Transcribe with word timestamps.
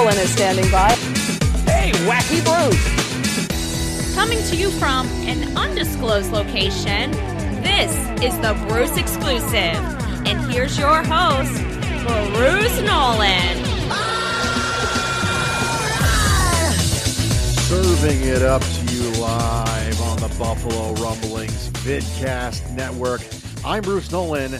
Bruce 0.00 0.14
Nolan 0.14 0.24
is 0.24 0.32
standing 0.32 0.70
by. 0.70 0.92
Hey, 1.70 1.92
Wacky 2.08 2.42
Bruce! 2.42 4.14
Coming 4.14 4.42
to 4.44 4.56
you 4.56 4.70
from 4.70 5.06
an 5.26 5.54
undisclosed 5.58 6.32
location, 6.32 7.10
this 7.62 7.92
is 8.22 8.34
the 8.38 8.54
Bruce 8.66 8.96
Exclusive. 8.96 9.52
And 10.26 10.40
here's 10.50 10.78
your 10.78 11.02
host, 11.02 11.52
Bruce 12.32 12.80
Nolan. 12.80 13.56
Serving 17.68 18.22
it 18.22 18.40
up 18.40 18.62
to 18.62 18.94
you 18.94 19.02
live 19.20 20.00
on 20.00 20.16
the 20.18 20.34
Buffalo 20.38 20.94
Rumblings 20.94 21.68
Vidcast 21.84 22.74
Network. 22.74 23.20
I'm 23.66 23.82
Bruce 23.82 24.10
Nolan. 24.10 24.52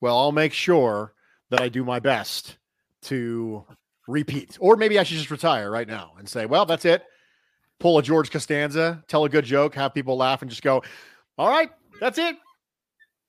Well, 0.00 0.18
I'll 0.18 0.32
make 0.32 0.52
sure 0.52 1.14
that 1.50 1.60
I 1.60 1.68
do 1.68 1.84
my 1.84 1.98
best 2.00 2.56
to 3.02 3.64
repeat. 4.08 4.56
Or 4.60 4.76
maybe 4.76 4.98
I 4.98 5.02
should 5.02 5.16
just 5.18 5.30
retire 5.30 5.70
right 5.70 5.86
now 5.88 6.12
and 6.18 6.28
say, 6.28 6.46
well, 6.46 6.66
that's 6.66 6.84
it. 6.84 7.02
Pull 7.78 7.98
a 7.98 8.02
George 8.02 8.30
Costanza, 8.30 9.02
tell 9.08 9.24
a 9.24 9.28
good 9.28 9.44
joke, 9.44 9.74
have 9.74 9.94
people 9.94 10.16
laugh, 10.16 10.42
and 10.42 10.50
just 10.50 10.62
go, 10.62 10.82
all 11.38 11.48
right, 11.48 11.70
that's 12.00 12.18
it. 12.18 12.36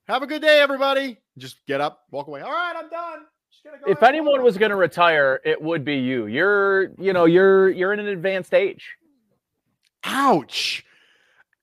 Have 0.08 0.24
a 0.24 0.28
good 0.28 0.42
day, 0.42 0.60
everybody. 0.60 1.18
Just 1.38 1.66
get 1.68 1.80
up, 1.80 2.02
walk 2.12 2.28
away. 2.28 2.42
All 2.42 2.52
right, 2.52 2.74
I'm 2.76 2.90
done. 2.90 3.20
Go 3.64 3.92
If 3.92 4.02
anyone 4.04 4.38
fun." 4.38 4.44
was 4.44 4.58
going 4.58 4.72
to 4.72 4.76
retire, 4.76 5.40
it 5.46 5.62
would 5.62 5.86
be 5.86 5.96
you. 5.98 6.26
You're 6.26 6.92
you 7.00 7.14
know 7.14 7.26
you're 7.26 7.70
you're 7.70 7.94
in 7.94 8.00
an 8.00 8.08
advanced 8.08 8.54
age. 8.56 8.96
ouch, 10.04 10.84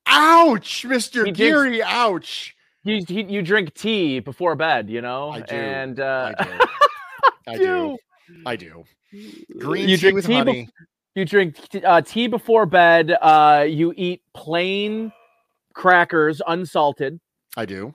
ouch, 0.07 0.85
Mister 0.85 1.25
He 1.25 1.33
did- 1.33 1.37
Geary, 1.37 1.83
ouch. 1.83 2.55
You 2.85 3.03
you, 3.09 3.27
you 3.29 3.43
drink 3.43 3.75
tea 3.75 4.21
before 4.21 4.55
bed, 4.55 4.89
you 4.89 5.01
know, 5.01 5.31
I 5.31 5.41
do. 5.41 5.55
and 5.55 6.01
uh, 6.01 6.33
I 6.39 6.45
do. 6.45 6.59
I 7.49 7.57
do. 7.59 7.97
I 8.47 8.57
do. 8.57 8.85
Green 9.59 9.89
You 9.89 9.97
tea 9.97 10.01
drink 10.01 10.15
with 10.17 10.27
honey. 10.27 10.69
You 11.15 11.25
drink 11.25 11.57
t- 11.71 11.83
uh, 11.85 12.01
tea 12.03 12.29
before 12.29 12.67
bed. 12.67 13.15
Uh, 13.21 13.65
you 13.69 13.93
eat 13.97 14.23
plain 14.35 15.13
crackers, 15.75 16.41
unsalted, 16.47 17.21
I 17.57 17.65
do. 17.67 17.95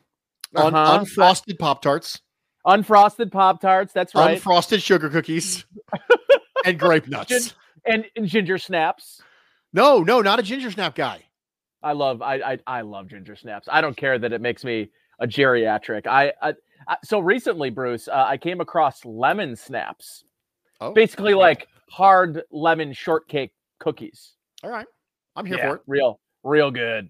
Un- 0.55 0.73
Uh-huh. 0.75 0.99
unfrosted 0.99 1.57
Pop 1.59 1.81
Tarts. 1.81 2.21
unfrosted 2.65 3.31
Pop 3.31 3.61
Tarts. 3.61 3.93
That's 3.93 4.13
right, 4.15 4.37
unfrosted 4.39 4.81
sugar 4.83 5.09
cookies, 5.09 5.65
and 6.65 6.77
grape 6.77 7.07
nuts. 7.07 7.29
Gin- 7.29 7.51
and, 7.85 8.05
and 8.15 8.27
ginger 8.27 8.57
snaps. 8.57 9.21
no, 9.73 9.99
no, 10.03 10.21
not 10.21 10.39
a 10.39 10.43
ginger 10.43 10.71
snap 10.71 10.95
guy. 10.95 11.21
I 11.83 11.91
love 11.91 12.21
I, 12.21 12.35
I 12.35 12.59
I 12.67 12.81
love 12.81 13.07
ginger 13.09 13.35
snaps. 13.35 13.67
I 13.71 13.81
don't 13.81 13.95
care 13.97 14.17
that 14.19 14.31
it 14.33 14.41
makes 14.41 14.63
me 14.63 14.89
a 15.19 15.27
geriatric. 15.27 16.07
I, 16.07 16.33
I, 16.41 16.53
I 16.87 16.97
so 17.03 17.19
recently, 17.19 17.69
Bruce, 17.69 18.07
uh, 18.07 18.25
I 18.27 18.37
came 18.37 18.61
across 18.61 19.05
lemon 19.05 19.55
snaps. 19.55 20.23
Oh, 20.81 20.91
Basically, 20.93 21.33
like 21.33 21.67
hard 21.89 22.41
lemon 22.51 22.93
shortcake 22.93 23.51
cookies. 23.79 24.33
all 24.63 24.69
right. 24.69 24.87
I'm 25.35 25.45
here 25.45 25.57
Yeah, 25.57 25.69
for 25.69 25.75
it. 25.77 25.81
Real, 25.87 26.19
real 26.43 26.71
good. 26.71 27.09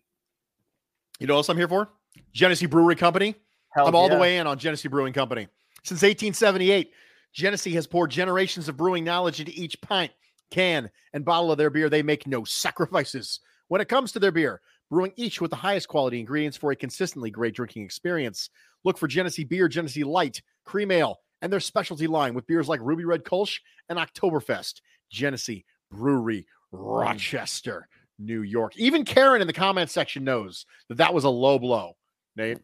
You 1.19 1.28
know 1.28 1.33
what 1.33 1.39
else 1.39 1.50
I'm 1.50 1.57
here 1.57 1.67
for? 1.67 1.89
Genesee 2.33 2.66
Brewery 2.67 2.95
Company. 2.95 3.35
Hell 3.75 3.88
I'm 3.88 3.95
all 3.95 4.09
the 4.09 4.17
way 4.17 4.38
in 4.38 4.47
on 4.47 4.57
Genesee 4.59 4.88
Brewing 4.88 5.13
Company. 5.13 5.47
Since 5.83 6.01
1878, 6.03 6.91
Genesee 7.33 7.73
has 7.73 7.88
poured 7.88 8.12
generations 8.12 8.69
of 8.69 8.78
brewing 8.78 9.03
knowledge 9.03 9.39
into 9.39 9.51
each 9.59 9.79
pint, 9.81 10.12
can, 10.51 10.89
and 11.13 11.25
bottle 11.25 11.51
of 11.51 11.57
their 11.57 11.69
beer. 11.69 11.89
They 11.89 12.03
make 12.03 12.28
no 12.28 12.44
sacrifices 12.44 13.39
when 13.68 13.81
it 13.81 13.90
comes 13.90 14.12
to 14.12 14.19
their 14.19 14.31
beer, 14.31 14.62
brewing 14.90 15.13
each 15.16 15.41
with 15.41 15.51
the 15.51 15.57
highest 15.57 15.88
quality 15.88 16.19
ingredients 16.19 16.57
for 16.57 16.72
a 16.72 16.75
consistently 16.75 17.31
great 17.31 17.56
drinking 17.56 17.84
experience. 17.84 18.50
Look 18.84 18.97
for 18.97 19.07
Genesee 19.07 19.44
Beer, 19.44 19.68
Genesee 19.68 20.03
Light, 20.03 20.41
Cream 20.66 20.91
Ale, 20.91 21.19
and 21.41 21.51
their 21.51 21.59
specialty 21.59 22.07
line 22.07 22.34
with 22.34 22.47
beers 22.47 22.69
like 22.69 22.79
Ruby 22.81 23.06
Red 23.06 23.24
Kolsch 23.24 23.59
and 23.90 23.97
Oktoberfest. 23.97 24.81
Genesee 25.09 25.66
Brewery, 25.91 26.46
mm. 26.74 26.79
Rochester, 26.79 27.88
New 28.19 28.41
York. 28.41 28.78
Even 28.78 29.06
Karen 29.06 29.41
in 29.41 29.47
the 29.47 29.53
comment 29.53 29.90
section 29.90 30.24
knows 30.24 30.66
that 30.90 30.97
that 30.97 31.13
was 31.13 31.24
a 31.24 31.30
low 31.30 31.59
blow. 31.59 31.95
Nate, 32.35 32.59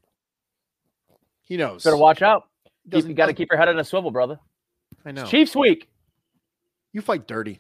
he 1.42 1.58
knows. 1.58 1.84
Better 1.84 1.98
watch 1.98 2.22
out. 2.22 2.48
Doesn't- 2.88 3.10
you 3.10 3.16
got 3.16 3.28
to 3.28 3.34
keep 3.34 3.50
your 3.52 3.60
head 3.60 3.70
on 3.70 3.78
a 3.78 3.84
swivel, 3.84 4.12
brother. 4.12 4.40
I 5.06 5.12
know. 5.12 5.26
Chiefs 5.26 5.56
week. 5.56 5.90
You 6.92 7.02
fight 7.02 7.28
dirty. 7.28 7.60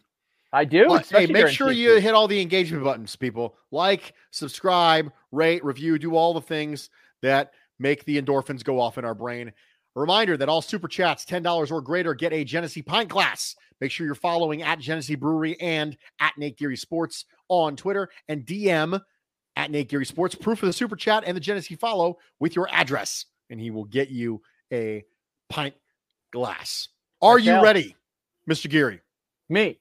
I 0.51 0.65
do. 0.65 0.99
Hey, 1.09 1.27
make 1.27 1.49
sure 1.49 1.71
you 1.71 1.99
hit 1.99 2.13
all 2.13 2.27
the 2.27 2.41
engagement 2.41 2.83
buttons, 2.83 3.15
people. 3.15 3.55
Like, 3.71 4.13
subscribe, 4.31 5.11
rate, 5.31 5.63
review, 5.63 5.99
do 5.99 6.15
all 6.15 6.33
the 6.33 6.41
things 6.41 6.89
that 7.21 7.51
make 7.77 8.03
the 8.05 8.21
endorphins 8.21 8.63
go 8.63 8.79
off 8.79 8.97
in 8.97 9.05
our 9.05 9.13
brain. 9.13 9.51
A 9.95 9.99
reminder 9.99 10.37
that 10.37 10.49
all 10.49 10.61
super 10.61 10.87
chats, 10.87 11.25
$10 11.25 11.71
or 11.71 11.81
greater, 11.81 12.13
get 12.13 12.33
a 12.33 12.43
Genesee 12.43 12.81
pint 12.81 13.09
glass. 13.09 13.55
Make 13.81 13.91
sure 13.91 14.05
you're 14.05 14.15
following 14.15 14.61
at 14.61 14.79
Genesee 14.79 15.15
Brewery 15.15 15.59
and 15.59 15.97
at 16.19 16.37
Nate 16.37 16.57
Geary 16.57 16.77
Sports 16.77 17.25
on 17.47 17.75
Twitter 17.75 18.09
and 18.27 18.45
DM 18.45 18.99
at 19.55 19.71
Nate 19.71 19.89
Geary 19.89 20.05
Sports. 20.05 20.35
Proof 20.35 20.63
of 20.63 20.67
the 20.67 20.73
super 20.73 20.95
chat 20.95 21.23
and 21.25 21.35
the 21.35 21.41
Genesee 21.41 21.75
follow 21.75 22.17
with 22.39 22.55
your 22.55 22.69
address, 22.71 23.25
and 23.49 23.59
he 23.59 23.71
will 23.71 23.85
get 23.85 24.09
you 24.09 24.41
a 24.71 25.03
pint 25.49 25.75
glass. 26.31 26.89
Are 27.21 27.39
you 27.39 27.61
ready, 27.61 27.95
Mr. 28.49 28.69
Geary? 28.69 29.01
Me. 29.49 29.79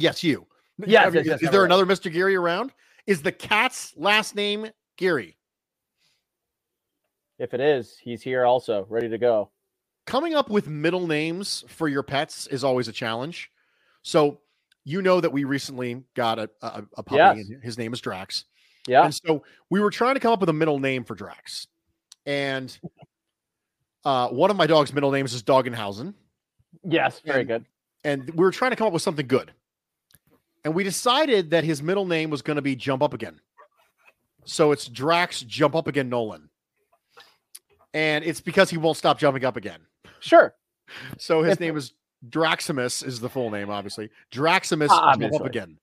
Yes, 0.00 0.22
you. 0.24 0.46
Yes, 0.86 1.06
I 1.06 1.10
mean, 1.10 1.14
yes, 1.16 1.20
is, 1.22 1.26
yes, 1.26 1.42
is 1.42 1.50
there 1.50 1.62
ready. 1.62 1.74
another 1.74 1.86
Mr. 1.86 2.10
Geary 2.10 2.34
around? 2.36 2.72
Is 3.06 3.20
the 3.22 3.32
cat's 3.32 3.92
last 3.96 4.34
name 4.34 4.68
Geary? 4.96 5.36
If 7.38 7.54
it 7.54 7.60
is, 7.60 7.96
he's 8.02 8.22
here 8.22 8.44
also, 8.44 8.86
ready 8.88 9.08
to 9.08 9.18
go. 9.18 9.50
Coming 10.06 10.34
up 10.34 10.48
with 10.50 10.68
middle 10.68 11.06
names 11.06 11.64
for 11.68 11.88
your 11.88 12.02
pets 12.02 12.46
is 12.46 12.64
always 12.64 12.88
a 12.88 12.92
challenge. 12.92 13.50
So 14.02 14.40
you 14.84 15.02
know 15.02 15.20
that 15.20 15.30
we 15.32 15.44
recently 15.44 16.02
got 16.14 16.38
a 16.38 16.50
a, 16.62 16.82
a 16.96 17.02
puppy. 17.02 17.16
Yes. 17.16 17.36
And 17.48 17.62
his 17.62 17.76
name 17.78 17.92
is 17.92 18.00
Drax. 18.00 18.44
Yeah. 18.86 19.04
And 19.04 19.14
so 19.14 19.42
we 19.68 19.80
were 19.80 19.90
trying 19.90 20.14
to 20.14 20.20
come 20.20 20.32
up 20.32 20.40
with 20.40 20.48
a 20.48 20.54
middle 20.54 20.78
name 20.78 21.04
for 21.04 21.14
Drax. 21.14 21.66
And 22.26 22.76
uh, 24.04 24.28
one 24.28 24.50
of 24.50 24.56
my 24.56 24.66
dog's 24.66 24.92
middle 24.94 25.10
names 25.10 25.34
is 25.34 25.42
Doggenhausen. 25.42 26.14
Yes. 26.84 27.20
Very 27.24 27.40
And- 27.40 27.48
good. 27.48 27.64
And 28.02 28.30
we 28.30 28.42
were 28.44 28.50
trying 28.50 28.70
to 28.70 28.76
come 28.76 28.86
up 28.86 28.94
with 28.94 29.02
something 29.02 29.26
good. 29.26 29.52
And 30.64 30.74
we 30.74 30.84
decided 30.84 31.50
that 31.50 31.64
his 31.64 31.82
middle 31.82 32.06
name 32.06 32.30
was 32.30 32.42
going 32.42 32.56
to 32.56 32.62
be 32.62 32.76
Jump 32.76 33.02
Up 33.02 33.14
Again. 33.14 33.40
So 34.44 34.72
it's 34.72 34.86
Drax 34.88 35.40
Jump 35.42 35.74
Up 35.74 35.86
Again 35.86 36.08
Nolan. 36.08 36.48
And 37.94 38.24
it's 38.24 38.40
because 38.40 38.70
he 38.70 38.76
won't 38.76 38.96
stop 38.96 39.18
jumping 39.18 39.44
up 39.44 39.56
again. 39.56 39.80
Sure. 40.20 40.54
So 41.18 41.42
his 41.42 41.58
name 41.58 41.76
is 41.76 41.92
Draximus, 42.28 43.04
is 43.04 43.18
the 43.20 43.28
full 43.28 43.50
name, 43.50 43.68
obviously. 43.68 44.10
Draximus 44.32 44.88
Jump 44.88 45.34
Up 45.34 45.44
Again 45.44 45.78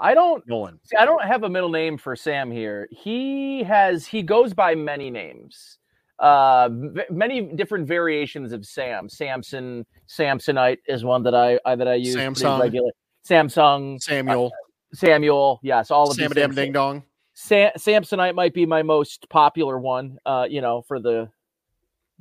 I 0.00 0.14
don't 0.14 0.46
Nolan. 0.48 0.80
see. 0.84 0.96
I 0.96 1.04
don't 1.04 1.22
have 1.22 1.44
a 1.44 1.48
middle 1.48 1.68
name 1.68 1.98
for 1.98 2.16
Sam 2.16 2.50
here. 2.50 2.88
He 2.90 3.62
has. 3.64 4.06
He 4.06 4.22
goes 4.22 4.54
by 4.54 4.74
many 4.74 5.10
names. 5.10 5.78
Uh, 6.18 6.70
v- 6.72 7.02
many 7.10 7.42
different 7.42 7.86
variations 7.86 8.52
of 8.52 8.64
Sam. 8.64 9.08
Samson, 9.10 9.84
Samsonite 10.08 10.78
is 10.86 11.04
one 11.04 11.22
that 11.24 11.34
I, 11.34 11.60
I 11.66 11.76
that 11.76 11.86
I 11.86 11.94
use 11.94 12.16
Samsung. 12.16 12.60
regularly. 12.60 12.92
Samsung, 13.28 14.00
Samuel. 14.00 14.52
Samuel. 14.92 15.60
Yes, 15.62 15.90
all 15.90 16.10
of 16.10 16.16
Sam 16.16 16.30
Dam. 16.30 16.54
Ding 16.54 16.72
Dong. 16.72 17.02
Sam, 17.34 17.70
Samsonite 17.78 18.34
might 18.34 18.52
be 18.52 18.66
my 18.66 18.82
most 18.82 19.28
popular 19.30 19.78
one. 19.78 20.18
Uh, 20.26 20.46
you 20.48 20.60
know, 20.60 20.82
for 20.82 21.00
the 21.00 21.30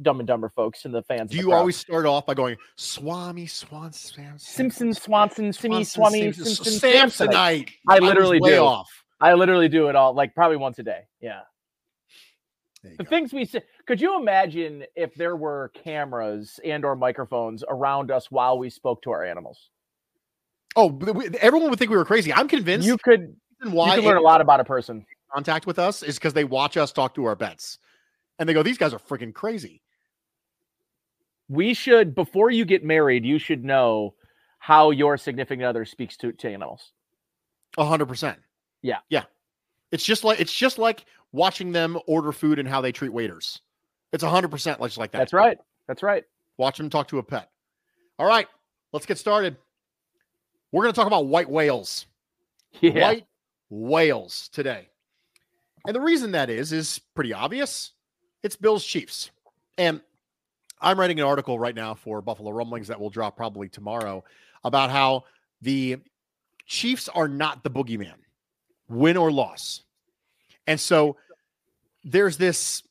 Dumb 0.02 0.20
and 0.20 0.28
Dumber 0.28 0.50
folks 0.50 0.86
and 0.86 0.94
the 0.94 1.04
fans. 1.04 1.32
Do 1.32 1.38
the 1.38 1.44
you 1.44 1.50
crowd. 1.50 1.58
always 1.58 1.78
start 1.78 2.06
off 2.06 2.26
by 2.26 2.34
going 2.34 2.56
Swami 2.76 3.48
Swan 3.48 3.92
Sam 3.92 4.38
Simpson, 4.38 4.94
Swanson, 4.94 5.52
Simi, 5.52 5.84
Swanson, 5.84 6.34
Swami, 6.34 6.54
Simpson, 6.54 6.90
Samsonite? 6.90 7.70
I 7.88 8.00
literally 8.00 8.40
way 8.40 8.52
do. 8.52 8.60
off. 8.60 8.90
I 9.20 9.34
literally 9.34 9.68
do 9.68 9.90
it 9.90 9.96
all, 9.96 10.14
like 10.14 10.34
probably 10.34 10.58
once 10.58 10.80
a 10.80 10.84
day. 10.84 11.02
Yeah. 11.20 11.42
The 12.84 13.04
go. 13.04 13.10
things 13.10 13.34
we 13.34 13.44
say. 13.44 13.62
Could 13.86 14.00
you 14.00 14.18
imagine 14.18 14.86
if 14.96 15.14
there 15.16 15.36
were 15.36 15.72
cameras 15.74 16.60
and 16.64 16.86
or 16.86 16.96
microphones 16.96 17.64
around 17.68 18.12
us 18.12 18.32
while 18.32 18.58
we 18.58 18.70
spoke 18.70 19.02
to 19.02 19.12
our 19.12 19.26
animals? 19.26 19.70
Oh, 20.76 20.88
we- 20.88 21.30
everyone 21.40 21.70
would 21.70 21.80
think 21.80 21.92
we 21.92 21.98
were 21.98 22.06
crazy. 22.06 22.32
I'm 22.34 22.48
convinced 22.48 22.88
You 22.88 22.98
could, 22.98 23.36
the 23.62 23.70
you 23.70 23.92
could 23.96 24.04
learn 24.04 24.18
a 24.18 24.22
lot 24.22 24.42
about 24.42 24.60
a 24.60 24.64
person. 24.66 25.06
contact 25.34 25.66
with 25.68 25.80
us 25.80 26.04
is 26.04 26.18
because 26.18 26.34
they 26.34 26.44
watch 26.44 26.78
us 26.78 26.92
talk 26.92 27.16
to 27.16 27.26
our 27.26 27.36
pets, 27.36 27.78
and 28.38 28.48
they 28.48 28.54
go, 28.54 28.64
"These 28.64 28.78
guys 28.78 28.94
are 28.94 29.00
freaking 29.00 29.34
crazy." 29.34 29.82
We 31.50 31.74
should, 31.74 32.14
before 32.14 32.52
you 32.52 32.64
get 32.66 32.84
married, 32.84 33.26
you 33.26 33.40
should 33.40 33.64
know 33.64 34.14
how 34.60 34.92
your 34.92 35.18
significant 35.18 35.64
other 35.66 35.84
speaks 35.86 36.16
to, 36.18 36.32
to 36.34 36.50
animals. 36.52 36.92
A 37.78 37.86
hundred 37.86 38.08
percent. 38.08 38.38
Yeah. 38.82 39.00
yeah. 39.10 39.24
It's 39.92 40.04
just 40.06 40.24
like 40.24 40.40
it's 40.40 40.54
just 40.54 40.78
like 40.78 41.06
watching 41.32 41.72
them 41.72 41.98
order 42.08 42.32
food 42.32 42.60
and 42.60 42.68
how 42.68 42.82
they 42.82 42.92
treat 42.92 43.12
waiters. 43.12 43.62
It's 44.12 44.24
a 44.24 44.30
hundred 44.30 44.52
percent 44.52 44.80
just 44.82 44.98
like 44.98 45.12
that. 45.12 45.20
That's 45.20 45.34
right. 45.34 45.58
That's 45.88 46.04
right. 46.04 46.24
Watch 46.58 46.78
them 46.78 46.90
talk 46.90 47.08
to 47.10 47.18
a 47.20 47.24
pet. 47.24 47.50
All 48.20 48.28
right, 48.28 48.48
let's 48.92 49.06
get 49.06 49.18
started. 49.18 49.56
We're 50.72 50.84
going 50.84 50.94
to 50.94 50.96
talk 50.96 51.08
about 51.08 51.28
white 51.28 51.50
whales. 51.50 52.06
Yeah. 52.82 53.02
white 53.02 53.26
whales 53.72 54.48
today. 54.54 54.90
And 55.88 55.96
the 55.96 56.00
reason 56.00 56.34
that 56.34 56.52
is 56.52 56.72
is 56.72 57.00
pretty 57.16 57.34
obvious. 57.34 57.94
It's 58.44 58.56
Bills 58.56 58.86
Chiefs. 58.86 59.32
And 59.78 60.02
I'm 60.80 61.00
writing 61.00 61.20
an 61.20 61.26
article 61.26 61.58
right 61.58 61.74
now 61.74 61.96
for 61.96 62.22
Buffalo 62.22 62.52
Rumblings 62.52 62.88
that 62.88 63.00
will 63.00 63.10
drop 63.10 63.36
probably 63.36 63.70
tomorrow 63.70 64.24
about 64.64 64.92
how 64.92 65.24
the 65.62 65.98
Chiefs 66.68 67.10
are 67.10 67.28
not 67.28 67.64
the 67.64 67.72
boogeyman, 67.72 68.14
win 68.88 69.18
or 69.18 69.32
loss. 69.32 69.82
And 70.68 70.80
so 70.80 71.18
there's 72.04 72.38
this 72.38 72.84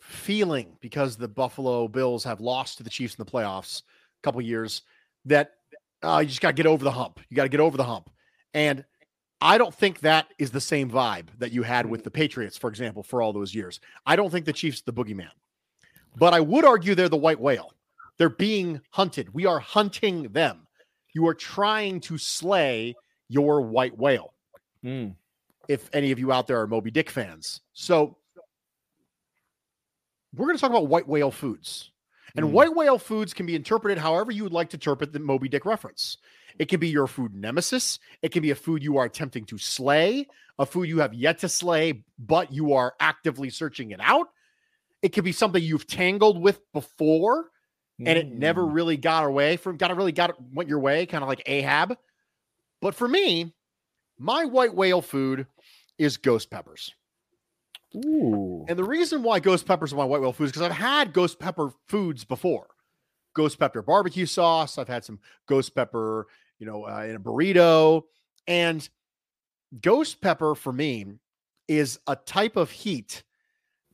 feeling 0.00 0.76
because 0.80 1.16
the 1.16 1.28
Buffalo 1.28 1.86
Bills 1.86 2.24
have 2.24 2.40
lost 2.40 2.78
to 2.78 2.82
the 2.82 2.90
Chiefs 2.90 3.14
in 3.14 3.24
the 3.24 3.30
playoffs 3.30 3.82
a 3.82 4.22
couple 4.22 4.40
years 4.42 4.82
that 5.26 5.52
uh, 6.02 6.18
you 6.22 6.28
just 6.28 6.40
got 6.40 6.48
to 6.48 6.54
get 6.54 6.66
over 6.66 6.84
the 6.84 6.90
hump. 6.90 7.20
You 7.28 7.36
got 7.36 7.44
to 7.44 7.48
get 7.48 7.60
over 7.60 7.76
the 7.76 7.84
hump. 7.84 8.10
And 8.54 8.84
I 9.40 9.58
don't 9.58 9.74
think 9.74 10.00
that 10.00 10.28
is 10.38 10.50
the 10.50 10.60
same 10.60 10.90
vibe 10.90 11.28
that 11.38 11.52
you 11.52 11.62
had 11.62 11.86
with 11.86 12.04
the 12.04 12.10
Patriots, 12.10 12.56
for 12.56 12.68
example, 12.68 13.02
for 13.02 13.20
all 13.20 13.32
those 13.32 13.54
years. 13.54 13.80
I 14.06 14.16
don't 14.16 14.30
think 14.30 14.46
the 14.46 14.52
Chiefs 14.52 14.80
are 14.80 14.90
the 14.90 14.92
boogeyman, 14.92 15.30
but 16.16 16.32
I 16.32 16.40
would 16.40 16.64
argue 16.64 16.94
they're 16.94 17.08
the 17.08 17.16
white 17.16 17.40
whale. 17.40 17.72
They're 18.18 18.30
being 18.30 18.80
hunted. 18.90 19.32
We 19.34 19.44
are 19.44 19.58
hunting 19.58 20.24
them. 20.32 20.66
You 21.14 21.26
are 21.28 21.34
trying 21.34 22.00
to 22.00 22.16
slay 22.16 22.94
your 23.28 23.60
white 23.60 23.96
whale. 23.96 24.32
Mm. 24.84 25.14
If 25.68 25.90
any 25.92 26.12
of 26.12 26.18
you 26.18 26.32
out 26.32 26.46
there 26.46 26.60
are 26.60 26.66
Moby 26.66 26.90
Dick 26.90 27.10
fans, 27.10 27.60
so 27.72 28.16
we're 30.34 30.46
going 30.46 30.56
to 30.56 30.60
talk 30.60 30.70
about 30.70 30.88
white 30.88 31.08
whale 31.08 31.30
foods. 31.30 31.90
And 32.36 32.46
Mm. 32.46 32.50
white 32.50 32.74
whale 32.74 32.98
foods 32.98 33.32
can 33.32 33.46
be 33.46 33.54
interpreted 33.54 33.98
however 33.98 34.30
you 34.30 34.42
would 34.42 34.52
like 34.52 34.70
to 34.70 34.76
interpret 34.76 35.12
the 35.12 35.18
Moby 35.18 35.48
Dick 35.48 35.64
reference. 35.64 36.18
It 36.58 36.66
can 36.68 36.80
be 36.80 36.88
your 36.88 37.06
food 37.06 37.34
nemesis. 37.34 37.98
It 38.22 38.30
can 38.32 38.42
be 38.42 38.50
a 38.50 38.54
food 38.54 38.82
you 38.82 38.96
are 38.98 39.04
attempting 39.06 39.44
to 39.46 39.58
slay, 39.58 40.26
a 40.58 40.66
food 40.66 40.88
you 40.88 40.98
have 40.98 41.14
yet 41.14 41.38
to 41.40 41.48
slay, 41.48 42.04
but 42.18 42.52
you 42.52 42.72
are 42.74 42.94
actively 43.00 43.50
searching 43.50 43.90
it 43.90 44.00
out. 44.02 44.28
It 45.02 45.10
could 45.10 45.24
be 45.24 45.32
something 45.32 45.62
you've 45.62 45.86
tangled 45.86 46.40
with 46.40 46.60
before 46.72 47.50
and 47.98 48.08
it 48.18 48.28
never 48.30 48.62
Mm. 48.62 48.74
really 48.74 48.96
got 48.98 49.24
away 49.24 49.56
from 49.56 49.78
got 49.78 49.90
it 49.90 49.94
really 49.96 50.12
got 50.12 50.36
went 50.52 50.68
your 50.68 50.80
way, 50.80 51.06
kind 51.06 51.22
of 51.24 51.28
like 51.28 51.42
Ahab. 51.46 51.96
But 52.82 52.94
for 52.94 53.08
me, 53.08 53.54
my 54.18 54.44
white 54.44 54.74
whale 54.74 55.00
food 55.00 55.46
is 55.98 56.18
ghost 56.18 56.50
peppers. 56.50 56.94
Ooh. 57.94 58.64
And 58.68 58.78
the 58.78 58.84
reason 58.84 59.22
why 59.22 59.40
ghost 59.40 59.66
peppers 59.66 59.92
are 59.92 59.96
my 59.96 60.04
white 60.04 60.20
whale 60.20 60.32
foods 60.32 60.52
because 60.52 60.62
I've 60.62 60.76
had 60.76 61.12
ghost 61.12 61.38
pepper 61.38 61.70
foods 61.88 62.24
before. 62.24 62.68
Ghost 63.34 63.58
pepper 63.58 63.82
barbecue 63.82 64.26
sauce. 64.26 64.78
I've 64.78 64.88
had 64.88 65.04
some 65.04 65.20
ghost 65.46 65.74
pepper, 65.74 66.26
you 66.58 66.66
know, 66.66 66.86
uh, 66.86 67.04
in 67.04 67.16
a 67.16 67.20
burrito. 67.20 68.02
And 68.46 68.88
ghost 69.80 70.20
pepper 70.20 70.54
for 70.54 70.72
me 70.72 71.06
is 71.68 71.98
a 72.06 72.16
type 72.16 72.56
of 72.56 72.70
heat 72.70 73.22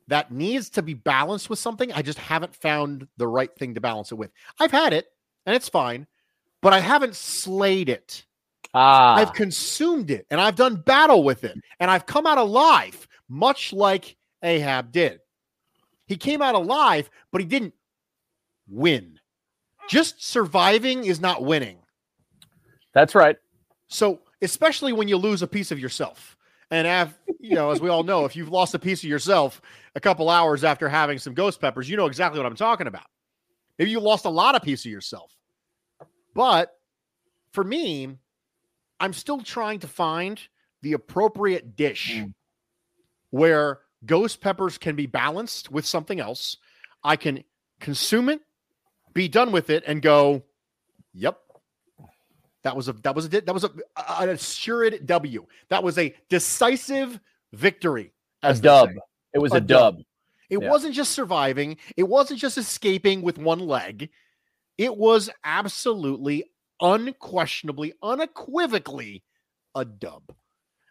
that 0.07 0.31
needs 0.31 0.69
to 0.71 0.81
be 0.81 0.93
balanced 0.93 1.49
with 1.49 1.59
something. 1.59 1.91
I 1.93 2.01
just 2.01 2.19
haven't 2.19 2.55
found 2.55 3.07
the 3.17 3.27
right 3.27 3.53
thing 3.55 3.75
to 3.75 3.81
balance 3.81 4.11
it 4.11 4.15
with. 4.15 4.31
I've 4.59 4.71
had 4.71 4.93
it 4.93 5.07
and 5.45 5.55
it's 5.55 5.69
fine, 5.69 6.07
but 6.61 6.73
I 6.73 6.79
haven't 6.79 7.15
slayed 7.15 7.89
it. 7.89 8.25
Ah. 8.73 9.15
I've 9.15 9.33
consumed 9.33 10.09
it 10.11 10.25
and 10.29 10.41
I've 10.41 10.55
done 10.55 10.75
battle 10.75 11.23
with 11.23 11.43
it 11.43 11.57
and 11.79 11.89
I've 11.91 12.05
come 12.05 12.25
out 12.25 12.37
alive, 12.37 13.07
much 13.33 13.73
like 13.73 14.15
Ahab 14.43 14.91
did. 14.91 15.19
He 16.05 16.17
came 16.17 16.41
out 16.41 16.53
alive, 16.53 17.09
but 17.31 17.41
he 17.41 17.47
didn't 17.47 17.73
win. 18.67 19.19
Just 19.89 20.23
surviving 20.23 21.05
is 21.05 21.19
not 21.19 21.43
winning. 21.43 21.79
That's 22.93 23.15
right. 23.15 23.37
So, 23.87 24.19
especially 24.41 24.93
when 24.93 25.07
you 25.07 25.17
lose 25.17 25.41
a 25.41 25.47
piece 25.47 25.71
of 25.71 25.79
yourself. 25.79 26.37
And 26.71 26.87
have, 26.87 27.17
you 27.39 27.53
know, 27.53 27.69
as 27.69 27.81
we 27.81 27.89
all 27.89 28.03
know, 28.03 28.25
if 28.25 28.35
you've 28.35 28.49
lost 28.49 28.73
a 28.73 28.79
piece 28.79 29.03
of 29.03 29.09
yourself 29.09 29.61
a 29.95 29.99
couple 29.99 30.27
hours 30.29 30.63
after 30.63 30.89
having 30.89 31.19
some 31.19 31.35
ghost 31.35 31.61
peppers, 31.61 31.87
you 31.87 31.97
know 31.97 32.07
exactly 32.07 32.39
what 32.39 32.47
I'm 32.47 32.55
talking 32.55 32.87
about. 32.87 33.05
Maybe 33.77 33.91
you 33.91 33.99
lost 33.99 34.25
a 34.25 34.29
lot 34.29 34.55
of 34.55 34.63
piece 34.63 34.83
of 34.83 34.91
yourself. 34.91 35.31
But 36.33 36.75
for 37.51 37.63
me, 37.63 38.17
I'm 38.99 39.13
still 39.13 39.41
trying 39.41 39.79
to 39.81 39.87
find 39.87 40.39
the 40.81 40.93
appropriate 40.93 41.75
dish 41.75 42.15
Mm. 42.15 42.33
Where 43.33 43.79
ghost 44.05 44.41
peppers 44.41 44.77
can 44.77 44.95
be 44.95 45.07
balanced 45.07 45.71
with 45.71 45.87
something 45.87 46.19
else. 46.19 46.55
I 47.03 47.15
can 47.15 47.43
consume 47.79 48.29
it, 48.29 48.41
be 49.15 49.27
done 49.27 49.51
with 49.51 49.71
it, 49.71 49.83
and 49.87 50.03
go, 50.03 50.43
yep. 51.15 51.39
That 52.61 52.75
was 52.75 52.87
a 52.89 52.93
that 52.93 53.15
was 53.15 53.25
a 53.25 53.29
that 53.29 53.53
was 53.53 53.63
a 53.63 53.71
an 54.19 54.29
assured 54.29 55.05
W. 55.07 55.47
That 55.69 55.83
was 55.83 55.97
a 55.97 56.15
decisive 56.29 57.19
victory. 57.51 58.13
As 58.43 58.61
they 58.61 58.67
dub. 58.67 58.89
say. 58.89 58.95
It 59.33 59.39
was 59.39 59.51
A 59.53 59.57
a, 59.57 59.61
dub. 59.61 59.97
It 60.51 60.61
Yeah. 60.61 60.69
wasn't 60.69 60.93
just 60.93 61.11
surviving. 61.11 61.77
It 61.97 62.03
wasn't 62.03 62.39
just 62.39 62.59
escaping 62.59 63.23
with 63.23 63.39
one 63.39 63.59
leg. 63.59 64.11
It 64.77 64.95
was 64.95 65.29
absolutely, 65.43 66.51
unquestionably, 66.79 67.93
unequivocally 68.03 69.23
a 69.73 69.83
dub. 69.85 70.21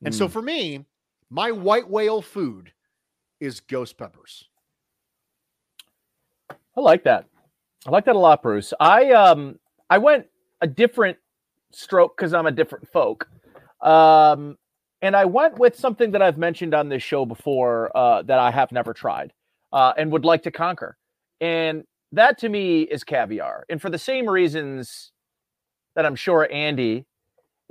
And 0.04 0.12
so 0.14 0.26
Mm. 0.26 0.32
for 0.32 0.42
me, 0.42 0.84
my 1.32 1.50
white 1.50 1.88
whale 1.88 2.20
food 2.20 2.72
is 3.40 3.60
ghost 3.60 3.96
peppers. 3.96 4.48
I 6.76 6.80
like 6.80 7.04
that. 7.04 7.26
I 7.86 7.90
like 7.90 8.04
that 8.04 8.16
a 8.16 8.18
lot, 8.18 8.42
Bruce. 8.42 8.74
I 8.78 9.12
um 9.12 9.58
I 9.88 9.98
went 9.98 10.26
a 10.60 10.66
different 10.66 11.16
stroke 11.72 12.16
because 12.16 12.34
I'm 12.34 12.46
a 12.46 12.52
different 12.52 12.86
folk. 12.88 13.28
Um 13.80 14.58
and 15.00 15.16
I 15.16 15.24
went 15.24 15.58
with 15.58 15.74
something 15.74 16.12
that 16.12 16.22
I've 16.22 16.38
mentioned 16.38 16.74
on 16.74 16.88
this 16.88 17.02
show 17.02 17.24
before 17.24 17.90
uh, 17.96 18.22
that 18.22 18.38
I 18.38 18.52
have 18.52 18.70
never 18.70 18.94
tried 18.94 19.32
uh, 19.72 19.92
and 19.98 20.12
would 20.12 20.24
like 20.24 20.44
to 20.44 20.52
conquer. 20.52 20.96
And 21.40 21.82
that 22.12 22.38
to 22.38 22.48
me 22.48 22.82
is 22.82 23.02
caviar. 23.02 23.64
And 23.68 23.82
for 23.82 23.90
the 23.90 23.98
same 23.98 24.28
reasons 24.28 25.10
that 25.96 26.06
I'm 26.06 26.14
sure 26.14 26.48
Andy 26.52 27.04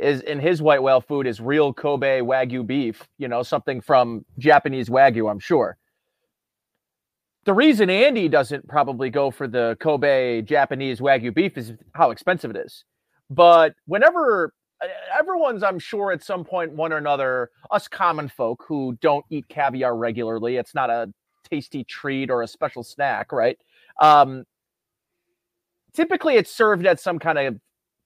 is 0.02 0.22
in 0.22 0.40
his 0.40 0.62
white 0.62 0.82
whale 0.82 1.02
food 1.02 1.28
is 1.28 1.40
real 1.40 1.74
Kobe 1.74 2.22
Wagyu 2.22 2.66
beef, 2.66 3.08
you 3.18 3.28
know, 3.28 3.44
something 3.44 3.82
from 3.82 4.26
Japanese 4.40 4.90
Wagyu, 4.90 5.30
I'm 5.30 5.40
sure. 5.40 5.78
The 7.46 7.54
reason 7.54 7.90
Andy 7.90 8.28
doesn't 8.28 8.68
probably 8.68 9.10
go 9.10 9.32
for 9.32 9.48
the 9.48 9.78
Kobe 9.80 10.42
Japanese 10.42 11.00
Wagyu 11.00 11.34
beef 11.34 11.58
is 11.58 11.74
how 11.94 12.12
expensive 12.12 12.52
it 12.52 12.58
is. 12.58 12.84
But 13.30 13.76
whenever 13.86 14.54
everyone's, 15.18 15.64
I'm 15.64 15.80
sure 15.80 16.12
at 16.12 16.24
some 16.24 16.44
point, 16.44 16.74
one 16.74 16.92
or 16.92 16.98
another, 16.98 17.50
us 17.70 17.88
common 17.88 18.28
folk 18.28 18.64
who 18.68 18.98
don't 19.02 19.26
eat 19.30 19.48
caviar 19.48 19.96
regularly, 19.96 20.58
it's 20.58 20.76
not 20.76 20.90
a 20.90 21.12
tasty 21.50 21.84
treat 21.84 22.30
or 22.30 22.42
a 22.42 22.48
special 22.48 22.84
snack, 22.84 23.32
right? 23.32 23.58
Um, 24.00 24.46
typically, 25.94 26.36
it's 26.36 26.52
served 26.52 26.86
at 26.86 27.00
some 27.00 27.20
kind 27.20 27.38
of 27.38 27.60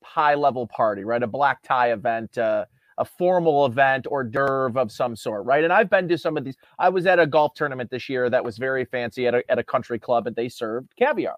high 0.05 0.35
level 0.35 0.67
party, 0.67 1.03
right? 1.03 1.21
A 1.24 1.27
black 1.27 1.62
tie 1.63 1.91
event, 1.91 2.38
uh, 2.38 2.65
a 2.97 3.05
formal 3.05 3.65
event 3.65 4.07
or 4.09 4.24
d'oeuvre 4.24 4.79
of 4.79 4.91
some 4.91 5.15
sort, 5.15 5.45
right? 5.45 5.63
And 5.63 5.74
I've 5.74 5.89
been 5.89 6.07
to 6.07 6.17
some 6.17 6.38
of 6.38 6.45
these. 6.45 6.55
I 6.79 6.89
was 6.89 7.05
at 7.05 7.19
a 7.19 7.27
golf 7.27 7.53
tournament 7.55 7.89
this 7.89 8.07
year 8.07 8.29
that 8.29 8.43
was 8.43 8.57
very 8.57 8.85
fancy 8.85 9.27
at 9.27 9.35
a, 9.35 9.43
at 9.50 9.59
a 9.59 9.63
country 9.63 10.00
club, 10.00 10.27
and 10.27 10.35
they 10.35 10.47
served 10.50 10.93
caviar. 10.97 11.35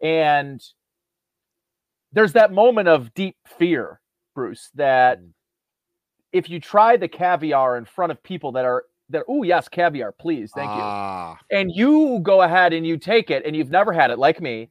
And 0.00 0.62
there's 2.12 2.34
that 2.34 2.52
moment 2.52 2.88
of 2.88 3.12
deep 3.14 3.36
fear, 3.58 4.00
Bruce, 4.34 4.70
that 4.74 5.20
if 6.32 6.48
you 6.48 6.60
try 6.60 6.96
the 6.96 7.08
caviar 7.08 7.76
in 7.76 7.84
front 7.84 8.12
of 8.12 8.22
people 8.22 8.52
that 8.52 8.64
are 8.64 8.84
that, 9.10 9.24
oh 9.28 9.42
yes, 9.42 9.68
caviar, 9.68 10.12
please, 10.12 10.52
thank 10.54 10.70
you, 10.70 10.80
Ah, 10.80 11.36
and 11.50 11.70
you 11.74 12.20
go 12.22 12.42
ahead 12.42 12.72
and 12.72 12.86
you 12.86 12.96
take 12.96 13.30
it, 13.30 13.44
and 13.44 13.54
you've 13.56 13.70
never 13.70 13.92
had 13.92 14.10
it 14.10 14.18
like 14.18 14.40
me, 14.40 14.70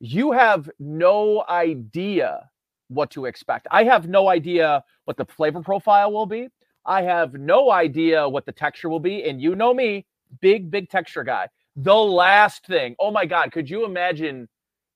you 0.00 0.32
have 0.32 0.68
no 0.80 1.44
idea 1.48 2.48
what 2.88 3.10
to 3.12 3.26
expect. 3.26 3.66
I 3.70 3.84
have 3.84 4.08
no 4.08 4.28
idea 4.28 4.82
what 5.04 5.16
the 5.16 5.24
flavor 5.24 5.62
profile 5.62 6.12
will 6.12 6.26
be. 6.26 6.48
I 6.84 7.02
have 7.02 7.34
no 7.34 7.70
idea 7.70 8.28
what 8.28 8.46
the 8.46 8.52
texture 8.52 8.88
will 8.88 9.00
be. 9.00 9.24
And 9.24 9.40
you 9.40 9.54
know 9.54 9.74
me, 9.74 10.06
big, 10.40 10.70
big 10.70 10.88
texture 10.88 11.24
guy. 11.24 11.48
The 11.76 11.94
last 11.94 12.66
thing, 12.66 12.94
oh 13.00 13.10
my 13.10 13.26
God, 13.26 13.52
could 13.52 13.68
you 13.68 13.84
imagine 13.84 14.48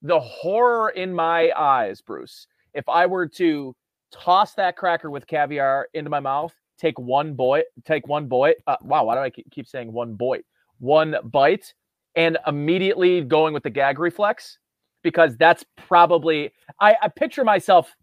the 0.02 0.20
horror 0.20 0.90
in 0.90 1.12
my 1.12 1.52
eyes, 1.56 2.00
Bruce, 2.00 2.46
if 2.72 2.88
I 2.88 3.06
were 3.06 3.26
to 3.28 3.74
toss 4.12 4.54
that 4.54 4.76
cracker 4.76 5.10
with 5.10 5.26
caviar 5.26 5.88
into 5.92 6.10
my 6.10 6.20
mouth, 6.20 6.54
take 6.78 6.98
one 6.98 7.34
boy, 7.34 7.62
take 7.84 8.06
one 8.08 8.26
boy. 8.26 8.54
Uh, 8.66 8.76
wow, 8.82 9.04
why 9.04 9.14
do 9.14 9.20
I 9.20 9.30
keep 9.30 9.66
saying 9.66 9.92
one 9.92 10.14
boy? 10.14 10.40
One 10.78 11.16
bite, 11.24 11.74
and 12.16 12.38
immediately 12.46 13.20
going 13.20 13.52
with 13.52 13.62
the 13.62 13.70
gag 13.70 13.98
reflex 13.98 14.58
because 15.02 15.36
that's 15.36 15.64
probably 15.76 16.52
I, 16.80 16.96
I 17.02 17.08
picture 17.08 17.44
myself 17.44 17.94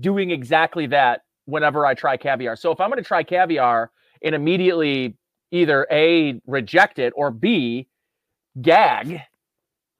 doing 0.00 0.30
exactly 0.30 0.86
that 0.88 1.22
whenever 1.46 1.86
I 1.86 1.94
try 1.94 2.16
caviar. 2.16 2.56
So 2.56 2.70
if 2.70 2.80
I'm 2.80 2.90
going 2.90 3.02
to 3.02 3.06
try 3.06 3.22
caviar 3.22 3.90
and 4.22 4.34
immediately 4.34 5.16
either 5.50 5.86
A, 5.90 6.40
reject 6.46 6.98
it 6.98 7.12
or 7.16 7.30
B, 7.30 7.88
gag, 8.60 9.20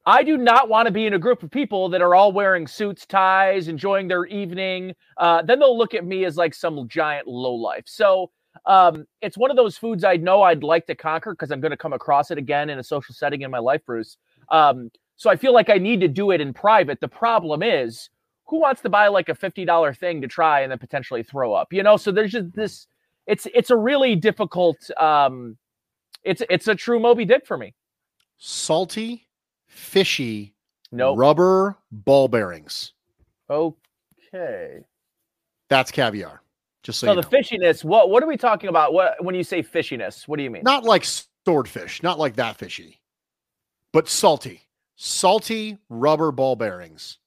I 0.05 0.23
do 0.23 0.37
not 0.37 0.69
want 0.69 0.87
to 0.87 0.91
be 0.91 1.05
in 1.05 1.13
a 1.13 1.19
group 1.19 1.43
of 1.43 1.51
people 1.51 1.89
that 1.89 2.01
are 2.01 2.15
all 2.15 2.31
wearing 2.31 2.67
suits, 2.67 3.05
ties, 3.05 3.67
enjoying 3.67 4.07
their 4.07 4.25
evening. 4.25 4.93
Uh, 5.17 5.41
then 5.41 5.59
they'll 5.59 5.77
look 5.77 5.93
at 5.93 6.05
me 6.05 6.25
as 6.25 6.37
like 6.37 6.53
some 6.53 6.87
giant 6.87 7.27
lowlife. 7.27 7.83
So 7.85 8.31
um, 8.65 9.05
it's 9.21 9.37
one 9.37 9.51
of 9.51 9.57
those 9.57 9.77
foods 9.77 10.03
I 10.03 10.15
know 10.17 10.41
I'd 10.41 10.63
like 10.63 10.85
to 10.87 10.95
conquer 10.95 11.31
because 11.31 11.51
I'm 11.51 11.61
going 11.61 11.71
to 11.71 11.77
come 11.77 11.93
across 11.93 12.31
it 12.31 12.37
again 12.37 12.69
in 12.69 12.79
a 12.79 12.83
social 12.83 13.13
setting 13.13 13.41
in 13.41 13.51
my 13.51 13.59
life, 13.59 13.81
Bruce. 13.85 14.17
Um, 14.49 14.89
so 15.19 15.29
I 15.29 15.35
feel 15.35 15.53
like 15.53 15.69
I 15.69 15.77
need 15.77 15.99
to 15.99 16.07
do 16.07 16.31
it 16.31 16.39
in 16.39 16.53
private. 16.53 17.01
The 17.01 17.07
problem 17.09 17.61
is, 17.61 18.09
who 18.47 18.61
wants 18.61 18.79
to 18.83 18.89
buy 18.89 19.09
like 19.09 19.27
a 19.27 19.35
$50 19.35 19.97
thing 19.97 20.21
to 20.21 20.27
try 20.29 20.61
and 20.61 20.71
then 20.71 20.79
potentially 20.79 21.23
throw 21.23 21.53
up? 21.53 21.73
You 21.73 21.83
know, 21.83 21.97
so 21.97 22.09
there's 22.11 22.31
just 22.31 22.53
this 22.53 22.87
it's 23.27 23.45
it's 23.53 23.69
a 23.69 23.75
really 23.75 24.15
difficult 24.15 24.77
um 24.97 25.57
it's 26.23 26.41
it's 26.49 26.69
a 26.69 26.73
true 26.75 26.99
Moby 27.01 27.25
Dick 27.25 27.45
for 27.45 27.57
me. 27.57 27.75
salty, 28.37 29.27
fishy, 29.67 30.55
No. 30.93 31.15
rubber 31.17 31.77
ball 31.91 32.29
bearings. 32.29 32.93
Okay. 33.49 34.79
That's 35.69 35.91
caviar. 35.91 36.41
Just 36.83 36.99
so, 36.99 37.07
So 37.07 37.15
the 37.15 37.21
know. 37.21 37.27
fishiness, 37.27 37.83
what 37.83 38.09
what 38.09 38.23
are 38.23 38.27
we 38.27 38.37
talking 38.37 38.69
about? 38.69 38.93
What 38.93 39.21
when 39.23 39.35
you 39.35 39.43
say 39.43 39.61
fishiness, 39.61 40.27
what 40.29 40.37
do 40.37 40.43
you 40.43 40.49
mean? 40.49 40.63
not 40.63 40.85
like 40.85 41.03
swordfish, 41.45 42.01
not 42.01 42.17
like 42.17 42.35
that 42.37 42.55
fishy, 42.55 43.01
but 43.91 44.07
salty, 44.07 44.61
salty 45.01 45.77
rubber 45.87 46.31
ball 46.31 46.55
bearings. 46.57 47.17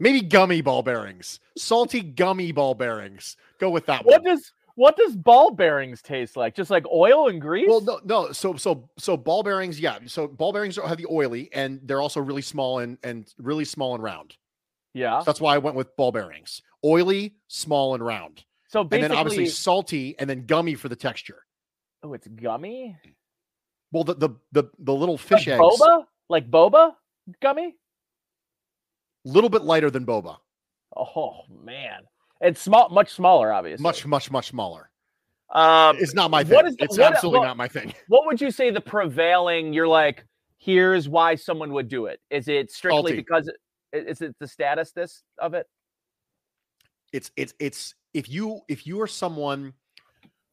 Maybe 0.00 0.20
gummy 0.22 0.60
ball 0.60 0.82
bearings, 0.82 1.38
salty 1.56 2.00
gummy 2.00 2.50
ball 2.50 2.74
bearings. 2.74 3.36
Go 3.60 3.70
with 3.70 3.86
that 3.86 4.04
What 4.04 4.22
one. 4.22 4.34
does 4.34 4.52
what 4.74 4.96
does 4.96 5.14
ball 5.14 5.52
bearings 5.52 6.02
taste 6.02 6.36
like? 6.36 6.56
Just 6.56 6.68
like 6.68 6.84
oil 6.92 7.28
and 7.28 7.40
grease? 7.40 7.68
Well, 7.68 7.80
no, 7.80 8.00
no. 8.04 8.32
So, 8.32 8.56
so, 8.56 8.88
so 8.98 9.16
ball 9.16 9.44
bearings, 9.44 9.78
yeah. 9.78 10.00
So 10.06 10.26
ball 10.26 10.52
bearings 10.52 10.74
have 10.84 10.96
the 10.98 11.06
oily, 11.08 11.48
and 11.52 11.78
they're 11.84 12.00
also 12.00 12.20
really 12.20 12.42
small 12.42 12.80
and 12.80 12.98
and 13.04 13.32
really 13.38 13.64
small 13.64 13.94
and 13.94 14.02
round. 14.02 14.36
yeah. 14.94 15.20
So 15.20 15.26
that's 15.26 15.40
why 15.40 15.54
I 15.54 15.58
went 15.58 15.76
with 15.76 15.96
ball 15.96 16.10
bearings. 16.10 16.60
Oily, 16.84 17.36
small, 17.46 17.94
and 17.94 18.04
round, 18.04 18.44
So 18.66 18.80
and 18.80 18.90
then 18.90 19.12
obviously 19.12 19.46
salty, 19.46 20.16
and 20.18 20.28
then 20.28 20.44
gummy 20.44 20.74
for 20.74 20.88
the 20.88 20.96
texture. 20.96 21.44
oh, 22.02 22.12
it's 22.14 22.26
gummy. 22.26 22.96
Mm. 23.06 23.12
Well, 23.94 24.02
the 24.02 24.14
the 24.14 24.30
the, 24.50 24.64
the 24.80 24.92
little 24.92 25.16
fish 25.16 25.46
like 25.46 25.60
eggs, 25.60 25.60
boba, 25.80 26.04
like 26.28 26.50
boba 26.50 26.94
gummy. 27.40 27.76
little 29.24 29.48
bit 29.48 29.62
lighter 29.62 29.88
than 29.88 30.04
boba. 30.04 30.36
Oh 30.96 31.42
man, 31.62 32.00
it's 32.40 32.60
small, 32.60 32.88
much 32.88 33.10
smaller, 33.12 33.52
obviously. 33.52 33.82
Much, 33.84 34.04
much, 34.04 34.30
much 34.32 34.48
smaller. 34.48 34.90
Um, 35.50 35.96
It's 36.00 36.12
not 36.14 36.32
my 36.32 36.42
thing. 36.42 36.66
is 36.66 36.76
the- 36.76 36.84
it's 36.84 36.98
what- 36.98 37.12
absolutely 37.12 37.38
what- 37.40 37.46
not 37.46 37.56
my 37.56 37.68
thing. 37.68 37.94
what 38.08 38.26
would 38.26 38.40
you 38.40 38.50
say 38.50 38.70
the 38.70 38.80
prevailing? 38.80 39.72
You're 39.72 39.86
like, 39.86 40.24
here's 40.58 41.08
why 41.08 41.36
someone 41.36 41.72
would 41.72 41.88
do 41.88 42.06
it. 42.06 42.20
Is 42.30 42.48
it 42.48 42.72
strictly 42.72 42.98
Salty. 43.12 43.16
because 43.16 43.48
is 43.92 44.20
it 44.20 44.34
the 44.40 44.48
status 44.48 44.90
this 44.90 45.22
of 45.38 45.54
it? 45.54 45.68
It's 47.12 47.30
it's 47.36 47.54
it's 47.60 47.94
if 48.12 48.28
you 48.28 48.60
if 48.68 48.88
you 48.88 49.00
are 49.00 49.06
someone 49.06 49.72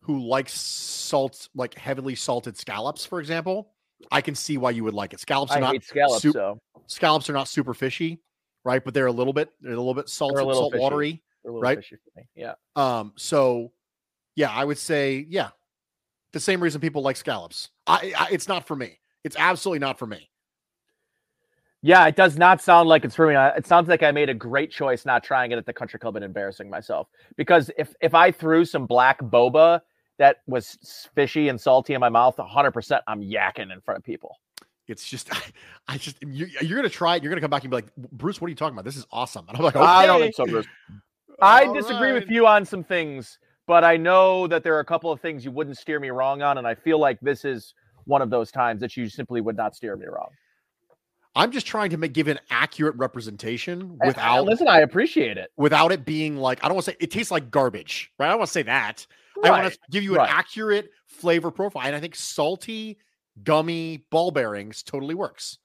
who 0.01 0.19
likes 0.27 0.59
salt, 0.59 1.47
like 1.55 1.75
heavily 1.75 2.15
salted 2.15 2.57
scallops, 2.57 3.05
for 3.05 3.19
example, 3.19 3.71
I 4.11 4.21
can 4.21 4.35
see 4.35 4.57
why 4.57 4.71
you 4.71 4.83
would 4.83 4.93
like 4.93 5.13
it. 5.13 5.19
Scallops 5.19 5.51
are 5.51 5.57
I 5.57 5.61
not 5.61 5.83
scallops, 5.83 6.23
sup- 6.23 6.33
so 6.33 6.59
scallops 6.87 7.29
are 7.29 7.33
not 7.33 7.47
super 7.47 7.73
fishy, 7.73 8.19
right? 8.63 8.83
But 8.83 8.93
they're 8.93 9.07
a 9.07 9.11
little 9.11 9.33
bit 9.33 9.49
they're 9.61 9.73
a 9.73 9.77
little 9.77 9.93
bit 9.93 10.09
salted, 10.09 10.37
little 10.37 10.53
salt 10.53 10.73
fishy. 10.73 10.81
watery. 10.81 11.23
they're 11.43 11.51
a 11.51 11.53
little 11.53 11.61
right? 11.61 11.77
fishy 11.77 11.97
for 11.97 12.19
me. 12.19 12.27
Yeah. 12.35 12.53
Um, 12.75 13.13
so 13.15 13.71
yeah, 14.35 14.49
I 14.49 14.65
would 14.65 14.77
say 14.77 15.25
yeah, 15.29 15.49
the 16.33 16.39
same 16.39 16.61
reason 16.61 16.81
people 16.81 17.01
like 17.01 17.17
scallops. 17.17 17.69
I, 17.85 18.13
I 18.17 18.27
it's 18.31 18.47
not 18.47 18.65
for 18.65 18.75
me. 18.75 18.99
It's 19.23 19.35
absolutely 19.37 19.79
not 19.79 19.99
for 19.99 20.07
me. 20.07 20.29
Yeah, 21.83 22.05
it 22.05 22.15
does 22.15 22.37
not 22.37 22.61
sound 22.61 22.89
like 22.89 23.05
it's 23.05 23.15
for 23.15 23.27
me. 23.27 23.35
It 23.35 23.65
sounds 23.65 23.89
like 23.89 24.03
I 24.03 24.11
made 24.11 24.29
a 24.29 24.35
great 24.35 24.71
choice 24.71 25.03
not 25.03 25.23
trying 25.23 25.51
it 25.51 25.57
at 25.57 25.65
the 25.65 25.73
country 25.73 25.99
club 25.99 26.15
and 26.15 26.23
embarrassing 26.23 26.69
myself. 26.69 27.07
Because 27.37 27.71
if 27.77 27.93
if 28.01 28.13
I 28.13 28.31
threw 28.31 28.65
some 28.65 28.85
black 28.85 29.19
boba 29.19 29.81
that 30.21 30.37
was 30.45 31.09
fishy 31.15 31.49
and 31.49 31.59
salty 31.59 31.95
in 31.95 31.99
my 31.99 32.07
mouth, 32.09 32.37
100% 32.37 33.01
I'm 33.07 33.21
yakking 33.21 33.73
in 33.73 33.81
front 33.81 33.97
of 33.97 34.03
people. 34.03 34.37
It's 34.87 35.03
just, 35.03 35.31
I 35.87 35.97
just, 35.97 36.17
you're, 36.21 36.47
you're 36.61 36.77
gonna 36.77 36.89
try 36.89 37.15
it. 37.15 37.23
You're 37.23 37.31
gonna 37.31 37.41
come 37.41 37.49
back 37.49 37.63
and 37.63 37.71
be 37.71 37.77
like, 37.77 37.95
Bruce, 37.95 38.39
what 38.39 38.45
are 38.45 38.49
you 38.51 38.55
talking 38.55 38.75
about? 38.75 38.85
This 38.85 38.97
is 38.97 39.07
awesome. 39.11 39.45
And 39.49 39.57
I'm 39.57 39.63
like, 39.63 39.75
okay. 39.75 39.83
I 39.83 40.05
don't 40.05 40.21
think 40.21 40.35
so, 40.35 40.45
Bruce. 40.45 40.67
I 41.41 41.65
All 41.65 41.73
disagree 41.73 42.11
with 42.13 42.29
you 42.29 42.45
on 42.45 42.65
some 42.65 42.83
things, 42.83 43.39
but 43.65 43.83
I 43.83 43.97
know 43.97 44.45
that 44.45 44.63
there 44.63 44.75
are 44.75 44.79
a 44.79 44.85
couple 44.85 45.11
of 45.11 45.19
things 45.21 45.43
you 45.43 45.49
wouldn't 45.49 45.79
steer 45.79 45.99
me 45.99 46.11
wrong 46.11 46.43
on, 46.43 46.59
and 46.59 46.67
I 46.67 46.75
feel 46.75 46.99
like 46.99 47.19
this 47.21 47.43
is 47.43 47.73
one 48.05 48.21
of 48.21 48.29
those 48.29 48.51
times 48.51 48.79
that 48.81 48.95
you 48.95 49.09
simply 49.09 49.41
would 49.41 49.57
not 49.57 49.75
steer 49.75 49.97
me 49.97 50.05
wrong. 50.05 50.29
I'm 51.35 51.51
just 51.51 51.65
trying 51.65 51.89
to 51.91 51.97
make 51.97 52.13
give 52.13 52.27
an 52.27 52.39
accurate 52.51 52.95
representation 52.95 53.97
I- 54.01 54.05
I- 54.05 54.07
without 54.07 54.45
listen, 54.45 54.67
I 54.67 54.81
appreciate 54.81 55.37
it. 55.39 55.49
without 55.57 55.91
it 55.91 56.05
being 56.05 56.37
like 56.37 56.63
I 56.63 56.67
don't 56.67 56.75
want 56.75 56.85
to 56.85 56.91
say 56.91 56.97
it 56.99 57.09
tastes 57.09 57.31
like 57.31 57.49
garbage, 57.49 58.11
right? 58.19 58.27
I 58.27 58.29
don't 58.29 58.39
want 58.39 58.49
to 58.49 58.53
say 58.53 58.63
that. 58.63 59.07
I 59.43 59.49
want 59.49 59.73
to 59.73 59.79
give 59.89 60.03
you 60.03 60.15
an 60.15 60.27
accurate 60.27 60.91
flavor 61.07 61.51
profile, 61.51 61.85
and 61.85 61.95
I 61.95 61.99
think 61.99 62.15
salty, 62.15 62.97
gummy 63.43 64.05
ball 64.09 64.31
bearings 64.31 64.83
totally 64.83 65.15
works. 65.15 65.57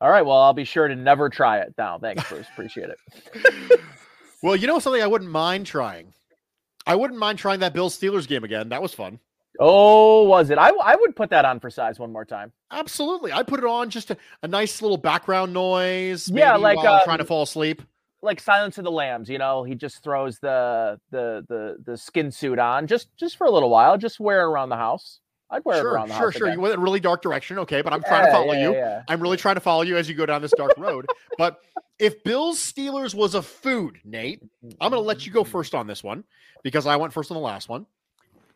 All 0.00 0.10
right, 0.10 0.22
well, 0.22 0.38
I'll 0.38 0.52
be 0.52 0.64
sure 0.64 0.88
to 0.88 0.96
never 0.96 1.28
try 1.28 1.60
it 1.60 1.74
now. 1.78 1.98
Thanks, 1.98 2.28
Bruce. 2.28 2.46
Appreciate 2.52 2.90
it. 2.90 3.80
Well, 4.42 4.56
you 4.56 4.66
know 4.66 4.80
something 4.80 5.02
I 5.02 5.06
wouldn't 5.06 5.30
mind 5.30 5.66
trying. 5.66 6.12
I 6.84 6.96
wouldn't 6.96 7.18
mind 7.18 7.38
trying 7.38 7.60
that 7.60 7.72
Bills 7.72 7.98
Steelers 7.98 8.26
game 8.26 8.42
again. 8.42 8.70
That 8.70 8.82
was 8.82 8.92
fun. 8.92 9.20
Oh, 9.60 10.24
was 10.24 10.50
it? 10.50 10.58
I, 10.58 10.70
I 10.70 10.96
would 10.96 11.14
put 11.14 11.30
that 11.30 11.44
on 11.44 11.60
for 11.60 11.70
size 11.70 11.98
one 11.98 12.10
more 12.10 12.24
time. 12.24 12.52
Absolutely. 12.70 13.32
I 13.32 13.44
put 13.44 13.60
it 13.60 13.66
on 13.66 13.88
just 13.90 14.10
a, 14.10 14.16
a 14.42 14.48
nice 14.48 14.82
little 14.82 14.96
background 14.96 15.52
noise. 15.52 16.28
Yeah, 16.28 16.52
maybe 16.52 16.62
like, 16.62 16.76
while 16.78 16.88
I'm 16.88 16.94
um, 16.94 17.04
trying 17.04 17.18
to 17.18 17.24
fall 17.24 17.42
asleep. 17.42 17.82
Like 18.22 18.40
Silence 18.40 18.78
of 18.78 18.84
the 18.84 18.90
Lambs, 18.90 19.28
you 19.28 19.38
know, 19.38 19.64
he 19.64 19.74
just 19.74 20.02
throws 20.02 20.38
the 20.38 20.98
the 21.10 21.44
the 21.48 21.76
the 21.84 21.96
skin 21.96 22.30
suit 22.30 22.58
on 22.58 22.86
just 22.86 23.08
just 23.16 23.36
for 23.36 23.46
a 23.46 23.50
little 23.50 23.70
while, 23.70 23.98
just 23.98 24.20
wear 24.20 24.46
around 24.46 24.68
the 24.68 24.76
house. 24.76 25.20
I'd 25.50 25.64
wear 25.64 25.76
it 25.76 25.80
sure, 25.80 25.92
around 25.92 26.08
the 26.08 26.14
sure, 26.14 26.30
house. 26.30 26.38
sure. 26.38 26.46
again. 26.46 26.58
You 26.58 26.62
went 26.62 26.74
in 26.74 26.80
a 26.80 26.82
really 26.82 27.00
dark 27.00 27.20
direction. 27.20 27.58
Okay, 27.58 27.82
but 27.82 27.92
I'm 27.92 28.02
trying 28.02 28.24
to 28.24 28.32
follow 28.32 28.54
yeah, 28.54 28.62
you. 28.62 28.72
yeah. 28.74 29.02
I'm 29.08 29.20
really 29.20 29.36
trying 29.36 29.56
to 29.56 29.60
follow 29.60 29.82
you 29.82 29.96
as 29.96 30.08
you 30.08 30.14
go 30.14 30.24
down 30.24 30.40
this 30.40 30.54
dark 30.56 30.72
road. 30.78 31.06
But 31.36 31.60
if 31.98 32.24
Bill's 32.24 32.58
Steelers 32.58 33.14
was 33.14 33.34
a 33.34 33.42
food, 33.42 33.98
Nate, 34.04 34.42
I'm 34.80 34.90
going 34.90 34.92
to 35.02 35.06
let 35.06 35.26
you 35.26 35.32
go 35.32 35.42
mm-hmm. 35.42 35.52
first 35.52 35.74
on 35.74 35.86
this 35.86 36.02
one 36.02 36.24
because 36.62 36.86
I 36.86 36.96
went 36.96 37.12
first 37.12 37.30
on 37.30 37.36
the 37.36 37.42
last 37.42 37.68
one. 37.68 37.86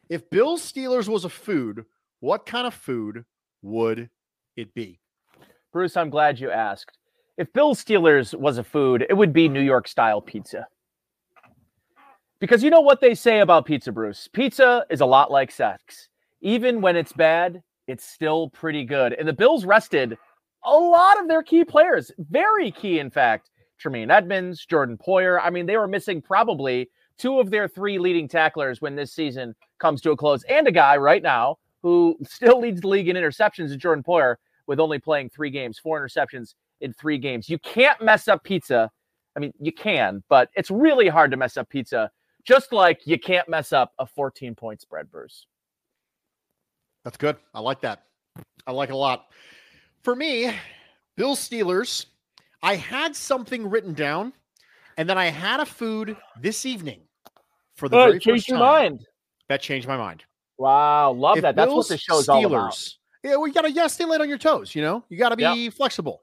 If 0.08 0.30
Bill's 0.30 0.62
Steelers 0.62 1.08
was 1.08 1.24
a 1.24 1.28
food, 1.28 1.84
what 2.20 2.46
kind 2.46 2.66
of 2.66 2.74
food 2.74 3.24
would 3.62 4.08
it 4.56 4.72
be? 4.74 5.00
Bruce, 5.72 5.96
I'm 5.96 6.10
glad 6.10 6.40
you 6.40 6.50
asked. 6.50 6.96
If 7.36 7.52
Bill 7.52 7.74
Steelers 7.74 8.38
was 8.38 8.56
a 8.56 8.64
food, 8.64 9.04
it 9.10 9.14
would 9.14 9.32
be 9.32 9.48
New 9.48 9.60
York 9.60 9.88
style 9.88 10.22
pizza. 10.22 10.66
Because 12.38 12.62
you 12.62 12.70
know 12.70 12.80
what 12.80 13.00
they 13.00 13.14
say 13.14 13.40
about 13.40 13.66
pizza, 13.66 13.92
Bruce? 13.92 14.28
Pizza 14.32 14.86
is 14.88 15.02
a 15.02 15.06
lot 15.06 15.30
like 15.30 15.50
sex. 15.50 16.08
Even 16.40 16.80
when 16.80 16.96
it's 16.96 17.12
bad, 17.12 17.62
it's 17.86 18.04
still 18.04 18.48
pretty 18.50 18.84
good. 18.84 19.12
And 19.12 19.28
the 19.28 19.34
Bills 19.34 19.66
rested 19.66 20.16
a 20.64 20.74
lot 20.74 21.20
of 21.20 21.28
their 21.28 21.42
key 21.42 21.64
players, 21.64 22.10
very 22.18 22.70
key, 22.70 22.98
in 22.98 23.10
fact. 23.10 23.50
Tremaine 23.78 24.10
Edmunds, 24.10 24.64
Jordan 24.64 24.96
Poyer. 24.96 25.38
I 25.42 25.50
mean, 25.50 25.66
they 25.66 25.76
were 25.76 25.86
missing 25.86 26.22
probably 26.22 26.88
two 27.18 27.38
of 27.38 27.50
their 27.50 27.68
three 27.68 27.98
leading 27.98 28.28
tacklers 28.28 28.80
when 28.80 28.96
this 28.96 29.12
season 29.12 29.54
comes 29.78 30.00
to 30.02 30.10
a 30.10 30.16
close, 30.16 30.42
and 30.44 30.66
a 30.66 30.72
guy 30.72 30.96
right 30.96 31.22
now 31.22 31.58
who 31.82 32.16
still 32.22 32.60
leads 32.60 32.80
the 32.80 32.88
league 32.88 33.08
in 33.08 33.16
interceptions 33.16 33.66
is 33.66 33.76
Jordan 33.76 34.02
Poyer 34.02 34.36
with 34.66 34.80
only 34.80 34.98
playing 34.98 35.28
three 35.28 35.50
games, 35.50 35.78
four 35.78 36.00
interceptions 36.00 36.54
in 36.80 36.92
three 36.92 37.18
games. 37.18 37.48
You 37.48 37.58
can't 37.58 38.00
mess 38.02 38.28
up 38.28 38.44
pizza. 38.44 38.90
I 39.36 39.40
mean, 39.40 39.52
you 39.60 39.72
can, 39.72 40.22
but 40.28 40.48
it's 40.54 40.70
really 40.70 41.08
hard 41.08 41.30
to 41.30 41.36
mess 41.36 41.56
up 41.56 41.68
pizza, 41.68 42.10
just 42.44 42.72
like 42.72 43.00
you 43.06 43.18
can't 43.18 43.48
mess 43.48 43.72
up 43.72 43.92
a 43.98 44.06
14 44.06 44.54
point 44.54 44.80
spread, 44.80 45.10
Bruce. 45.10 45.46
That's 47.04 47.16
good. 47.16 47.36
I 47.54 47.60
like 47.60 47.80
that. 47.82 48.02
I 48.66 48.72
like 48.72 48.88
it 48.88 48.92
a 48.94 48.96
lot. 48.96 49.26
For 50.02 50.16
me, 50.16 50.52
Bill 51.16 51.36
Steelers, 51.36 52.06
I 52.62 52.76
had 52.76 53.14
something 53.14 53.68
written 53.68 53.92
down, 53.92 54.32
and 54.96 55.08
then 55.08 55.18
I 55.18 55.26
had 55.26 55.60
a 55.60 55.66
food 55.66 56.16
this 56.40 56.66
evening 56.66 57.00
for 57.76 57.88
the 57.88 57.96
Oh, 57.96 58.06
very 58.06 58.12
changed 58.18 58.42
first 58.42 58.48
your 58.48 58.58
time. 58.58 58.66
mind. 58.92 59.06
That 59.48 59.60
changed 59.60 59.86
my 59.86 59.96
mind. 59.96 60.24
Wow, 60.58 61.12
love 61.12 61.36
If 61.36 61.42
that. 61.42 61.54
That's 61.56 61.70
what 61.72 61.88
the 61.88 61.98
show's 61.98 62.28
all 62.28 62.44
about. 62.44 62.72
Steelers- 62.72 62.94
Yeah, 63.22 63.32
you 63.32 63.52
gotta, 63.52 63.70
gotta 63.72 63.88
stay 63.90 64.04
light 64.04 64.20
on 64.20 64.28
your 64.28 64.38
toes. 64.38 64.74
You 64.74 64.82
know, 64.82 65.04
you 65.08 65.18
gotta 65.18 65.36
be 65.36 65.70
flexible. 65.70 66.22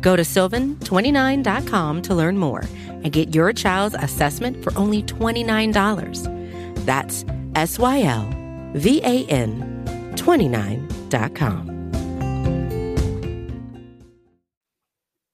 Go 0.00 0.16
to 0.16 0.22
sylvan29.com 0.22 2.02
to 2.02 2.14
learn 2.14 2.38
more 2.38 2.64
and 2.86 3.12
get 3.12 3.34
your 3.34 3.52
child's 3.52 3.96
assessment 3.96 4.62
for 4.62 4.76
only 4.76 5.02
$29. 5.02 6.84
That's 6.86 7.24
S 7.54 7.78
Y 7.78 8.02
L 8.02 8.28
V 8.74 9.00
A 9.02 9.24
N 9.26 9.84
29.com. 10.16 11.78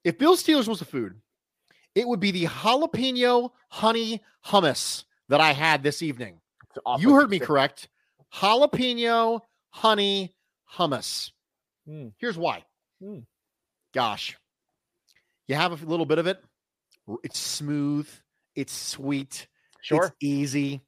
If 0.04 0.18
Bill 0.18 0.36
Steelers 0.36 0.68
was 0.68 0.82
a 0.82 0.84
food, 0.84 1.14
it 1.94 2.06
would 2.06 2.20
be 2.20 2.30
the 2.30 2.44
jalapeno 2.44 3.50
honey 3.70 4.22
hummus 4.46 5.04
that 5.28 5.40
I 5.40 5.52
had 5.52 5.82
this 5.82 6.02
evening. 6.02 6.40
It's 6.76 7.02
You 7.02 7.14
heard 7.14 7.30
me 7.30 7.38
correct. 7.38 7.88
Jalapeno 8.34 9.40
honey 9.70 10.34
hummus. 10.76 11.30
Hmm. 11.86 12.08
Here's 12.18 12.36
why. 12.36 12.64
Hmm. 13.00 13.20
Gosh, 13.94 14.36
you 15.48 15.54
have 15.54 15.82
a 15.82 15.86
little 15.86 16.06
bit 16.06 16.18
of 16.18 16.26
it. 16.26 16.42
It's 17.22 17.38
smooth. 17.38 18.08
It's 18.54 18.72
sweet. 18.72 19.46
Sure. 19.82 20.06
It's 20.06 20.16
easy. 20.20 20.80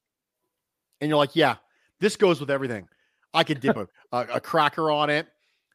And 1.01 1.09
you're 1.11 1.19
like, 1.19 1.37
yeah, 1.37 1.57
this 2.01 2.17
goes 2.17 2.41
with 2.41 2.51
everything. 2.51 2.89
I 3.35 3.45
could 3.45 3.61
dip 3.61 3.77
a, 3.77 3.87
a, 4.13 4.19
a 4.35 4.41
cracker 4.41 4.91
on 4.91 5.11
it. 5.11 5.27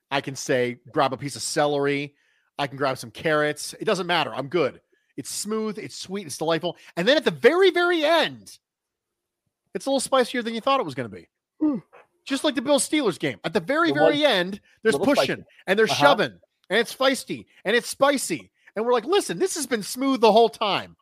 I 0.10 0.22
can 0.22 0.36
say, 0.36 0.80
grab 0.92 1.14
a 1.14 1.18
piece 1.18 1.36
of 1.36 1.42
celery. 1.42 2.16
I 2.58 2.68
can 2.68 2.78
grab 2.78 2.98
some 2.98 3.12
carrots. 3.12 3.74
It 3.80 3.86
doesn't 3.86 4.08
matter. 4.08 4.34
I'm 4.34 4.48
good. 4.48 4.82
It's 5.18 5.30
smooth. 5.30 5.78
It's 5.78 5.96
sweet. 5.96 6.26
It's 6.26 6.38
delightful. 6.38 6.78
And 6.98 7.08
then 7.08 7.18
at 7.18 7.24
the 7.26 7.32
very, 7.32 7.70
very 7.72 8.04
end, 8.04 8.58
it's 9.74 9.86
a 9.86 9.90
little 9.90 10.00
spicier 10.00 10.42
than 10.42 10.54
you 10.54 10.62
thought 10.62 10.80
it 10.80 10.86
was 10.86 10.96
going 10.96 11.10
to 11.10 11.16
be. 11.16 11.28
Just 12.26 12.44
like 12.44 12.56
the 12.56 12.62
Bill 12.62 12.80
Steelers 12.80 13.20
game. 13.20 13.40
At 13.44 13.54
the 13.54 13.60
very, 13.60 13.90
It 13.90 13.94
very 13.94 14.26
end, 14.26 14.60
there's 14.84 14.96
little 14.96 15.14
spicy. 15.14 15.28
pushing 15.28 15.46
and 15.68 15.78
there's 15.80 15.92
Uh-huh. 15.92 16.06
shoving 16.06 16.40
and 16.70 16.80
it's 16.80 16.94
feisty 16.96 17.46
and 17.66 17.76
it's 17.76 17.88
spicy. 17.90 18.52
And 18.76 18.86
we're 18.86 18.94
like, 18.94 19.06
listen, 19.06 19.40
this 19.40 19.56
has 19.56 19.68
been 19.68 19.84
smooth 19.84 20.22
the 20.22 20.32
whole 20.32 20.50
time. 20.50 20.96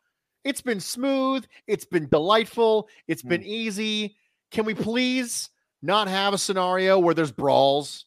It's 0.44 0.60
been 0.60 0.80
smooth. 0.80 1.44
It's 1.66 1.84
been 1.84 2.08
delightful. 2.08 2.88
It's 3.06 3.22
been 3.22 3.42
mm. 3.42 3.46
easy. 3.46 4.16
Can 4.50 4.64
we 4.64 4.74
please 4.74 5.50
not 5.82 6.08
have 6.08 6.34
a 6.34 6.38
scenario 6.38 6.98
where 6.98 7.14
there's 7.14 7.32
brawls, 7.32 8.06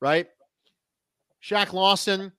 right? 0.00 0.28
Shaq 1.42 1.72
Lawson 1.72 2.32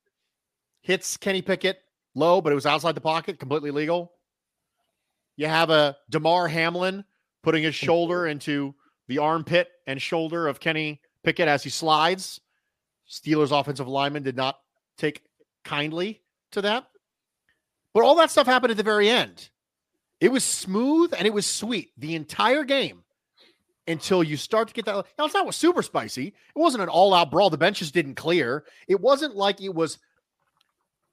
hits 0.81 1.17
Kenny 1.17 1.41
Pickett 1.41 1.79
low, 2.15 2.41
but 2.41 2.51
it 2.51 2.55
was 2.55 2.65
outside 2.65 2.95
the 2.95 3.01
pocket, 3.01 3.39
completely 3.39 3.71
legal. 3.71 4.13
You 5.37 5.47
have 5.47 5.69
a 5.69 5.97
Damar 6.09 6.47
Hamlin 6.47 7.03
putting 7.43 7.63
his 7.63 7.75
shoulder 7.75 8.27
into 8.27 8.73
the 9.07 9.19
armpit 9.19 9.67
and 9.85 10.01
shoulder 10.01 10.47
of 10.47 10.59
Kenny 10.59 11.01
Pickett 11.23 11.47
as 11.47 11.63
he 11.63 11.69
slides. 11.69 12.39
Steelers 13.09 13.57
offensive 13.57 13.87
lineman 13.87 14.23
did 14.23 14.35
not 14.35 14.57
take 14.97 15.21
kindly 15.63 16.21
to 16.55 16.61
that. 16.61 16.87
But 17.93 18.03
all 18.03 18.15
that 18.15 18.31
stuff 18.31 18.47
happened 18.47 18.71
at 18.71 18.77
the 18.77 18.83
very 18.83 19.09
end. 19.09 19.49
It 20.19 20.31
was 20.31 20.43
smooth 20.43 21.13
and 21.17 21.25
it 21.27 21.33
was 21.33 21.45
sweet 21.45 21.91
the 21.97 22.15
entire 22.15 22.63
game 22.63 23.03
until 23.87 24.23
you 24.23 24.37
start 24.37 24.67
to 24.67 24.73
get 24.73 24.85
that. 24.85 25.05
Now, 25.17 25.25
it's 25.25 25.33
not 25.33 25.45
was 25.45 25.55
super 25.55 25.81
spicy. 25.81 26.27
It 26.27 26.59
wasn't 26.59 26.83
an 26.83 26.89
all 26.89 27.13
out 27.13 27.31
brawl. 27.31 27.49
The 27.49 27.57
benches 27.57 27.91
didn't 27.91 28.15
clear. 28.15 28.65
It 28.87 28.99
wasn't 28.99 29.35
like 29.35 29.61
it 29.61 29.73
was 29.73 29.99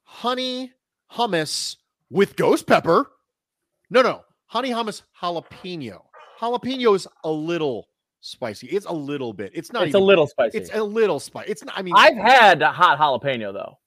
honey 0.03 0.73
hummus 1.11 1.77
with 2.09 2.35
ghost 2.35 2.67
pepper. 2.67 3.11
No, 3.89 4.01
no. 4.01 4.23
Honey 4.47 4.71
hummus 4.71 5.03
jalapeno. 5.21 6.01
Jalapeno 6.41 6.95
is 6.95 7.07
a 7.23 7.31
little 7.31 7.87
spicy. 8.21 8.67
It's 8.67 8.85
a 8.85 8.93
little 8.93 9.33
bit. 9.33 9.51
It's 9.53 9.71
not 9.71 9.83
it's 9.83 9.89
even, 9.89 10.01
a 10.01 10.05
little 10.05 10.27
spicy. 10.27 10.57
It's 10.57 10.73
a 10.73 10.83
little 10.83 11.19
spicy. 11.19 11.51
It's 11.51 11.63
not, 11.63 11.77
I 11.77 11.81
mean, 11.81 11.93
I've 11.95 12.17
had 12.17 12.61
a 12.61 12.71
hot 12.71 12.97
jalapeno 12.97 13.53
though. 13.53 13.77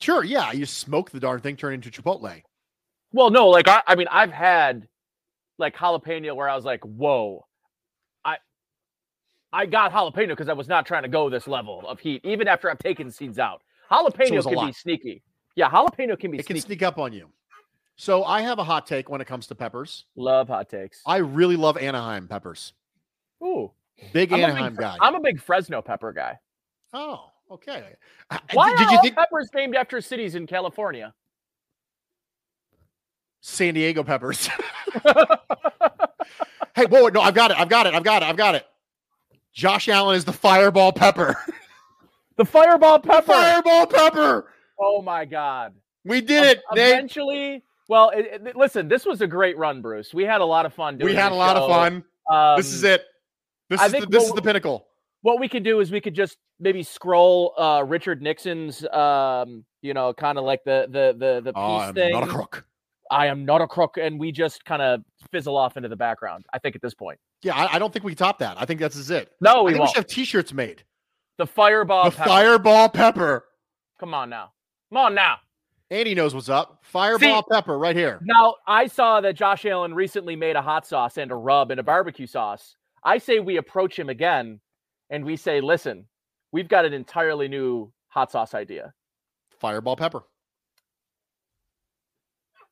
Sure. 0.00 0.24
Yeah. 0.24 0.52
You 0.52 0.66
smoke 0.66 1.10
the 1.10 1.20
darn 1.20 1.40
thing, 1.40 1.56
turn 1.56 1.72
it 1.72 1.86
into 1.86 1.90
Chipotle. 1.90 2.42
Well, 3.12 3.30
no, 3.30 3.48
like 3.48 3.68
I, 3.68 3.82
I 3.86 3.94
mean, 3.96 4.06
I've 4.10 4.30
had 4.30 4.86
like 5.58 5.76
jalapeno 5.76 6.34
where 6.36 6.48
I 6.48 6.54
was 6.54 6.64
like, 6.64 6.82
whoa, 6.84 7.46
I, 8.24 8.36
I 9.52 9.66
got 9.66 9.92
jalapeno 9.92 10.28
because 10.28 10.48
I 10.48 10.52
was 10.52 10.68
not 10.68 10.86
trying 10.86 11.02
to 11.02 11.08
go 11.08 11.28
this 11.28 11.48
level 11.48 11.82
of 11.86 11.98
heat, 11.98 12.24
even 12.24 12.46
after 12.46 12.70
I've 12.70 12.78
taken 12.78 13.10
seeds 13.10 13.38
out. 13.38 13.62
Jalapeno 13.90 14.38
a 14.38 14.42
can 14.54 14.66
be 14.66 14.72
sneaky. 14.72 15.22
Yeah, 15.56 15.68
jalapeno 15.68 16.18
can 16.18 16.30
be 16.30 16.38
It 16.38 16.46
can 16.46 16.60
sneak 16.60 16.82
up 16.82 16.98
on 16.98 17.12
you. 17.12 17.28
So 17.96 18.24
I 18.24 18.42
have 18.42 18.58
a 18.58 18.64
hot 18.64 18.86
take 18.86 19.10
when 19.10 19.20
it 19.20 19.26
comes 19.26 19.48
to 19.48 19.54
peppers. 19.54 20.06
Love 20.16 20.48
hot 20.48 20.70
takes. 20.70 21.02
I 21.04 21.18
really 21.18 21.56
love 21.56 21.76
Anaheim 21.76 22.28
peppers. 22.28 22.72
Ooh, 23.42 23.72
Big 24.12 24.32
I'm 24.32 24.40
Anaheim 24.40 24.72
big, 24.72 24.80
guy. 24.80 24.96
I'm 25.00 25.14
a 25.14 25.20
big 25.20 25.40
Fresno 25.40 25.82
pepper 25.82 26.12
guy. 26.12 26.38
oh, 26.92 27.26
okay. 27.50 27.94
Uh, 28.30 28.38
Why 28.52 28.70
Did, 28.70 28.78
are 28.78 28.82
you 28.90 28.96
all 28.96 29.02
think 29.02 29.16
peppers 29.16 29.48
named 29.54 29.74
after 29.76 30.00
cities 30.00 30.34
in 30.34 30.46
California? 30.46 31.14
San 33.40 33.74
Diego 33.74 34.02
peppers? 34.02 34.46
hey, 36.76 36.86
whoa, 36.86 37.08
no, 37.08 37.20
I've 37.20 37.34
got 37.34 37.50
it. 37.50 37.58
I've 37.58 37.68
got 37.68 37.86
it. 37.86 37.94
I've 37.94 38.04
got 38.04 38.22
it. 38.22 38.26
I've 38.26 38.36
got 38.36 38.54
it. 38.54 38.66
Josh 39.52 39.88
Allen 39.88 40.16
is 40.16 40.24
the 40.24 40.32
fireball 40.32 40.92
pepper. 40.92 41.36
The 42.36 42.46
fireball 42.46 43.00
The 43.00 43.08
pepper. 43.08 43.32
fireball 43.32 43.86
pepper. 43.86 44.48
Oh 44.80 45.02
my 45.02 45.26
god. 45.26 45.74
We 46.06 46.22
did 46.22 46.44
it. 46.44 46.62
Eventually, 46.72 47.62
well, 47.86 48.08
it, 48.16 48.40
it- 48.46 48.56
listen, 48.56 48.88
this 48.88 49.04
was 49.04 49.20
a 49.20 49.26
great 49.26 49.58
run, 49.58 49.82
Bruce. 49.82 50.14
We 50.14 50.24
had 50.24 50.40
a 50.40 50.44
lot 50.46 50.64
of 50.64 50.72
fun 50.72 50.96
doing 50.96 51.10
We 51.12 51.14
had 51.14 51.32
a 51.32 51.34
lot 51.34 51.58
of 51.58 51.68
fun. 51.68 52.02
Um, 52.30 52.56
this 52.56 52.72
is 52.72 52.82
it. 52.82 53.04
This 53.68 53.78
I 53.78 53.86
is 53.86 53.92
the, 53.92 53.98
think 53.98 54.10
this 54.10 54.24
is 54.24 54.32
the 54.32 54.40
pinnacle. 54.40 54.86
What 55.22 55.38
we 55.38 55.48
could 55.48 55.64
do 55.64 55.80
is 55.80 55.90
we 55.90 56.00
could 56.00 56.14
just 56.14 56.38
maybe 56.58 56.82
scroll 56.82 57.54
uh 57.58 57.82
Richard 57.86 58.22
Nixon's 58.22 58.84
um, 58.86 59.64
you 59.82 59.94
know, 59.94 60.12
kind 60.12 60.38
of 60.38 60.44
like 60.44 60.64
the 60.64 60.86
the 60.90 61.14
the 61.18 61.40
the 61.42 61.52
piece 61.52 61.62
I'm 61.62 61.94
thing. 61.94 62.12
not 62.12 62.24
a 62.24 62.26
crook. 62.26 62.64
I 63.10 63.26
am 63.26 63.44
not 63.44 63.60
a 63.60 63.66
crook, 63.66 63.96
and 64.00 64.20
we 64.20 64.30
just 64.30 64.64
kind 64.64 64.80
of 64.80 65.02
fizzle 65.32 65.56
off 65.56 65.76
into 65.76 65.88
the 65.88 65.96
background. 65.96 66.44
I 66.52 66.58
think 66.58 66.76
at 66.76 66.82
this 66.82 66.94
point. 66.94 67.18
Yeah, 67.42 67.56
I, 67.56 67.76
I 67.76 67.78
don't 67.78 67.92
think 67.92 68.04
we 68.04 68.14
top 68.14 68.38
that. 68.38 68.56
I 68.60 68.64
think 68.64 68.78
that's 68.78 68.96
is 68.96 69.10
it. 69.10 69.32
No, 69.40 69.66
I 69.66 69.72
we 69.72 69.80
we 69.80 69.86
should 69.86 69.96
have 69.96 70.06
T-shirts 70.06 70.52
made. 70.52 70.84
the 71.38 71.46
fireball. 71.46 72.04
the 72.04 72.16
pepper. 72.16 72.28
fireball 72.28 72.88
pepper. 72.88 73.44
Come 73.98 74.14
on 74.14 74.30
now. 74.30 74.52
Come 74.90 74.98
on 74.98 75.14
now. 75.14 75.36
Andy 75.90 76.14
knows 76.14 76.34
what's 76.34 76.48
up. 76.48 76.78
Fireball 76.82 77.44
pepper 77.50 77.76
right 77.76 77.96
here. 77.96 78.20
Now, 78.22 78.54
I 78.66 78.86
saw 78.86 79.20
that 79.22 79.34
Josh 79.34 79.66
Allen 79.66 79.92
recently 79.92 80.36
made 80.36 80.54
a 80.54 80.62
hot 80.62 80.86
sauce 80.86 81.16
and 81.16 81.32
a 81.32 81.34
rub 81.34 81.72
and 81.72 81.80
a 81.80 81.82
barbecue 81.82 82.28
sauce. 82.28 82.76
I 83.02 83.18
say 83.18 83.40
we 83.40 83.56
approach 83.56 83.98
him 83.98 84.08
again 84.08 84.60
and 85.10 85.24
we 85.24 85.36
say, 85.36 85.60
listen, 85.60 86.06
we've 86.52 86.68
got 86.68 86.84
an 86.84 86.92
entirely 86.92 87.48
new 87.48 87.92
hot 88.08 88.30
sauce 88.32 88.54
idea. 88.54 88.94
Fireball 89.58 89.96
pepper. 89.96 90.22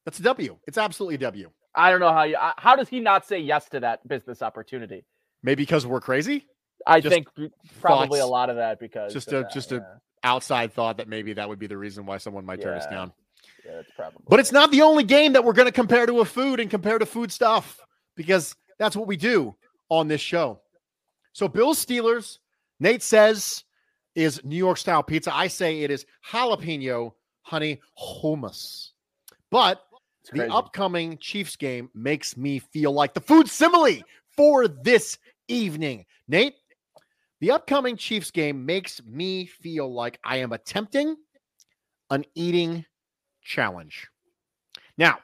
That's 0.04 0.18
a 0.20 0.22
W. 0.22 0.56
It's 0.66 0.78
absolutely 0.78 1.16
a 1.16 1.18
W. 1.18 1.50
I 1.74 1.90
don't 1.90 2.00
know 2.00 2.12
how 2.12 2.22
you, 2.22 2.36
how 2.56 2.76
does 2.76 2.88
he 2.88 3.00
not 3.00 3.26
say 3.26 3.38
yes 3.38 3.68
to 3.70 3.80
that 3.80 4.06
business 4.08 4.40
opportunity? 4.40 5.04
Maybe 5.42 5.62
because 5.62 5.86
we're 5.86 6.00
crazy. 6.00 6.46
I 6.86 7.00
Just 7.00 7.12
think 7.12 7.28
probably 7.80 8.20
a 8.20 8.26
lot 8.26 8.50
of 8.50 8.56
that 8.56 8.80
because 8.80 9.12
Just 9.12 9.28
a 9.32 9.42
that, 9.42 9.52
just 9.52 9.72
yeah. 9.72 9.78
a 9.78 10.26
outside 10.26 10.72
thought 10.72 10.96
that 10.96 11.08
maybe 11.08 11.34
that 11.34 11.48
would 11.48 11.58
be 11.58 11.66
the 11.66 11.76
reason 11.76 12.06
why 12.06 12.18
someone 12.18 12.46
might 12.46 12.62
turn 12.62 12.76
us 12.78 12.86
down. 12.86 13.12
yeah, 13.66 13.72
that's 13.76 13.90
probably. 13.94 14.20
But 14.28 14.40
it's 14.40 14.52
not 14.52 14.70
the 14.70 14.82
only 14.82 15.04
game 15.04 15.34
that 15.34 15.44
we're 15.44 15.52
going 15.52 15.66
to 15.66 15.72
compare 15.72 16.06
to 16.06 16.20
a 16.20 16.24
food 16.24 16.60
and 16.60 16.70
compare 16.70 16.98
to 16.98 17.06
food 17.06 17.30
stuff 17.30 17.78
because 18.16 18.54
that's 18.78 18.96
what 18.96 19.06
we 19.06 19.16
do 19.16 19.54
on 19.90 20.08
this 20.08 20.20
show. 20.20 20.60
So 21.38 21.46
Bills 21.46 21.86
Steelers, 21.86 22.38
Nate 22.80 23.00
says 23.00 23.62
is 24.16 24.44
New 24.44 24.56
York 24.56 24.76
style 24.76 25.04
pizza. 25.04 25.32
I 25.32 25.46
say 25.46 25.82
it 25.82 25.90
is 25.92 26.04
jalapeno 26.28 27.12
honey 27.42 27.80
hummus. 27.96 28.90
But 29.48 29.80
the 30.32 30.52
upcoming 30.52 31.16
Chiefs 31.18 31.54
game 31.54 31.90
makes 31.94 32.36
me 32.36 32.58
feel 32.58 32.90
like 32.90 33.14
the 33.14 33.20
food 33.20 33.48
simile 33.48 34.02
for 34.36 34.66
this 34.66 35.16
evening. 35.46 36.06
Nate, 36.26 36.56
the 37.38 37.52
upcoming 37.52 37.96
Chiefs 37.96 38.32
game 38.32 38.66
makes 38.66 39.00
me 39.04 39.46
feel 39.46 39.94
like 39.94 40.18
I 40.24 40.38
am 40.38 40.52
attempting 40.52 41.14
an 42.10 42.24
eating 42.34 42.84
challenge. 43.44 44.08
Now, 44.96 45.18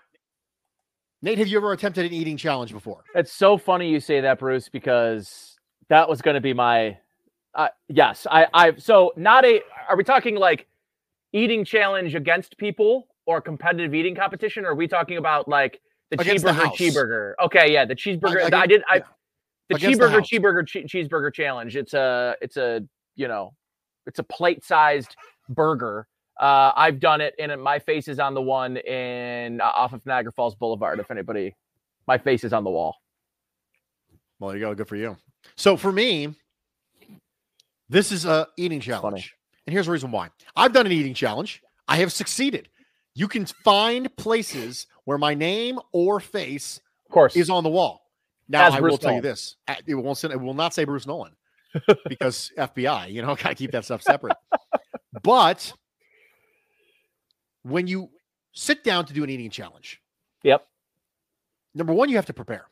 Nate, 1.23 1.39
have 1.39 1.49
you 1.49 1.57
ever 1.57 1.73
attempted 1.73 2.07
an 2.07 2.13
eating 2.13 2.37
challenge 2.37 2.71
before? 2.71 3.03
It's 3.17 3.33
so 3.33 3.59
funny 3.59 3.91
you 3.91 3.99
say 3.99 4.21
that, 4.21 4.39
Bruce, 4.39 4.69
because 4.69 5.54
that 5.89 6.09
was 6.09 6.23
going 6.23 6.35
to 6.35 6.41
be 6.41 6.53
my. 6.53 6.99
Uh, 7.55 7.69
yes, 7.89 8.27
I. 8.31 8.47
I. 8.53 8.75
So 8.77 9.13
not 9.17 9.45
a. 9.45 9.61
Are 9.89 9.97
we 9.97 10.05
talking 10.05 10.37
like 10.37 10.67
eating 11.33 11.65
challenge 11.65 12.15
against 12.15 12.57
people 12.59 13.07
or 13.27 13.41
competitive 13.41 13.95
eating 13.95 14.15
competition? 14.15 14.65
Or 14.65 14.71
are 14.71 14.75
we 14.75 14.89
talking 14.89 15.17
about 15.19 15.49
like 15.49 15.81
the 16.11 16.21
Against 16.21 16.45
cheeseburger 16.45 16.55
house. 16.65 16.77
cheeseburger? 16.77 17.33
Okay, 17.45 17.73
yeah, 17.73 17.85
the 17.85 17.95
cheeseburger. 17.95 18.37
against- 18.47 18.55
I 18.55 18.67
did. 18.67 18.83
I 18.89 18.97
yeah. 18.97 19.03
the 19.71 19.77
Against 19.77 20.01
the 20.01 20.05
cheeseburger 20.07 20.11
house. 20.11 20.29
cheeseburger 20.29 20.67
che- 20.69 20.85
cheeseburger 20.85 21.33
challenge. 21.33 21.77
It's 21.77 21.95
a. 21.95 22.35
It's 22.41 22.57
a. 22.57 22.83
You 23.17 23.29
know, 23.29 23.55
it's 24.07 24.19
a 24.19 24.25
plate 24.25 24.65
sized 24.65 25.15
burger. 25.49 26.09
Uh, 26.41 26.73
I've 26.75 26.99
done 26.99 27.21
it, 27.21 27.33
and 27.39 27.63
my 27.63 27.79
face 27.79 28.09
is 28.09 28.19
on 28.19 28.35
the 28.35 28.43
one 28.43 28.77
in 28.79 29.61
uh, 29.61 29.65
off 29.67 29.93
of 29.93 30.05
Niagara 30.05 30.33
Falls 30.33 30.57
Boulevard. 30.57 30.99
If 30.99 31.13
anybody, 31.13 31.55
my 32.09 32.19
face 32.19 32.43
is 32.43 32.53
on 32.53 32.65
the 32.65 32.71
wall. 32.71 32.97
Well, 34.45 34.51
there 34.53 34.59
you 34.61 34.67
go. 34.67 34.75
Good 34.75 34.89
for 34.89 34.97
you. 34.97 35.17
So 35.57 35.79
for 35.79 35.91
me, 35.91 36.35
this 37.89 38.13
is 38.13 38.27
a 38.27 38.47
eating 38.59 38.81
challenge. 38.81 39.35
And 39.67 39.73
here's 39.73 39.87
the 39.87 39.93
reason 39.93 40.11
why. 40.11 40.29
I've 40.55 40.75
done 40.75 40.85
an 40.85 40.93
eating 40.93 41.15
challenge. 41.15 41.63
I 41.89 41.97
have 41.97 42.13
succeeded. 42.13 42.69
You 43.15 43.27
can 43.27 43.47
find 43.47 44.15
places 44.17 44.87
where 45.05 45.17
my 45.17 45.33
name 45.33 45.79
or 45.93 46.21
face 46.21 46.79
Of 47.07 47.13
course, 47.13 47.37
is 47.37 47.49
on 47.49 47.63
the 47.65 47.71
wall. 47.71 48.03
Now 48.49 48.67
As 48.67 48.75
I 48.75 48.81
Bruce 48.81 48.91
will 48.91 48.99
tell 48.99 49.15
you 49.15 49.23
this: 49.23 49.57
it 49.87 49.95
won't. 49.95 50.23
It 50.25 50.39
will 50.39 50.53
not 50.53 50.75
say 50.75 50.85
Bruce 50.85 51.07
Nolan 51.07 51.33
because 52.09 52.53
FBI. 52.59 53.11
You 53.13 53.23
know, 53.23 53.29
gotta 53.43 53.55
keep 53.55 53.71
that 53.73 53.87
stuff 53.87 54.03
separate. 54.03 54.37
but 55.23 55.73
when 57.63 57.87
you 57.87 58.11
sit 58.53 58.85
down 58.85 59.07
to 59.07 59.15
do 59.15 59.25
an 59.25 59.31
eating 59.31 59.49
challenge, 59.49 60.03
Yep. 60.43 60.67
number 61.75 61.95
one, 61.95 62.11
you 62.11 62.17
have 62.17 62.27
to 62.27 62.35
prepare. 62.35 62.67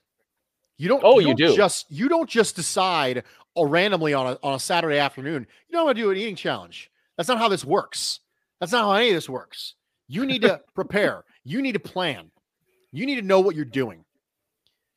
You 0.78 0.88
don't. 0.88 1.02
Oh, 1.04 1.18
you 1.18 1.28
don't 1.28 1.36
do. 1.36 1.56
Just 1.56 1.86
you 1.90 2.08
don't 2.08 2.28
just 2.28 2.56
decide 2.56 3.24
or 3.54 3.68
randomly 3.68 4.14
on 4.14 4.26
a 4.26 4.38
on 4.42 4.54
a 4.54 4.60
Saturday 4.60 4.98
afternoon. 4.98 5.46
You 5.68 5.72
know, 5.72 5.80
I'm 5.80 5.86
gonna 5.86 5.94
do 5.94 6.10
an 6.10 6.16
eating 6.16 6.36
challenge. 6.36 6.90
That's 7.16 7.28
not 7.28 7.38
how 7.38 7.48
this 7.48 7.64
works. 7.64 8.20
That's 8.60 8.72
not 8.72 8.82
how 8.82 8.92
any 8.92 9.10
of 9.10 9.14
this 9.14 9.28
works. 9.28 9.74
You 10.08 10.26
need 10.26 10.42
to 10.42 10.60
prepare. 10.74 11.24
You 11.44 11.62
need 11.62 11.72
to 11.72 11.80
plan. 11.80 12.30
You 12.92 13.06
need 13.06 13.16
to 13.16 13.22
know 13.22 13.40
what 13.40 13.56
you're 13.56 13.64
doing. 13.64 14.04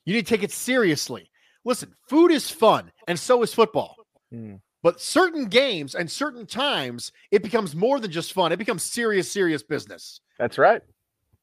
You 0.05 0.13
need 0.13 0.25
to 0.25 0.29
take 0.29 0.43
it 0.43 0.51
seriously. 0.51 1.29
Listen, 1.63 1.93
food 2.07 2.31
is 2.31 2.49
fun, 2.49 2.91
and 3.07 3.19
so 3.19 3.41
is 3.41 3.53
football. 3.53 3.95
Mm. 4.33 4.59
But 4.83 5.01
certain 5.01 5.45
games 5.45 5.95
and 5.95 6.09
certain 6.09 6.45
times, 6.45 7.11
it 7.31 7.41
becomes 7.41 7.75
more 7.75 7.99
than 7.99 8.11
just 8.11 8.33
fun. 8.33 8.51
It 8.51 8.57
becomes 8.57 8.83
serious, 8.83 9.31
serious 9.31 9.63
business. 9.63 10.21
That's 10.37 10.59
right. 10.59 10.83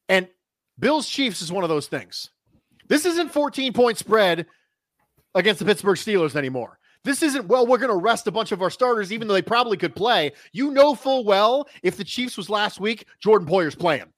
And 0.07 0.29
Bills 0.79 1.09
Chiefs 1.09 1.41
is 1.41 1.51
one 1.51 1.63
of 1.63 1.69
those 1.69 1.87
things. 1.87 2.29
This 2.93 3.07
isn't 3.07 3.29
14 3.31 3.73
point 3.73 3.97
spread 3.97 4.45
against 5.33 5.57
the 5.57 5.65
Pittsburgh 5.65 5.97
Steelers 5.97 6.35
anymore. 6.35 6.77
This 7.03 7.23
isn't, 7.23 7.47
well, 7.47 7.65
we're 7.65 7.79
going 7.79 7.89
to 7.89 7.95
rest 7.97 8.27
a 8.27 8.31
bunch 8.31 8.51
of 8.51 8.61
our 8.61 8.69
starters, 8.69 9.11
even 9.11 9.27
though 9.27 9.33
they 9.33 9.41
probably 9.41 9.77
could 9.77 9.95
play. 9.95 10.31
You 10.51 10.69
know 10.69 10.93
full 10.93 11.25
well 11.25 11.67
if 11.81 11.97
the 11.97 12.03
Chiefs 12.03 12.37
was 12.37 12.51
last 12.51 12.79
week, 12.79 13.07
Jordan 13.19 13.47
Poyer's 13.47 13.73
playing. 13.73 14.13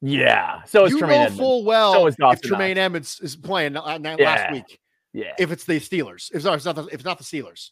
Yeah. 0.00 0.62
So 0.62 0.84
is 0.84 0.92
you 0.92 1.00
Tremaine 1.00 1.16
know 1.16 1.22
Edmunds. 1.24 1.40
full 1.40 1.64
well 1.64 1.92
So 1.94 2.06
is 2.06 2.14
if 2.20 2.40
Tremaine 2.40 2.78
Edmunds 2.78 3.18
is 3.20 3.34
playing 3.34 3.76
uh, 3.76 3.80
uh, 3.80 3.98
last 3.98 4.20
Yeah. 4.20 4.52
week. 4.52 4.78
Yeah. 5.12 5.32
If 5.36 5.50
it's 5.50 5.64
the 5.64 5.80
Steelers, 5.80 6.30
if, 6.32 6.42
sorry, 6.42 6.54
if 6.54 6.58
it's 6.58 6.66
not 6.66 6.76
the, 6.76 6.84
if 6.84 6.94
it's 6.94 7.04
not 7.04 7.18
the 7.18 7.24
Steelers, 7.24 7.70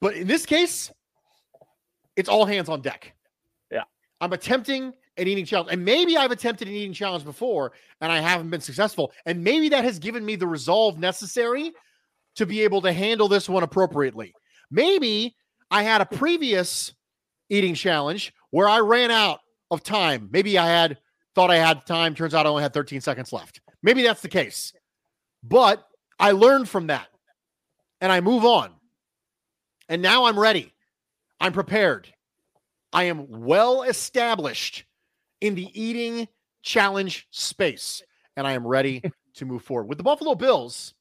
but 0.00 0.14
in 0.14 0.28
this 0.28 0.46
case, 0.46 0.92
it's 2.14 2.28
all 2.28 2.44
hands 2.46 2.68
on 2.68 2.80
deck. 2.80 3.12
Yeah. 3.72 3.82
I'm 4.20 4.32
attempting 4.32 4.92
an 5.16 5.28
eating 5.28 5.44
challenge, 5.44 5.70
and 5.72 5.84
maybe 5.84 6.16
I've 6.16 6.30
attempted 6.30 6.68
an 6.68 6.74
eating 6.74 6.92
challenge 6.92 7.24
before 7.24 7.72
and 8.00 8.10
I 8.10 8.20
haven't 8.20 8.50
been 8.50 8.60
successful, 8.60 9.12
and 9.26 9.44
maybe 9.44 9.68
that 9.70 9.84
has 9.84 9.98
given 9.98 10.24
me 10.24 10.36
the 10.36 10.46
resolve 10.46 10.98
necessary 10.98 11.72
to 12.36 12.46
be 12.46 12.62
able 12.62 12.80
to 12.82 12.92
handle 12.92 13.28
this 13.28 13.48
one 13.48 13.62
appropriately. 13.62 14.34
Maybe 14.70 15.36
I 15.70 15.82
had 15.82 16.00
a 16.00 16.06
previous 16.06 16.94
eating 17.50 17.74
challenge 17.74 18.32
where 18.50 18.68
I 18.68 18.80
ran 18.80 19.10
out 19.10 19.40
of 19.70 19.82
time. 19.82 20.28
Maybe 20.32 20.58
I 20.58 20.66
had 20.66 20.98
thought 21.34 21.50
I 21.50 21.56
had 21.56 21.86
time. 21.86 22.14
Turns 22.14 22.34
out 22.34 22.46
I 22.46 22.48
only 22.48 22.62
had 22.62 22.74
13 22.74 23.00
seconds 23.00 23.32
left. 23.32 23.60
Maybe 23.82 24.02
that's 24.02 24.22
the 24.22 24.28
case. 24.28 24.72
But 25.42 25.84
I 26.18 26.32
learned 26.32 26.68
from 26.68 26.86
that 26.86 27.08
and 28.00 28.12
I 28.12 28.20
move 28.20 28.44
on. 28.44 28.70
And 29.88 30.00
now 30.00 30.24
I'm 30.24 30.38
ready. 30.38 30.72
I'm 31.40 31.52
prepared. 31.52 32.12
I 32.92 33.04
am 33.04 33.26
well 33.28 33.82
established 33.82 34.84
in 35.42 35.56
the 35.56 35.68
eating 35.78 36.28
challenge 36.62 37.26
space 37.30 38.02
and 38.36 38.46
I 38.46 38.52
am 38.52 38.66
ready 38.66 39.02
to 39.34 39.44
move 39.44 39.62
forward. 39.62 39.88
With 39.88 39.98
the 39.98 40.04
Buffalo 40.04 40.34
Bills, 40.34 40.94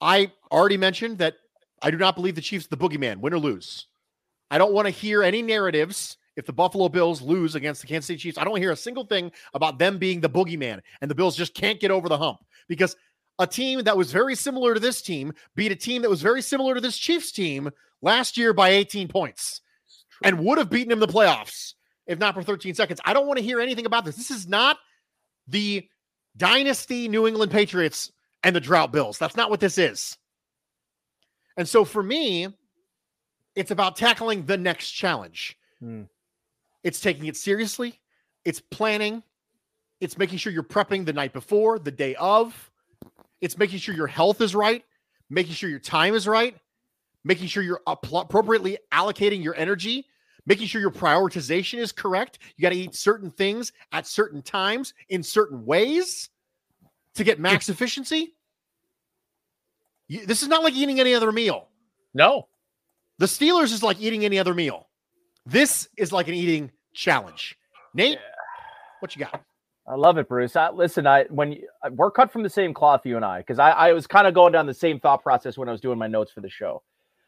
I 0.00 0.32
already 0.50 0.76
mentioned 0.76 1.18
that 1.18 1.34
I 1.82 1.90
do 1.90 1.98
not 1.98 2.14
believe 2.14 2.36
the 2.36 2.40
Chiefs 2.40 2.68
the 2.68 2.76
boogeyman, 2.76 3.18
win 3.18 3.34
or 3.34 3.38
lose. 3.38 3.86
I 4.50 4.56
don't 4.56 4.72
want 4.72 4.86
to 4.86 4.90
hear 4.90 5.22
any 5.22 5.42
narratives 5.42 6.16
if 6.36 6.46
the 6.46 6.52
Buffalo 6.52 6.88
Bills 6.88 7.20
lose 7.20 7.56
against 7.56 7.80
the 7.80 7.88
Kansas 7.88 8.06
City 8.06 8.18
Chiefs. 8.18 8.38
I 8.38 8.44
don't 8.44 8.56
hear 8.56 8.70
a 8.70 8.76
single 8.76 9.04
thing 9.04 9.32
about 9.52 9.78
them 9.78 9.98
being 9.98 10.20
the 10.20 10.30
boogeyman 10.30 10.80
and 11.00 11.10
the 11.10 11.14
Bills 11.14 11.36
just 11.36 11.54
can't 11.54 11.80
get 11.80 11.90
over 11.90 12.08
the 12.08 12.16
hump 12.16 12.38
because 12.68 12.96
a 13.40 13.46
team 13.46 13.82
that 13.82 13.96
was 13.96 14.12
very 14.12 14.36
similar 14.36 14.74
to 14.74 14.80
this 14.80 15.02
team 15.02 15.32
beat 15.56 15.72
a 15.72 15.76
team 15.76 16.02
that 16.02 16.10
was 16.10 16.22
very 16.22 16.40
similar 16.40 16.74
to 16.74 16.80
this 16.80 16.96
Chiefs 16.96 17.32
team 17.32 17.70
last 18.00 18.36
year 18.36 18.52
by 18.52 18.70
18 18.70 19.08
points 19.08 19.60
and 20.22 20.38
would 20.38 20.58
have 20.58 20.70
beaten 20.70 20.90
them 20.90 21.02
in 21.02 21.08
the 21.08 21.12
playoffs 21.12 21.74
if 22.08 22.18
not 22.18 22.34
for 22.34 22.42
13 22.42 22.74
seconds. 22.74 23.00
I 23.04 23.12
don't 23.12 23.26
want 23.26 23.38
to 23.38 23.44
hear 23.44 23.60
anything 23.60 23.86
about 23.86 24.04
this. 24.04 24.16
This 24.16 24.30
is 24.30 24.48
not 24.48 24.78
the 25.46 25.86
dynasty 26.36 27.06
New 27.06 27.28
England 27.28 27.52
Patriots 27.52 28.10
and 28.42 28.56
the 28.56 28.60
drought 28.60 28.90
Bills. 28.90 29.18
That's 29.18 29.36
not 29.36 29.50
what 29.50 29.60
this 29.60 29.78
is. 29.78 30.16
And 31.56 31.68
so 31.68 31.84
for 31.84 32.02
me, 32.02 32.48
it's 33.54 33.70
about 33.70 33.96
tackling 33.96 34.46
the 34.46 34.56
next 34.56 34.90
challenge. 34.92 35.56
Hmm. 35.80 36.02
It's 36.82 37.00
taking 37.00 37.26
it 37.26 37.36
seriously, 37.36 38.00
it's 38.44 38.60
planning, 38.60 39.22
it's 40.00 40.16
making 40.16 40.38
sure 40.38 40.52
you're 40.52 40.62
prepping 40.62 41.04
the 41.04 41.12
night 41.12 41.32
before, 41.32 41.78
the 41.78 41.90
day 41.90 42.14
of, 42.14 42.70
it's 43.40 43.58
making 43.58 43.80
sure 43.80 43.94
your 43.94 44.06
health 44.06 44.40
is 44.40 44.54
right, 44.54 44.84
making 45.28 45.54
sure 45.54 45.68
your 45.68 45.80
time 45.80 46.14
is 46.14 46.26
right, 46.26 46.56
making 47.24 47.48
sure 47.48 47.64
you're 47.64 47.82
appropriately 47.86 48.78
allocating 48.92 49.42
your 49.42 49.56
energy, 49.56 50.06
making 50.48 50.66
sure 50.66 50.80
your 50.80 50.90
prioritization 50.90 51.78
is 51.78 51.92
correct. 51.92 52.38
You 52.56 52.62
got 52.62 52.70
to 52.70 52.76
eat 52.76 52.94
certain 52.94 53.30
things 53.30 53.70
at 53.92 54.06
certain 54.06 54.40
times 54.40 54.94
in 55.10 55.22
certain 55.22 55.64
ways 55.66 56.30
to 57.14 57.22
get 57.22 57.38
max 57.38 57.68
efficiency. 57.68 58.34
You, 60.08 60.24
this 60.24 60.42
is 60.42 60.48
not 60.48 60.64
like 60.64 60.74
eating 60.74 61.00
any 61.00 61.14
other 61.14 61.30
meal. 61.30 61.68
No. 62.14 62.48
The 63.18 63.26
Steelers 63.26 63.72
is 63.72 63.82
like 63.82 64.00
eating 64.00 64.24
any 64.24 64.38
other 64.38 64.54
meal. 64.54 64.88
This 65.44 65.88
is 65.98 66.12
like 66.12 66.28
an 66.28 66.34
eating 66.34 66.72
challenge. 66.94 67.56
Nate, 67.92 68.18
what 69.00 69.14
you 69.14 69.20
got? 69.20 69.42
I 69.86 69.96
love 69.96 70.16
it, 70.18 70.28
Bruce. 70.28 70.56
I, 70.56 70.70
listen, 70.70 71.06
I 71.06 71.24
when 71.24 71.52
you, 71.52 71.68
we're 71.92 72.10
cut 72.10 72.30
from 72.32 72.42
the 72.42 72.50
same 72.50 72.72
cloth, 72.72 73.04
you 73.04 73.16
and 73.16 73.24
I, 73.24 73.38
because 73.38 73.58
I, 73.58 73.70
I 73.70 73.92
was 73.92 74.06
kind 74.06 74.26
of 74.26 74.34
going 74.34 74.52
down 74.52 74.66
the 74.66 74.74
same 74.74 74.98
thought 74.98 75.22
process 75.22 75.58
when 75.58 75.68
I 75.68 75.72
was 75.72 75.80
doing 75.80 75.98
my 75.98 76.06
notes 76.06 76.32
for 76.32 76.40
the 76.40 76.50
show. 76.50 76.82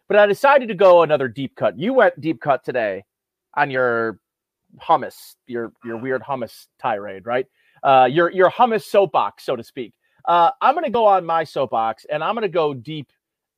But 0.08 0.18
I 0.18 0.26
decided 0.26 0.68
to 0.68 0.74
go 0.74 1.02
another 1.02 1.28
deep 1.28 1.54
cut. 1.56 1.78
You 1.78 1.94
went 1.94 2.20
deep 2.20 2.40
cut 2.40 2.64
today 2.64 3.04
on 3.54 3.70
your 3.70 4.18
hummus, 4.78 5.34
your 5.46 5.72
your 5.84 5.96
weird 5.96 6.22
hummus 6.22 6.66
tirade, 6.80 7.26
right? 7.26 7.46
Uh, 7.82 8.08
your 8.10 8.30
your 8.30 8.50
hummus 8.50 8.84
soapbox, 8.84 9.44
so 9.44 9.56
to 9.56 9.64
speak. 9.64 9.94
Uh, 10.26 10.50
I'm 10.60 10.74
going 10.74 10.84
to 10.84 10.90
go 10.90 11.06
on 11.06 11.24
my 11.24 11.44
soapbox, 11.44 12.04
and 12.10 12.22
I'm 12.22 12.34
going 12.34 12.42
to 12.42 12.48
go 12.48 12.74
deep, 12.74 13.10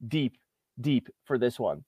deep, 0.07 0.37
deep 0.81 1.09
for 1.25 1.39
this 1.39 1.59
one. 1.59 1.85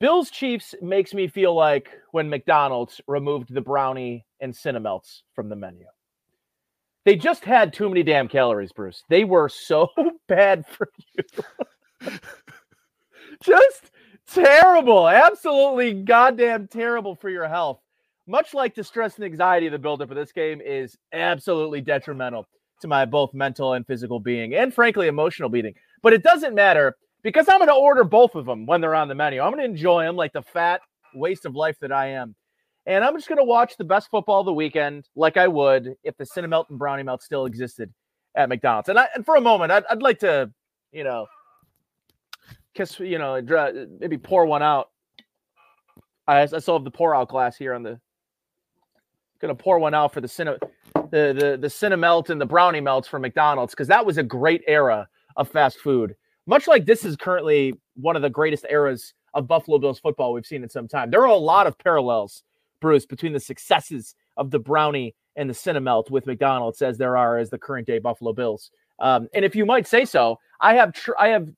Bills 0.00 0.30
Chiefs 0.30 0.74
makes 0.80 1.12
me 1.12 1.26
feel 1.26 1.54
like 1.54 1.90
when 2.12 2.28
McDonald's 2.28 3.00
removed 3.08 3.52
the 3.52 3.60
brownie 3.60 4.24
and 4.40 4.52
Cinnamelts 4.52 5.22
from 5.34 5.48
the 5.48 5.56
menu. 5.56 5.86
They 7.04 7.16
just 7.16 7.44
had 7.44 7.72
too 7.72 7.88
many 7.88 8.02
damn 8.02 8.28
calories, 8.28 8.70
Bruce. 8.70 9.02
They 9.08 9.24
were 9.24 9.48
so 9.48 9.88
bad 10.28 10.66
for 10.66 10.90
you. 11.16 12.12
just 13.42 13.90
terrible. 14.32 15.08
Absolutely 15.08 15.94
goddamn 15.94 16.68
terrible 16.68 17.14
for 17.14 17.30
your 17.30 17.48
health. 17.48 17.80
Much 18.26 18.52
like 18.52 18.74
the 18.74 18.84
stress 18.84 19.16
and 19.16 19.24
anxiety 19.24 19.68
the 19.68 19.78
buildup 19.78 20.10
of 20.10 20.16
this 20.16 20.32
game 20.32 20.60
is 20.60 20.96
absolutely 21.12 21.80
detrimental 21.80 22.46
to 22.80 22.88
my 22.88 23.04
both 23.04 23.32
mental 23.34 23.72
and 23.72 23.86
physical 23.86 24.20
being, 24.20 24.54
and 24.54 24.72
frankly, 24.72 25.08
emotional 25.08 25.48
being. 25.48 25.74
But 26.02 26.12
it 26.12 26.22
doesn't 26.22 26.54
matter 26.54 26.96
because 27.22 27.48
I'm 27.48 27.58
going 27.58 27.68
to 27.68 27.74
order 27.74 28.04
both 28.04 28.34
of 28.34 28.46
them 28.46 28.66
when 28.66 28.80
they're 28.80 28.94
on 28.94 29.08
the 29.08 29.14
menu. 29.14 29.40
I'm 29.40 29.50
going 29.52 29.64
to 29.64 29.70
enjoy 29.70 30.04
them 30.04 30.16
like 30.16 30.32
the 30.32 30.42
fat 30.42 30.80
waste 31.14 31.46
of 31.46 31.54
life 31.56 31.78
that 31.80 31.90
I 31.90 32.08
am. 32.08 32.34
And 32.86 33.04
I'm 33.04 33.16
just 33.16 33.28
going 33.28 33.38
to 33.38 33.44
watch 33.44 33.76
the 33.76 33.84
best 33.84 34.08
football 34.10 34.40
of 34.40 34.46
the 34.46 34.52
weekend 34.52 35.08
like 35.16 35.36
I 35.36 35.48
would 35.48 35.94
if 36.04 36.16
the 36.16 36.24
Cinnamelt 36.24 36.70
and 36.70 36.78
Brownie 36.78 37.02
Melt 37.02 37.22
still 37.22 37.46
existed 37.46 37.92
at 38.34 38.48
McDonald's. 38.48 38.88
And, 38.88 38.98
I, 38.98 39.08
and 39.14 39.24
for 39.24 39.36
a 39.36 39.40
moment, 39.40 39.72
I'd, 39.72 39.84
I'd 39.90 40.02
like 40.02 40.20
to, 40.20 40.50
you 40.92 41.04
know, 41.04 41.26
kiss, 42.78 42.98
you 43.00 43.18
know, 43.18 43.40
maybe 44.00 44.18
pour 44.18 44.46
one 44.46 44.62
out. 44.62 44.90
I, 46.26 46.42
I 46.42 46.46
still 46.46 46.74
have 46.74 46.84
the 46.84 46.90
pour 46.90 47.14
out 47.14 47.28
glass 47.28 47.56
here 47.56 47.74
on 47.74 47.82
the. 47.82 48.00
Gonna 49.40 49.54
pour 49.54 49.78
one 49.78 49.94
out 49.94 50.12
for 50.12 50.20
the 50.20 50.26
cinna, 50.26 50.58
the 50.94 51.32
the 51.32 51.58
the 51.60 51.68
cinnamelt 51.68 52.28
and 52.30 52.40
the 52.40 52.46
brownie 52.46 52.80
melts 52.80 53.06
from 53.06 53.22
McDonald's 53.22 53.72
because 53.72 53.86
that 53.88 54.04
was 54.04 54.18
a 54.18 54.22
great 54.22 54.62
era 54.66 55.08
of 55.36 55.48
fast 55.48 55.78
food 55.78 56.16
much 56.48 56.66
like 56.66 56.86
this 56.86 57.04
is 57.04 57.14
currently 57.14 57.74
one 57.94 58.16
of 58.16 58.22
the 58.22 58.30
greatest 58.30 58.64
eras 58.70 59.12
of 59.34 59.46
Buffalo 59.46 59.78
Bills 59.78 60.00
football 60.00 60.32
we've 60.32 60.46
seen 60.46 60.62
in 60.62 60.68
some 60.70 60.88
time. 60.88 61.10
There 61.10 61.20
are 61.20 61.26
a 61.26 61.36
lot 61.36 61.66
of 61.66 61.78
parallels, 61.78 62.42
Bruce, 62.80 63.04
between 63.04 63.34
the 63.34 63.40
successes 63.40 64.14
of 64.38 64.50
the 64.50 64.58
brownie 64.58 65.14
and 65.36 65.48
the 65.48 65.54
cinnamelt 65.54 66.10
with 66.10 66.26
McDonald's 66.26 66.80
as 66.80 66.96
there 66.96 67.18
are 67.18 67.36
as 67.36 67.50
the 67.50 67.58
current 67.58 67.86
day 67.86 67.98
Buffalo 67.98 68.32
Bills. 68.32 68.70
Um, 68.98 69.28
and 69.34 69.44
if 69.44 69.54
you 69.54 69.66
might 69.66 69.86
say 69.86 70.06
so, 70.06 70.38
I 70.60 70.74
have 70.74 70.94
tr- 70.94 71.12
I 71.18 71.28
have 71.28 71.50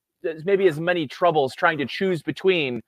maybe 0.44 0.66
as 0.66 0.80
many 0.80 1.06
troubles 1.06 1.54
trying 1.54 1.78
to 1.78 1.86
choose 1.86 2.22
between, 2.22 2.82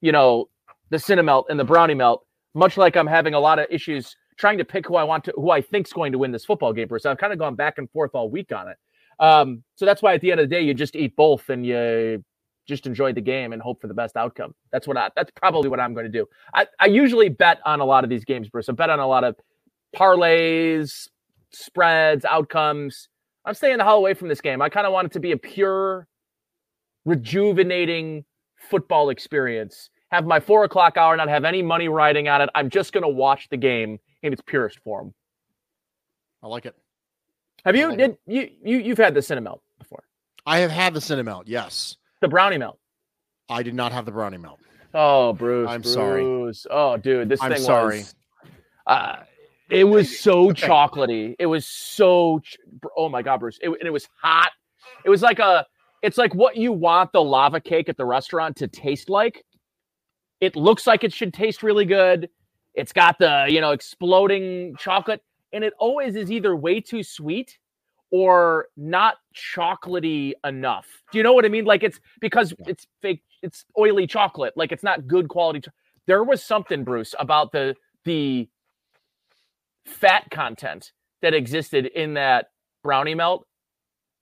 you 0.00 0.12
know, 0.12 0.48
the 0.90 0.96
cinnamelt 0.96 1.44
and 1.48 1.58
the 1.58 1.64
brownie 1.64 1.94
melt, 1.94 2.26
much 2.54 2.76
like 2.76 2.96
I'm 2.96 3.06
having 3.06 3.34
a 3.34 3.40
lot 3.40 3.58
of 3.58 3.66
issues 3.70 4.16
trying 4.36 4.58
to 4.58 4.64
pick 4.64 4.86
who 4.86 4.96
I 4.96 5.04
want 5.04 5.24
to 5.24 5.32
who 5.36 5.50
I 5.50 5.60
think's 5.60 5.92
going 5.92 6.12
to 6.12 6.18
win 6.18 6.32
this 6.32 6.44
football 6.44 6.72
game. 6.72 6.88
Bruce, 6.88 7.06
I've 7.06 7.18
kind 7.18 7.32
of 7.32 7.38
gone 7.38 7.54
back 7.54 7.78
and 7.78 7.90
forth 7.90 8.10
all 8.14 8.30
week 8.30 8.52
on 8.52 8.68
it. 8.68 8.76
Um, 9.20 9.62
so 9.76 9.86
that's 9.86 10.02
why 10.02 10.14
at 10.14 10.20
the 10.20 10.30
end 10.32 10.40
of 10.40 10.48
the 10.48 10.54
day, 10.54 10.62
you 10.62 10.74
just 10.74 10.96
eat 10.96 11.14
both 11.16 11.48
and 11.48 11.64
you 11.64 12.24
just 12.66 12.86
enjoy 12.86 13.12
the 13.12 13.20
game 13.20 13.52
and 13.52 13.60
hope 13.60 13.80
for 13.80 13.86
the 13.86 13.94
best 13.94 14.16
outcome. 14.16 14.54
That's 14.70 14.86
what 14.86 14.96
I, 14.96 15.10
that's 15.16 15.30
probably 15.32 15.68
what 15.68 15.80
I'm 15.80 15.94
going 15.94 16.06
to 16.06 16.12
do. 16.12 16.26
I, 16.54 16.66
I 16.78 16.86
usually 16.86 17.28
bet 17.28 17.58
on 17.64 17.80
a 17.80 17.84
lot 17.84 18.04
of 18.04 18.10
these 18.10 18.24
games, 18.24 18.48
Bruce. 18.48 18.68
I 18.68 18.72
bet 18.72 18.90
on 18.90 19.00
a 19.00 19.06
lot 19.06 19.24
of 19.24 19.36
parlays, 19.94 21.08
spreads, 21.50 22.24
outcomes. 22.24 23.08
I'm 23.44 23.54
staying 23.54 23.78
the 23.78 23.84
hell 23.84 23.96
away 23.96 24.14
from 24.14 24.28
this 24.28 24.40
game. 24.40 24.62
I 24.62 24.68
kind 24.68 24.86
of 24.86 24.92
want 24.92 25.06
it 25.06 25.12
to 25.12 25.20
be 25.20 25.32
a 25.32 25.36
pure, 25.36 26.06
rejuvenating 27.04 28.24
football 28.70 29.10
experience. 29.10 29.90
Have 30.10 30.26
my 30.26 30.40
four 30.40 30.64
o'clock 30.64 30.96
hour, 30.96 31.16
not 31.16 31.28
have 31.28 31.44
any 31.44 31.62
money 31.62 31.88
riding 31.88 32.28
on 32.28 32.42
it. 32.42 32.50
I'm 32.54 32.68
just 32.68 32.92
going 32.92 33.02
to 33.02 33.08
watch 33.08 33.48
the 33.50 33.56
game 33.56 33.98
in 34.22 34.32
its 34.32 34.42
purest 34.44 34.78
form. 34.80 35.14
I 36.42 36.48
like 36.48 36.66
it. 36.66 36.74
Have 37.64 37.76
you 37.76 37.96
did 37.96 38.16
you 38.26 38.50
you 38.64 38.78
you've 38.78 38.98
had 38.98 39.14
the 39.14 39.20
cinnamelt 39.20 39.60
before? 39.78 40.02
I 40.44 40.58
have 40.58 40.70
had 40.70 40.92
the 40.94 41.00
cinnamelt. 41.00 41.44
Yes. 41.46 41.96
The 42.20 42.28
brownie 42.28 42.58
melt. 42.58 42.78
I 43.48 43.62
did 43.62 43.74
not 43.74 43.92
have 43.92 44.04
the 44.04 44.10
brownie 44.12 44.38
melt. 44.38 44.58
Oh, 44.94 45.32
Bruce. 45.32 45.68
I'm 45.70 45.80
Bruce. 45.80 45.94
sorry. 45.94 46.52
Oh, 46.70 46.96
dude, 46.96 47.28
this 47.28 47.40
I'm 47.40 47.52
thing 47.52 47.62
sorry. 47.62 47.98
was. 48.00 48.14
Uh, 48.86 49.16
it 49.70 49.84
was 49.84 50.18
so 50.20 50.50
chocolatey. 50.50 51.36
It 51.38 51.46
was 51.46 51.64
so. 51.64 52.40
ch- 52.40 52.58
Oh 52.96 53.08
my 53.08 53.22
god, 53.22 53.38
Bruce! 53.40 53.58
It, 53.62 53.68
and 53.68 53.82
it 53.84 53.90
was 53.92 54.08
hot. 54.20 54.50
It 55.04 55.08
was 55.10 55.22
like 55.22 55.38
a. 55.38 55.64
It's 56.02 56.18
like 56.18 56.34
what 56.34 56.56
you 56.56 56.72
want 56.72 57.12
the 57.12 57.22
lava 57.22 57.60
cake 57.60 57.88
at 57.88 57.96
the 57.96 58.04
restaurant 58.04 58.56
to 58.58 58.68
taste 58.68 59.08
like. 59.08 59.44
It 60.40 60.56
looks 60.56 60.86
like 60.86 61.04
it 61.04 61.12
should 61.12 61.32
taste 61.32 61.62
really 61.62 61.84
good. 61.84 62.28
It's 62.74 62.92
got 62.92 63.18
the 63.18 63.46
you 63.48 63.60
know 63.60 63.70
exploding 63.72 64.76
chocolate, 64.78 65.22
and 65.52 65.64
it 65.64 65.72
always 65.78 66.16
is 66.16 66.30
either 66.32 66.56
way 66.56 66.80
too 66.80 67.02
sweet 67.02 67.58
or 68.10 68.66
not 68.76 69.16
chocolatey 69.34 70.32
enough. 70.44 70.86
Do 71.12 71.18
you 71.18 71.24
know 71.24 71.32
what 71.32 71.44
I 71.44 71.48
mean? 71.48 71.64
Like 71.64 71.82
it's 71.82 72.00
because 72.20 72.54
it's 72.66 72.86
fake, 73.02 73.22
it's 73.42 73.64
oily 73.78 74.06
chocolate. 74.06 74.54
Like 74.56 74.72
it's 74.72 74.82
not 74.82 75.06
good 75.06 75.28
quality. 75.28 75.60
cho- 75.60 75.70
There 76.06 76.24
was 76.24 76.42
something, 76.42 76.84
Bruce, 76.84 77.14
about 77.18 77.52
the 77.52 77.76
the 78.04 78.48
fat 79.86 80.30
content 80.30 80.92
that 81.22 81.34
existed 81.34 81.86
in 81.86 82.14
that 82.14 82.46
brownie 82.82 83.14
melt 83.14 83.46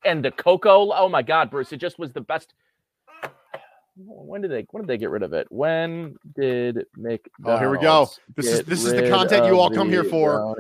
and 0.05 0.25
the 0.25 0.31
cocoa. 0.31 0.93
Oh 0.93 1.09
my 1.09 1.23
god, 1.23 1.51
Bruce! 1.51 1.73
It 1.73 1.79
just 1.79 1.99
was 1.99 2.13
the 2.13 2.21
best. 2.21 2.55
When 3.97 4.41
did 4.41 4.51
they? 4.51 4.67
When 4.71 4.83
did 4.83 4.89
they 4.89 4.99
get 4.99 5.11
rid 5.11 5.23
of 5.23 5.33
it? 5.33 5.47
When 5.51 6.17
did 6.35 6.87
McDonald's? 6.97 7.29
Oh, 7.45 7.59
here 7.59 7.71
we 7.71 7.79
go. 7.79 8.09
This 8.37 8.47
is 8.47 8.63
this 8.63 8.85
is 8.85 8.93
the 8.93 9.09
content 9.11 9.47
you 9.47 9.59
all 9.59 9.71
come 9.71 9.89
here 9.89 10.05
for. 10.05 10.57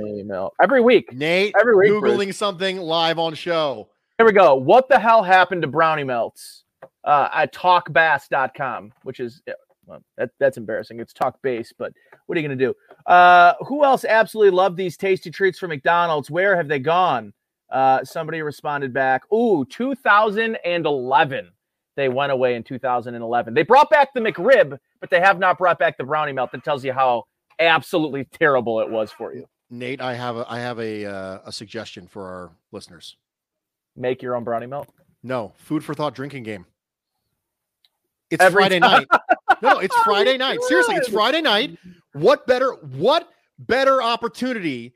Every 0.62 0.81
week. 0.81 1.12
Nate 1.12 1.55
Every 1.59 1.76
week, 1.76 2.00
Bruce. 2.00 2.12
googling 2.12 2.35
something 2.35 2.79
live 2.79 3.18
on 3.18 3.35
show. 3.35 3.88
Here 4.18 4.26
we 4.26 4.33
go. 4.33 4.55
What 4.55 4.88
the 4.88 4.98
hell 4.98 5.22
happened 5.22 5.62
to 5.62 5.68
brownie 5.68 6.05
melts? 6.05 6.64
Uh, 7.05 7.29
at 7.33 7.55
talkbass.com, 7.55 8.92
which 9.05 9.20
is 9.20 9.40
well, 9.87 10.03
that, 10.16 10.31
that's 10.38 10.57
embarrassing. 10.57 11.00
It's 11.00 11.12
talk 11.12 11.40
base, 11.42 11.72
but 11.76 11.92
what 12.26 12.37
are 12.37 12.40
you 12.40 12.46
going 12.46 12.59
to 12.59 12.64
do? 12.64 12.74
Uh, 13.07 13.55
who 13.66 13.85
else 13.85 14.05
absolutely 14.05 14.50
loved 14.50 14.76
these 14.76 14.96
tasty 14.96 15.31
treats 15.31 15.59
from 15.59 15.70
McDonald's? 15.70 16.31
Where 16.31 16.57
have 16.57 16.68
they 16.68 16.79
gone? 16.79 17.33
Uh, 17.70 18.04
somebody 18.04 18.42
responded 18.42 18.92
back. 18.92 19.22
Ooh, 19.33 19.64
2011. 19.70 21.50
They 21.96 22.09
went 22.09 22.33
away 22.33 22.54
in 22.54 22.62
2011. 22.62 23.54
They 23.54 23.62
brought 23.62 23.90
back 23.90 24.12
the 24.14 24.20
McRib, 24.20 24.78
but 25.00 25.11
they 25.11 25.20
have 25.20 25.38
not 25.38 25.59
brought 25.59 25.78
back 25.78 25.98
the 25.98 26.04
brownie 26.04 26.33
melt. 26.33 26.52
That 26.52 26.64
tells 26.64 26.85
you 26.85 26.92
how 26.92 27.24
absolutely 27.59 28.24
terrible 28.24 28.80
it 28.80 28.88
was 28.88 29.11
for 29.11 29.35
you. 29.35 29.46
Nate, 29.70 30.00
I 30.00 30.14
have 30.14 30.37
a 30.37 30.46
I 30.48 30.59
have 30.59 30.80
a 30.80 31.04
uh, 31.06 31.38
a 31.44 31.52
suggestion 31.52 32.09
for 32.09 32.26
our 32.26 32.50
listeners. 32.72 33.16
Make 33.96 34.22
your 34.22 34.35
own 34.35 34.44
brownie 34.44 34.66
melt. 34.66 34.88
No, 35.22 35.52
food 35.59 35.85
for 35.85 35.94
thought 35.94 36.14
drinking 36.14 36.44
game. 36.44 36.64
It's 38.30 38.42
Every 38.42 38.62
Friday 38.62 38.80
time. 38.80 39.06
night. 39.11 39.20
No, 39.62 39.78
it's 39.78 39.94
Friday 39.98 40.37
night. 40.38 40.59
Seriously, 40.62 40.94
it's. 40.94 41.09
Friday 41.09 41.42
night. 41.42 41.76
What 42.14 42.46
better 42.46 42.72
what 42.72 43.28
better 43.59 44.02
opportunity 44.02 44.94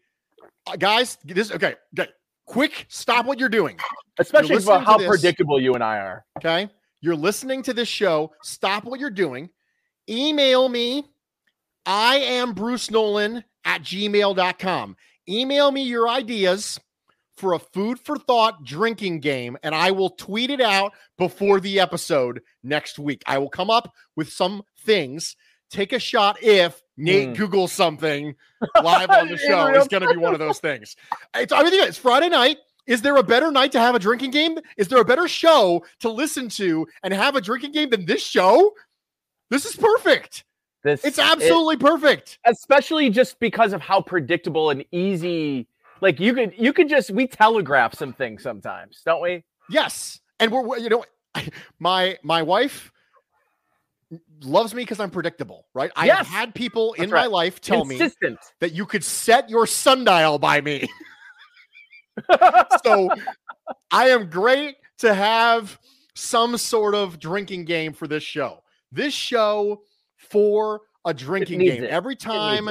uh, 0.66 0.76
guys, 0.76 1.18
this 1.24 1.52
okay, 1.52 1.74
okay. 1.98 2.10
Quick, 2.46 2.86
stop 2.88 3.26
what 3.26 3.38
you're 3.38 3.48
doing. 3.48 3.78
Especially 4.18 4.56
about 4.56 4.84
how 4.84 4.98
this- 4.98 5.08
predictable 5.08 5.60
you 5.60 5.74
and 5.74 5.82
I 5.82 5.98
are. 5.98 6.24
Okay. 6.38 6.68
You're 7.00 7.16
listening 7.16 7.62
to 7.64 7.74
this 7.74 7.88
show. 7.88 8.32
Stop 8.42 8.84
what 8.84 9.00
you're 9.00 9.10
doing. 9.10 9.50
Email 10.08 10.68
me. 10.68 11.04
I 11.86 12.16
am 12.16 12.54
Bruce 12.54 12.90
Nolan 12.90 13.44
at 13.64 13.82
gmail.com. 13.82 14.96
Email 15.28 15.70
me 15.70 15.82
your 15.82 16.08
ideas 16.08 16.80
for 17.36 17.54
a 17.54 17.58
food 17.58 17.98
for 17.98 18.16
thought 18.16 18.64
drinking 18.64 19.20
game, 19.20 19.56
and 19.62 19.74
I 19.74 19.90
will 19.90 20.10
tweet 20.10 20.50
it 20.50 20.60
out 20.60 20.92
before 21.18 21.60
the 21.60 21.80
episode 21.80 22.40
next 22.62 22.98
week. 22.98 23.22
I 23.26 23.38
will 23.38 23.48
come 23.50 23.70
up 23.70 23.92
with 24.16 24.32
some 24.32 24.62
things. 24.84 25.36
Take 25.74 25.92
a 25.92 25.98
shot 25.98 26.40
if 26.40 26.80
Nate 26.96 27.30
Mm. 27.30 27.36
Googles 27.36 27.70
something 27.70 28.34
live 28.80 29.10
on 29.10 29.26
the 29.28 29.36
show. 29.48 29.66
It's 29.66 29.88
going 29.88 30.02
to 30.04 30.08
be 30.08 30.16
one 30.16 30.32
of 30.32 30.38
those 30.38 30.60
things. 30.60 30.94
It's, 31.34 31.52
I 31.52 31.62
mean, 31.64 31.72
it's 31.74 31.98
Friday 31.98 32.28
night. 32.28 32.58
Is 32.86 33.02
there 33.02 33.16
a 33.16 33.22
better 33.24 33.50
night 33.50 33.72
to 33.72 33.80
have 33.80 33.94
a 33.96 33.98
drinking 33.98 34.30
game? 34.30 34.56
Is 34.76 34.86
there 34.86 35.00
a 35.00 35.04
better 35.04 35.26
show 35.26 35.84
to 36.00 36.10
listen 36.10 36.48
to 36.50 36.86
and 37.02 37.12
have 37.12 37.34
a 37.34 37.40
drinking 37.40 37.72
game 37.72 37.90
than 37.90 38.06
this 38.06 38.22
show? 38.24 38.72
This 39.50 39.64
is 39.66 39.74
perfect. 39.74 40.44
This 40.84 41.04
It's 41.04 41.18
it- 41.18 41.24
absolutely 41.24 41.78
perfect. 41.78 42.38
especially 42.46 43.10
just 43.10 43.40
because 43.40 43.72
of 43.72 43.80
how 43.80 44.00
predictable 44.00 44.70
and 44.70 44.84
easy. 44.92 45.66
Like 46.00 46.20
you 46.20 46.34
could 46.34 46.52
you 46.56 46.72
could 46.72 46.88
just 46.88 47.10
we 47.10 47.26
telegraph 47.26 47.94
some 47.94 48.12
things 48.12 48.42
sometimes, 48.42 49.00
don't 49.04 49.22
we? 49.22 49.42
Yes, 49.70 50.20
and 50.38 50.52
we're 50.52 50.62
we're- 50.62 50.82
you 50.82 50.88
know, 50.90 51.04
my 51.80 52.18
my 52.22 52.42
wife 52.42 52.92
loves 54.42 54.74
me 54.74 54.82
because 54.82 55.00
I'm 55.00 55.10
predictable, 55.10 55.66
right? 55.74 55.90
I 55.96 56.08
have 56.08 56.26
had 56.26 56.54
people 56.54 56.92
in 56.94 57.10
That's 57.10 57.12
my 57.12 57.26
life 57.26 57.60
tell 57.60 57.84
me 57.84 57.98
that 58.60 58.72
you 58.72 58.86
could 58.86 59.04
set 59.04 59.48
your 59.48 59.66
sundial 59.66 60.38
by 60.38 60.60
me. 60.60 60.88
so 62.84 63.10
I 63.90 64.08
am 64.08 64.30
great 64.30 64.76
to 64.98 65.14
have 65.14 65.78
some 66.14 66.56
sort 66.56 66.94
of 66.94 67.18
drinking 67.18 67.64
game 67.64 67.92
for 67.92 68.06
this 68.06 68.22
show. 68.22 68.62
This 68.92 69.12
show 69.12 69.82
for 70.16 70.82
a 71.04 71.12
drinking 71.12 71.60
game. 71.60 71.84
it. 71.84 71.90
Every 71.90 72.16
time. 72.16 72.70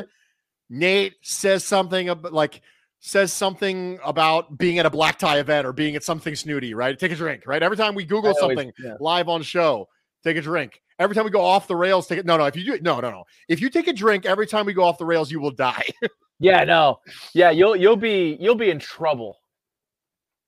Nate 0.73 1.13
says 1.21 1.63
something 1.63 2.09
about 2.09 2.33
like 2.33 2.61
says 2.99 3.31
something 3.31 3.99
about 4.03 4.57
being 4.57 4.79
at 4.79 4.85
a 4.85 4.89
black 4.89 5.19
tie 5.19 5.39
event 5.39 5.67
or 5.67 5.73
being 5.73 5.95
at 5.95 6.03
something 6.03 6.35
snooty, 6.35 6.73
right? 6.73 6.97
Take 6.97 7.11
a 7.11 7.15
drink, 7.15 7.43
right? 7.45 7.61
Every 7.61 7.77
time 7.77 7.95
we 7.95 8.05
Google 8.05 8.33
always- 8.33 8.39
something 8.39 8.71
yeah. 8.83 8.95
live 8.99 9.29
on 9.29 9.43
show, 9.43 9.87
take 10.23 10.37
a 10.37 10.41
drink. 10.41 10.81
Every 10.99 11.15
time 11.15 11.25
we 11.25 11.31
go 11.31 11.41
off 11.41 11.67
the 11.67 11.75
rails, 11.75 12.07
take 12.07 12.19
it. 12.19 12.25
No, 12.25 12.37
no. 12.37 12.45
If 12.45 12.55
you 12.55 12.63
do, 12.63 12.79
no, 12.81 12.99
no, 12.99 13.09
no. 13.11 13.23
If 13.47 13.61
you 13.61 13.69
take 13.69 13.87
a 13.87 13.93
drink 13.93 14.25
every 14.25 14.45
time 14.47 14.65
we 14.65 14.73
go 14.73 14.83
off 14.83 14.97
the 14.97 15.05
rails, 15.05 15.31
you 15.31 15.39
will 15.39 15.51
die. 15.51 15.85
Yeah, 16.39 16.63
no. 16.65 16.99
Yeah, 17.33 17.51
you'll 17.51 17.75
you'll 17.75 17.95
be 17.95 18.35
you'll 18.41 18.55
be 18.55 18.69
in 18.69 18.79
trouble. 18.79 19.37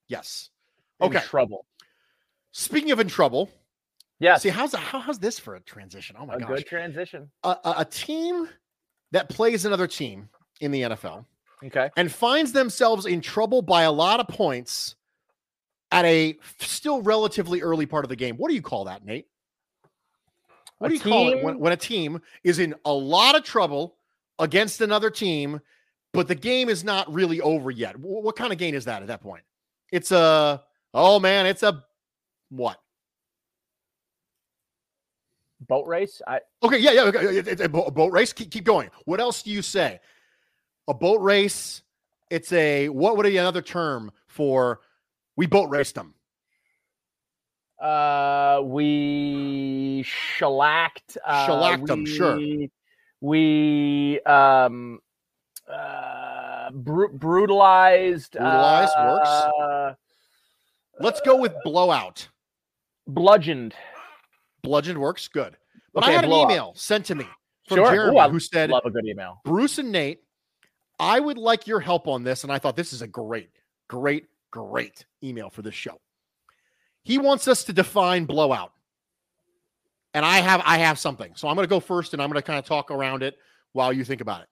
yes. 0.08 0.49
In 0.99 1.08
Okay. 1.08 1.19
trouble. 1.25 1.65
Speaking 2.51 2.91
of 2.91 2.99
in 2.99 3.08
trouble, 3.08 3.49
Yeah. 4.19 4.38
see 4.38 4.49
how's 4.49 4.73
how, 4.73 4.99
how's 4.99 5.19
this 5.19 5.39
for 5.39 5.55
a 5.55 5.62
transition? 5.62 6.15
Oh 6.19 6.25
my 6.25 6.34
a 6.36 6.39
gosh, 6.39 6.47
good 6.49 6.65
transition. 6.67 7.29
a, 7.43 7.49
a, 7.63 7.73
a 7.79 7.86
team 7.86 8.49
that 9.12 9.29
plays 9.29 9.63
another 9.63 9.88
team 9.88 10.27
in 10.60 10.71
the 10.71 10.81
NFL 10.81 11.25
Okay. 11.63 11.89
and 11.95 12.12
finds 12.12 12.51
themselves 12.51 13.05
in 13.05 13.21
trouble 13.21 13.62
by 13.62 13.84
a 13.84 13.91
lot 13.91 14.19
of 14.19 14.27
points 14.27 14.95
at 15.91 16.03
a 16.03 16.38
still 16.60 17.01
relatively 17.03 17.62
early 17.62 17.86
part 17.86 18.03
of 18.03 18.10
the 18.10 18.15
game. 18.17 18.36
What 18.38 18.49
do 18.49 18.55
you 18.55 18.62
call 18.62 18.86
that, 18.86 19.05
Nate? 19.05 19.27
What 20.86 20.91
A 20.91 20.98
do 21.04 21.10
you 21.10 21.13
call 21.15 21.30
it 21.30 21.43
when, 21.43 21.60
when 21.60 21.74
a 21.74 21.78
team 21.78 22.21
is 22.43 22.60
in 22.60 22.76
a 22.86 22.93
lot 22.93 23.36
of 23.36 23.43
trouble 23.43 23.95
against 24.39 24.82
another 24.82 25.10
team, 25.10 25.60
but 26.13 26.28
the 26.28 26.36
game 26.36 26.69
is 26.69 26.84
not 26.84 27.12
really 27.13 27.41
over 27.41 27.71
yet? 27.71 27.95
Wh- 27.95 28.24
What 28.24 28.36
kind 28.36 28.52
of 28.52 28.58
game 28.60 28.76
is 28.76 28.86
that 28.86 29.02
at 29.02 29.08
that 29.08 29.21
point? 29.21 29.43
It's 29.91 30.12
a 30.12 30.63
oh 30.93 31.19
man, 31.19 31.45
it's 31.45 31.63
a 31.63 31.84
what? 32.50 32.80
Boat 35.67 35.88
race. 35.88 36.21
I 36.28 36.41
Okay, 36.63 36.78
yeah, 36.78 36.91
yeah. 36.91 37.04
Okay. 37.04 37.38
It- 37.38 37.48
it's 37.48 37.62
a 37.62 37.69
bo- 37.69 37.86
a 37.86 37.91
boat 37.91 38.12
race. 38.12 38.34
Keep, 38.34 38.52
keep 38.52 38.63
going. 38.65 38.89
What 39.06 39.19
else 39.19 39.41
do 39.43 39.52
you 39.52 39.62
say? 39.62 40.00
A 40.88 40.93
boat 40.93 41.21
race. 41.21 41.82
It's 42.30 42.52
a 42.52 42.89
what 42.89 43.17
would 43.17 43.24
be 43.26 43.38
another 43.38 43.62
term 43.62 44.12
for 44.28 44.82
we 45.38 45.45
boat 45.45 45.69
raced 45.69 45.95
them? 45.95 46.14
Uh 47.79 48.61
we 48.63 50.03
shellacked 50.05 51.17
uh 51.25 51.45
shellacked 51.45 51.85
them, 51.88 52.05
sure. 52.05 52.38
we- 53.21 54.21
um 54.25 54.99
uh 55.71 56.69
bru- 56.71 57.09
brutalized 57.13 58.33
Brutalized 58.33 58.93
works. 59.03 59.29
uh, 59.29 59.93
Let's 60.99 61.19
go 61.21 61.35
with 61.35 61.53
blowout. 61.63 62.27
bludgeoned. 63.07 63.75
Bludgeoned 64.63 64.99
works 64.99 65.27
good. 65.27 65.57
But 65.93 66.03
I 66.03 66.07
Okay, 66.07 66.15
had 66.15 66.25
an 66.25 66.31
email 66.31 66.73
sent 66.75 67.05
to 67.07 67.15
me 67.15 67.25
from 67.67 67.77
Sure. 67.77 67.91
Jeremy 67.91 68.17
Ooh, 68.17 68.19
I 68.19 68.29
who 68.29 68.39
said, 68.39 68.69
Love 68.69 68.85
a 68.85 68.91
good 68.91 69.05
email. 69.05 69.41
Bruce 69.43 69.77
and 69.79 69.91
Nate, 69.91 70.21
I 70.99 71.19
would 71.19 71.38
like 71.38 71.67
your 71.67 71.79
help 71.81 72.07
on 72.07 72.23
this. 72.23 72.43
And 72.43 72.51
I 72.53 72.59
thought 72.59 72.75
this 72.75 72.93
is 72.93 73.01
a 73.01 73.07
great, 73.07 73.49
great, 73.89 74.25
great 74.51 75.05
email 75.23 75.49
for 75.49 75.61
this 75.61 75.75
show. 75.75 75.99
He 77.05 77.17
wants 77.19 77.47
us 77.47 77.63
to 77.65 77.73
define 77.73 78.25
blowout. 78.25 78.71
And 80.13 80.25
I 80.25 80.39
have 80.39 80.61
I 80.65 80.79
have 80.79 80.97
something. 80.97 81.31
So 81.35 81.47
I'm 81.47 81.55
going 81.55 81.65
to 81.65 81.69
go 81.69 81.79
first 81.79 82.13
and 82.13 82.21
I'm 82.21 82.29
going 82.29 82.41
to 82.41 82.45
kind 82.45 82.59
of 82.59 82.65
talk 82.65 82.89
around 82.89 83.21
it 83.23 83.35
while 83.73 83.93
you 83.93 84.03
think 84.03 84.21
about 84.21 84.41
it. 84.41 84.47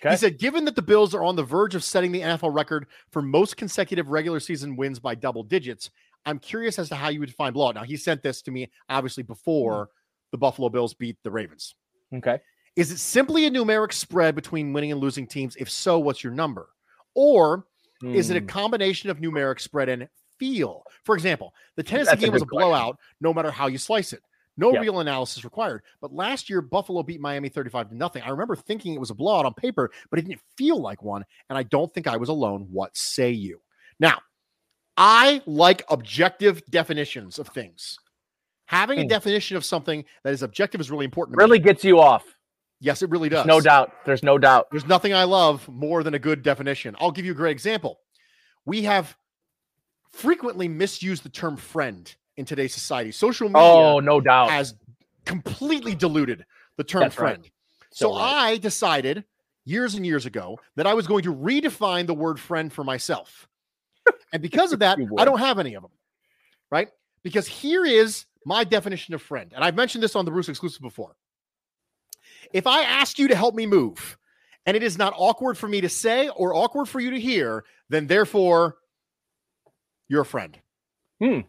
Okay. 0.00 0.10
He 0.10 0.16
said, 0.16 0.38
given 0.38 0.64
that 0.66 0.76
the 0.76 0.82
Bills 0.82 1.12
are 1.12 1.24
on 1.24 1.34
the 1.34 1.42
verge 1.42 1.74
of 1.74 1.82
setting 1.82 2.12
the 2.12 2.20
NFL 2.20 2.54
record 2.54 2.86
for 3.10 3.20
most 3.20 3.56
consecutive 3.56 4.08
regular 4.08 4.38
season 4.38 4.76
wins 4.76 5.00
by 5.00 5.16
double 5.16 5.42
digits, 5.42 5.90
I'm 6.24 6.38
curious 6.38 6.78
as 6.78 6.88
to 6.90 6.94
how 6.94 7.08
you 7.08 7.18
would 7.20 7.30
define 7.30 7.52
blowout. 7.52 7.74
Now, 7.74 7.82
he 7.82 7.96
sent 7.96 8.22
this 8.22 8.40
to 8.42 8.52
me 8.52 8.70
obviously 8.88 9.24
before 9.24 9.88
the 10.30 10.38
Buffalo 10.38 10.68
Bills 10.68 10.94
beat 10.94 11.16
the 11.24 11.30
Ravens. 11.32 11.74
Okay. 12.14 12.38
Is 12.76 12.92
it 12.92 12.98
simply 12.98 13.46
a 13.46 13.50
numeric 13.50 13.92
spread 13.92 14.36
between 14.36 14.72
winning 14.72 14.92
and 14.92 15.00
losing 15.00 15.26
teams? 15.26 15.56
If 15.56 15.68
so, 15.68 15.98
what's 15.98 16.22
your 16.22 16.32
number? 16.32 16.68
Or 17.14 17.66
is 18.04 18.30
it 18.30 18.36
a 18.36 18.40
Hmm. 18.40 18.46
combination 18.46 19.10
of 19.10 19.18
numeric 19.18 19.58
spread 19.60 19.88
and 19.88 20.08
feel? 20.38 20.84
For 21.04 21.14
example, 21.14 21.54
the 21.76 21.82
Tennessee 21.82 22.10
That's 22.10 22.22
a 22.22 22.24
game 22.26 22.32
was 22.32 22.42
a 22.42 22.46
question. 22.46 22.68
blowout 22.68 22.98
no 23.20 23.32
matter 23.34 23.50
how 23.50 23.66
you 23.66 23.78
slice 23.78 24.12
it. 24.12 24.22
No 24.56 24.72
Yeah. 24.72 24.80
real 24.80 24.98
analysis 25.00 25.44
required. 25.44 25.82
But 26.00 26.12
last 26.12 26.50
year, 26.50 26.60
Buffalo 26.60 27.02
beat 27.04 27.20
Miami 27.20 27.48
35 27.48 27.90
to 27.90 27.96
nothing. 27.96 28.22
I 28.22 28.30
remember 28.30 28.56
thinking 28.56 28.94
it 28.94 28.98
was 29.00 29.10
a 29.10 29.14
blowout 29.14 29.46
on 29.46 29.54
paper, 29.54 29.90
but 30.10 30.18
it 30.18 30.22
didn't 30.26 30.40
feel 30.56 30.80
like 30.80 31.02
one. 31.02 31.24
And 31.48 31.56
I 31.56 31.62
don't 31.62 31.92
think 31.94 32.08
I 32.08 32.16
was 32.16 32.28
alone. 32.28 32.66
What 32.72 32.96
say 32.96 33.30
you? 33.30 33.60
Now, 34.00 34.18
I 34.96 35.42
like 35.46 35.84
objective 35.88 36.64
definitions 36.66 37.38
of 37.38 37.46
things. 37.48 37.98
Having 38.66 38.98
a 38.98 39.02
Hmm. 39.02 39.08
definition 39.08 39.56
of 39.56 39.64
something 39.64 40.04
that 40.24 40.32
is 40.32 40.42
objective 40.42 40.80
is 40.80 40.90
really 40.90 41.04
important. 41.04 41.34
to 41.34 41.38
me. 41.38 41.44
really 41.44 41.58
gets 41.60 41.84
you 41.84 42.00
off. 42.00 42.24
Yes, 42.80 43.02
it 43.02 43.10
really 43.10 43.28
does. 43.28 43.44
There's 43.44 43.56
no 43.56 43.60
doubt. 43.60 43.92
There's 44.04 44.22
no 44.22 44.38
doubt. 44.38 44.70
There's 44.70 44.86
nothing 44.86 45.14
I 45.14 45.24
love 45.24 45.66
more 45.68 46.02
than 46.02 46.14
a 46.14 46.18
good 46.18 46.42
definition. 46.42 46.94
I'll 47.00 47.10
give 47.12 47.24
you 47.24 47.32
a 47.32 47.34
great 47.34 47.52
example. 47.52 48.00
We 48.64 48.82
have 48.82 49.16
frequently 50.10 50.68
misuse 50.68 51.20
the 51.20 51.28
term 51.28 51.56
friend 51.56 52.14
in 52.36 52.44
today's 52.44 52.74
society. 52.74 53.10
Social 53.12 53.46
oh, 53.46 53.50
media 53.50 53.62
Oh, 53.62 54.00
no 54.00 54.20
doubt. 54.20 54.50
has 54.50 54.74
completely 55.24 55.94
diluted 55.94 56.44
the 56.76 56.84
term 56.84 57.02
That's 57.02 57.18
right. 57.18 57.34
friend. 57.34 57.50
So, 57.90 58.10
So 58.10 58.16
right. 58.16 58.52
I 58.52 58.56
decided 58.58 59.24
years 59.64 59.94
and 59.94 60.06
years 60.06 60.24
ago 60.26 60.58
that 60.76 60.86
I 60.86 60.94
was 60.94 61.06
going 61.06 61.24
to 61.24 61.34
redefine 61.34 62.06
the 62.06 62.14
word 62.14 62.40
friend 62.40 62.72
for 62.72 62.84
myself. 62.84 63.48
and 64.32 64.40
because 64.40 64.72
of 64.72 64.78
that, 64.80 64.98
I 65.18 65.24
don't 65.24 65.38
have 65.38 65.58
any 65.58 65.74
of 65.74 65.82
them. 65.82 65.92
Right? 66.70 66.88
Because 67.22 67.46
here 67.46 67.84
is 67.84 68.26
my 68.44 68.64
definition 68.64 69.14
of 69.14 69.22
friend. 69.22 69.52
And 69.54 69.64
I've 69.64 69.74
mentioned 69.74 70.02
this 70.02 70.16
on 70.16 70.24
the 70.24 70.30
Bruce 70.30 70.48
exclusive 70.48 70.80
before. 70.80 71.16
If 72.52 72.66
I 72.66 72.82
ask 72.82 73.18
you 73.18 73.28
to 73.28 73.34
help 73.34 73.54
me 73.54 73.66
move 73.66 74.16
and 74.64 74.76
it 74.76 74.82
is 74.82 74.96
not 74.96 75.12
awkward 75.16 75.58
for 75.58 75.68
me 75.68 75.80
to 75.80 75.88
say 75.88 76.28
or 76.28 76.54
awkward 76.54 76.86
for 76.86 77.00
you 77.00 77.10
to 77.10 77.20
hear, 77.20 77.64
then 77.88 78.06
therefore 78.06 78.76
you're 80.08 80.22
a 80.22 80.26
friend. 80.26 80.58
Hmm. 81.22 81.40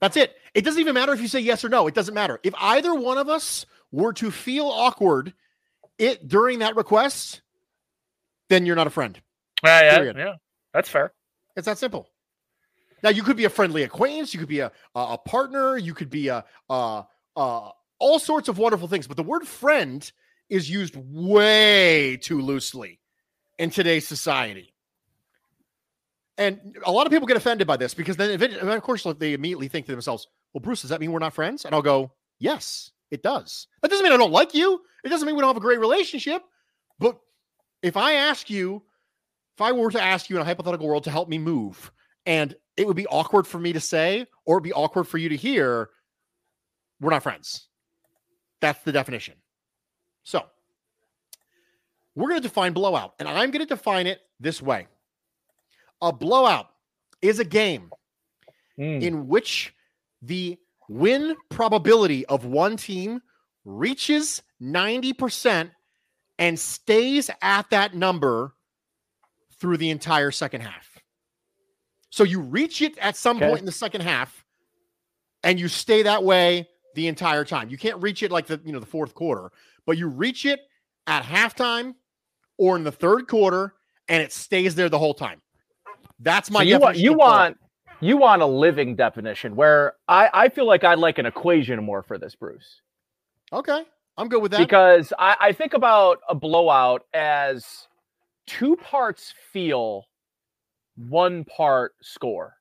That's 0.00 0.16
it. 0.16 0.34
It 0.54 0.64
doesn't 0.64 0.80
even 0.80 0.94
matter 0.94 1.12
if 1.12 1.20
you 1.20 1.28
say 1.28 1.40
yes 1.40 1.64
or 1.64 1.68
no. 1.68 1.86
It 1.86 1.94
doesn't 1.94 2.14
matter. 2.14 2.40
If 2.42 2.54
either 2.58 2.94
one 2.94 3.18
of 3.18 3.28
us 3.28 3.66
were 3.92 4.12
to 4.14 4.30
feel 4.30 4.66
awkward 4.66 5.34
it 5.98 6.26
during 6.26 6.60
that 6.60 6.76
request, 6.76 7.42
then 8.48 8.66
you're 8.66 8.76
not 8.76 8.86
a 8.86 8.90
friend. 8.90 9.20
Yeah, 9.62 10.02
yeah, 10.02 10.12
yeah. 10.16 10.34
That's 10.72 10.88
fair. 10.88 11.12
It's 11.56 11.66
that 11.66 11.78
simple. 11.78 12.08
Now 13.02 13.10
you 13.10 13.22
could 13.22 13.36
be 13.36 13.44
a 13.44 13.50
friendly 13.50 13.82
acquaintance, 13.82 14.32
you 14.32 14.40
could 14.40 14.48
be 14.48 14.60
a 14.60 14.72
a, 14.94 15.00
a 15.00 15.18
partner, 15.18 15.76
you 15.76 15.94
could 15.94 16.10
be 16.10 16.28
a 16.28 16.44
uh 16.68 17.02
uh 17.36 17.70
all 17.98 18.18
sorts 18.18 18.48
of 18.48 18.58
wonderful 18.58 18.88
things, 18.88 19.06
but 19.06 19.16
the 19.16 19.22
word 19.22 19.46
friend 19.46 20.10
is 20.48 20.68
used 20.68 20.96
way 20.96 22.16
too 22.16 22.40
loosely 22.40 22.98
in 23.58 23.70
today's 23.70 24.06
society. 24.06 24.74
And 26.40 26.78
a 26.86 26.90
lot 26.90 27.06
of 27.06 27.12
people 27.12 27.26
get 27.26 27.36
offended 27.36 27.66
by 27.66 27.76
this 27.76 27.92
because 27.92 28.16
then, 28.16 28.42
of 28.42 28.82
course, 28.82 29.06
they 29.18 29.34
immediately 29.34 29.68
think 29.68 29.84
to 29.86 29.92
themselves, 29.92 30.26
"Well, 30.54 30.62
Bruce, 30.62 30.80
does 30.80 30.88
that 30.88 30.98
mean 30.98 31.12
we're 31.12 31.18
not 31.18 31.34
friends?" 31.34 31.66
And 31.66 31.74
I'll 31.74 31.82
go, 31.82 32.14
"Yes, 32.38 32.92
it 33.10 33.22
does. 33.22 33.66
That 33.82 33.90
doesn't 33.90 34.02
mean 34.02 34.12
I 34.12 34.16
don't 34.16 34.32
like 34.32 34.54
you. 34.54 34.82
It 35.04 35.10
doesn't 35.10 35.26
mean 35.26 35.36
we 35.36 35.42
don't 35.42 35.50
have 35.50 35.58
a 35.58 35.60
great 35.60 35.80
relationship. 35.80 36.42
But 36.98 37.20
if 37.82 37.94
I 37.94 38.14
ask 38.14 38.48
you, 38.48 38.82
if 39.54 39.60
I 39.60 39.72
were 39.72 39.90
to 39.90 40.00
ask 40.00 40.30
you 40.30 40.36
in 40.36 40.42
a 40.42 40.44
hypothetical 40.46 40.86
world 40.86 41.04
to 41.04 41.10
help 41.10 41.28
me 41.28 41.36
move, 41.36 41.92
and 42.24 42.56
it 42.78 42.86
would 42.86 42.96
be 42.96 43.06
awkward 43.08 43.46
for 43.46 43.58
me 43.58 43.74
to 43.74 43.80
say, 43.80 44.26
or 44.46 44.56
it'd 44.56 44.64
be 44.64 44.72
awkward 44.72 45.04
for 45.04 45.18
you 45.18 45.28
to 45.28 45.36
hear, 45.36 45.90
we're 47.00 47.10
not 47.10 47.22
friends. 47.22 47.68
That's 48.62 48.82
the 48.82 48.92
definition. 48.92 49.34
So 50.22 50.46
we're 52.14 52.28
going 52.28 52.40
to 52.40 52.48
define 52.48 52.72
blowout, 52.72 53.14
and 53.18 53.28
I'm 53.28 53.50
going 53.50 53.66
to 53.66 53.74
define 53.74 54.06
it 54.06 54.22
this 54.38 54.62
way 54.62 54.86
a 56.02 56.12
blowout 56.12 56.68
is 57.22 57.38
a 57.38 57.44
game 57.44 57.90
Mm. 58.78 59.02
in 59.02 59.28
which 59.28 59.74
the 60.22 60.58
win 60.88 61.36
probability 61.50 62.24
of 62.26 62.46
one 62.46 62.76
team 62.78 63.20
reaches 63.66 64.42
90% 64.62 65.70
and 66.38 66.58
stays 66.58 67.30
at 67.42 67.68
that 67.70 67.94
number 67.94 68.54
through 69.60 69.76
the 69.76 69.90
entire 69.90 70.30
second 70.30 70.62
half. 70.62 70.98
So 72.08 72.24
you 72.24 72.40
reach 72.40 72.80
it 72.80 72.96
at 72.98 73.16
some 73.16 73.36
Okay. 73.36 73.48
point 73.48 73.60
in 73.60 73.66
the 73.66 73.72
second 73.72 74.00
half 74.00 74.46
and 75.42 75.60
you 75.60 75.68
stay 75.68 76.02
that 76.02 76.24
way 76.24 76.62
the 76.94 77.02
the 77.02 77.06
entire 77.08 77.44
time. 77.44 77.68
You 77.70 77.78
can't 77.78 78.02
reach 78.02 78.22
it 78.22 78.32
like 78.32 78.46
the 78.46 78.60
you 78.64 78.72
know 78.72 78.80
the 78.80 78.86
fourth 78.86 79.14
quarter, 79.14 79.52
but 79.86 79.96
you 79.96 80.08
reach 80.08 80.44
it 80.44 80.60
at 81.06 81.22
halftime 81.22 81.94
or 82.58 82.76
in 82.76 82.82
the 82.84 82.90
third 82.92 83.28
quarter, 83.28 83.74
and 84.08 84.20
it 84.22 84.32
stays 84.32 84.74
there 84.74 84.88
the 84.88 84.98
whole 84.98 85.14
time. 85.14 85.40
That's 86.20 86.50
my 86.50 86.60
So 86.60 86.68
you 86.68 86.78
want 86.78 86.96
you 86.98 87.12
of 87.12 87.16
blowout. 87.18 87.32
want 87.32 87.58
you 88.00 88.16
want 88.16 88.42
a 88.42 88.46
living 88.46 88.96
definition 88.96 89.56
where 89.56 89.94
I, 90.08 90.30
I 90.32 90.48
feel 90.48 90.66
like 90.66 90.84
I'd 90.84 90.98
like 90.98 91.18
an 91.18 91.26
equation 91.26 91.82
more 91.84 92.02
for 92.02 92.18
this, 92.18 92.34
Bruce. 92.34 92.80
okay. 93.52 93.84
I'm 94.16 94.28
good 94.28 94.42
with 94.42 94.50
that. 94.52 94.58
because 94.58 95.12
I, 95.18 95.36
I 95.40 95.52
think 95.52 95.72
about 95.72 96.18
a 96.28 96.34
blowout 96.34 97.04
as 97.14 97.86
two 98.46 98.76
parts 98.76 99.32
feel, 99.52 100.04
one 100.96 101.44
part 101.44 101.92
score. 102.02 102.54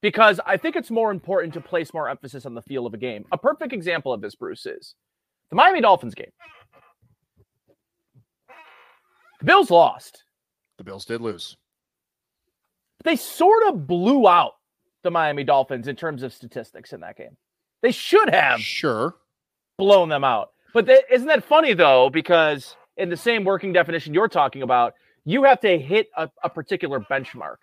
Because 0.00 0.38
I 0.46 0.56
think 0.56 0.76
it's 0.76 0.90
more 0.90 1.10
important 1.10 1.54
to 1.54 1.60
place 1.60 1.92
more 1.94 2.08
emphasis 2.08 2.44
on 2.46 2.54
the 2.54 2.62
feel 2.62 2.86
of 2.86 2.94
a 2.94 2.98
game. 2.98 3.24
A 3.32 3.38
perfect 3.38 3.72
example 3.72 4.12
of 4.12 4.20
this, 4.20 4.34
Bruce, 4.36 4.66
is 4.66 4.94
the 5.50 5.56
Miami 5.56 5.80
Dolphins 5.80 6.14
game. 6.14 6.30
The 9.40 9.44
Bills 9.46 9.70
lost. 9.70 10.22
the 10.78 10.84
Bills 10.84 11.04
did 11.04 11.20
lose. 11.20 11.56
They 13.04 13.16
sort 13.16 13.64
of 13.68 13.86
blew 13.86 14.28
out 14.28 14.52
the 15.02 15.10
Miami 15.10 15.44
Dolphins 15.44 15.88
in 15.88 15.96
terms 15.96 16.22
of 16.22 16.32
statistics 16.32 16.92
in 16.92 17.00
that 17.00 17.16
game. 17.16 17.36
They 17.82 17.90
should 17.92 18.30
have 18.30 18.60
Sure. 18.60 19.16
blown 19.78 20.08
them 20.08 20.22
out. 20.24 20.50
But 20.72 20.86
th- 20.86 21.04
isn't 21.10 21.26
that 21.28 21.44
funny 21.44 21.74
though? 21.74 22.08
Because 22.10 22.76
in 22.96 23.10
the 23.10 23.16
same 23.16 23.44
working 23.44 23.72
definition 23.72 24.14
you're 24.14 24.28
talking 24.28 24.62
about, 24.62 24.94
you 25.24 25.44
have 25.44 25.60
to 25.60 25.78
hit 25.78 26.08
a, 26.16 26.30
a 26.42 26.48
particular 26.48 27.00
benchmark. 27.00 27.56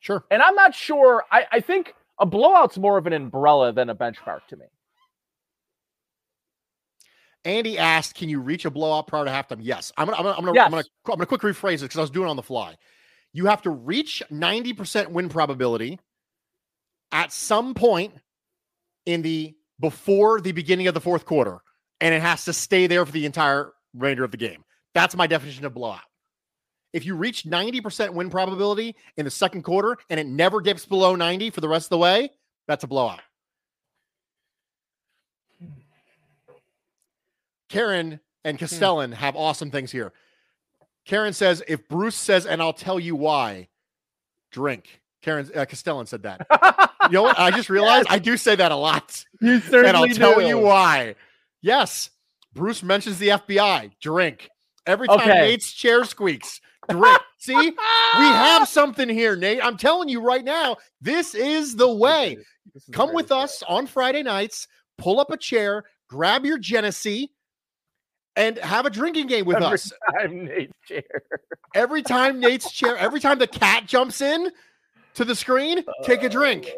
Sure. 0.00 0.24
And 0.30 0.42
I'm 0.42 0.54
not 0.54 0.74
sure. 0.74 1.24
I, 1.30 1.46
I 1.52 1.60
think 1.60 1.94
a 2.18 2.26
blowout's 2.26 2.76
more 2.78 2.98
of 2.98 3.06
an 3.06 3.12
umbrella 3.12 3.72
than 3.72 3.88
a 3.88 3.94
benchmark 3.94 4.40
to 4.48 4.56
me. 4.56 4.66
Andy 7.44 7.76
asked, 7.78 8.14
"Can 8.14 8.28
you 8.28 8.40
reach 8.40 8.64
a 8.64 8.70
blowout 8.70 9.08
prior 9.08 9.24
to 9.24 9.30
halftime?" 9.30 9.58
Yes. 9.60 9.92
I'm 9.96 10.06
gonna. 10.06 10.16
I'm 10.18 10.24
gonna. 10.24 10.36
I'm 10.38 10.44
gonna. 10.44 10.54
Yes. 10.54 10.66
I'm 10.66 10.70
gonna, 10.72 10.84
I'm 11.08 11.14
gonna 11.16 11.26
quick 11.26 11.40
rephrase 11.40 11.76
it 11.76 11.82
because 11.82 11.98
I 11.98 12.02
was 12.02 12.10
doing 12.10 12.28
it 12.28 12.30
on 12.30 12.36
the 12.36 12.42
fly. 12.42 12.76
You 13.32 13.46
have 13.46 13.62
to 13.62 13.70
reach 13.70 14.22
90% 14.30 15.08
win 15.08 15.28
probability 15.28 15.98
at 17.10 17.32
some 17.32 17.74
point 17.74 18.14
in 19.06 19.22
the 19.22 19.54
before 19.80 20.40
the 20.40 20.52
beginning 20.52 20.86
of 20.86 20.94
the 20.94 21.00
fourth 21.00 21.24
quarter, 21.24 21.60
and 22.00 22.14
it 22.14 22.22
has 22.22 22.44
to 22.44 22.52
stay 22.52 22.86
there 22.86 23.04
for 23.04 23.12
the 23.12 23.26
entire 23.26 23.72
remainder 23.94 24.24
of 24.24 24.30
the 24.30 24.36
game. 24.36 24.64
That's 24.94 25.16
my 25.16 25.26
definition 25.26 25.64
of 25.64 25.74
blowout. 25.74 26.00
If 26.92 27.06
you 27.06 27.16
reach 27.16 27.44
90% 27.44 28.12
win 28.12 28.28
probability 28.28 28.96
in 29.16 29.24
the 29.24 29.30
second 29.30 29.62
quarter 29.62 29.96
and 30.10 30.20
it 30.20 30.26
never 30.26 30.60
dips 30.60 30.84
below 30.84 31.14
90 31.14 31.50
for 31.50 31.62
the 31.62 31.68
rest 31.68 31.86
of 31.86 31.90
the 31.90 31.98
way, 31.98 32.30
that's 32.68 32.84
a 32.84 32.86
blowout. 32.86 33.20
Karen 37.70 38.20
and 38.44 38.56
hmm. 38.56 38.60
Castellan 38.60 39.12
have 39.12 39.34
awesome 39.34 39.70
things 39.70 39.90
here. 39.90 40.12
Karen 41.04 41.32
says, 41.32 41.62
if 41.66 41.88
Bruce 41.88 42.16
says, 42.16 42.46
and 42.46 42.62
I'll 42.62 42.72
tell 42.72 43.00
you 43.00 43.16
why, 43.16 43.68
drink. 44.50 45.00
Karen 45.22 45.48
uh, 45.54 45.64
Castellan 45.64 46.06
said 46.06 46.22
that. 46.24 46.46
You 47.06 47.14
know 47.14 47.22
what? 47.24 47.38
I 47.38 47.50
just 47.50 47.68
realized 47.68 48.06
I 48.10 48.20
do 48.20 48.36
say 48.36 48.54
that 48.54 48.70
a 48.70 48.76
lot. 48.76 49.24
You 49.40 49.58
certainly 49.58 49.88
and 49.88 49.96
I'll 49.96 50.08
tell 50.08 50.40
you 50.40 50.56
why. 50.56 51.16
Yes. 51.60 52.10
Bruce 52.54 52.82
mentions 52.82 53.18
the 53.18 53.28
FBI. 53.28 53.90
Drink. 54.00 54.48
Every 54.86 55.08
time 55.08 55.20
Okay. 55.20 55.40
Nate's 55.40 55.72
chair 55.72 56.04
squeaks, 56.04 56.60
drink. 56.88 57.20
See, 57.38 57.56
we 57.56 57.74
have 58.24 58.68
something 58.68 59.08
here, 59.08 59.34
Nate. 59.34 59.58
I'm 59.64 59.76
telling 59.76 60.08
you 60.08 60.20
right 60.20 60.44
now, 60.44 60.76
this 61.00 61.34
is 61.34 61.74
the 61.74 61.92
way. 61.92 62.38
Come 62.92 63.12
with 63.12 63.32
us 63.32 63.64
on 63.68 63.88
Friday 63.88 64.22
nights, 64.22 64.68
pull 64.96 65.18
up 65.18 65.32
a 65.32 65.36
chair, 65.36 65.82
grab 66.08 66.46
your 66.46 66.58
Genesee, 66.58 67.32
and 68.36 68.58
have 68.58 68.86
a 68.86 68.90
drinking 68.90 69.26
game 69.26 69.44
with 69.44 69.56
Every 69.56 69.74
us. 69.74 69.92
time 70.18 70.44
Nate's 70.44 70.72
chair. 70.86 71.02
Every 71.74 72.02
time 72.02 72.40
Nate's 72.40 72.70
chair, 72.70 72.96
every 72.96 73.20
time 73.20 73.38
the 73.38 73.46
cat 73.46 73.86
jumps 73.86 74.20
in 74.20 74.50
to 75.14 75.24
the 75.24 75.34
screen, 75.34 75.84
take 76.04 76.22
a 76.22 76.28
drink. 76.28 76.70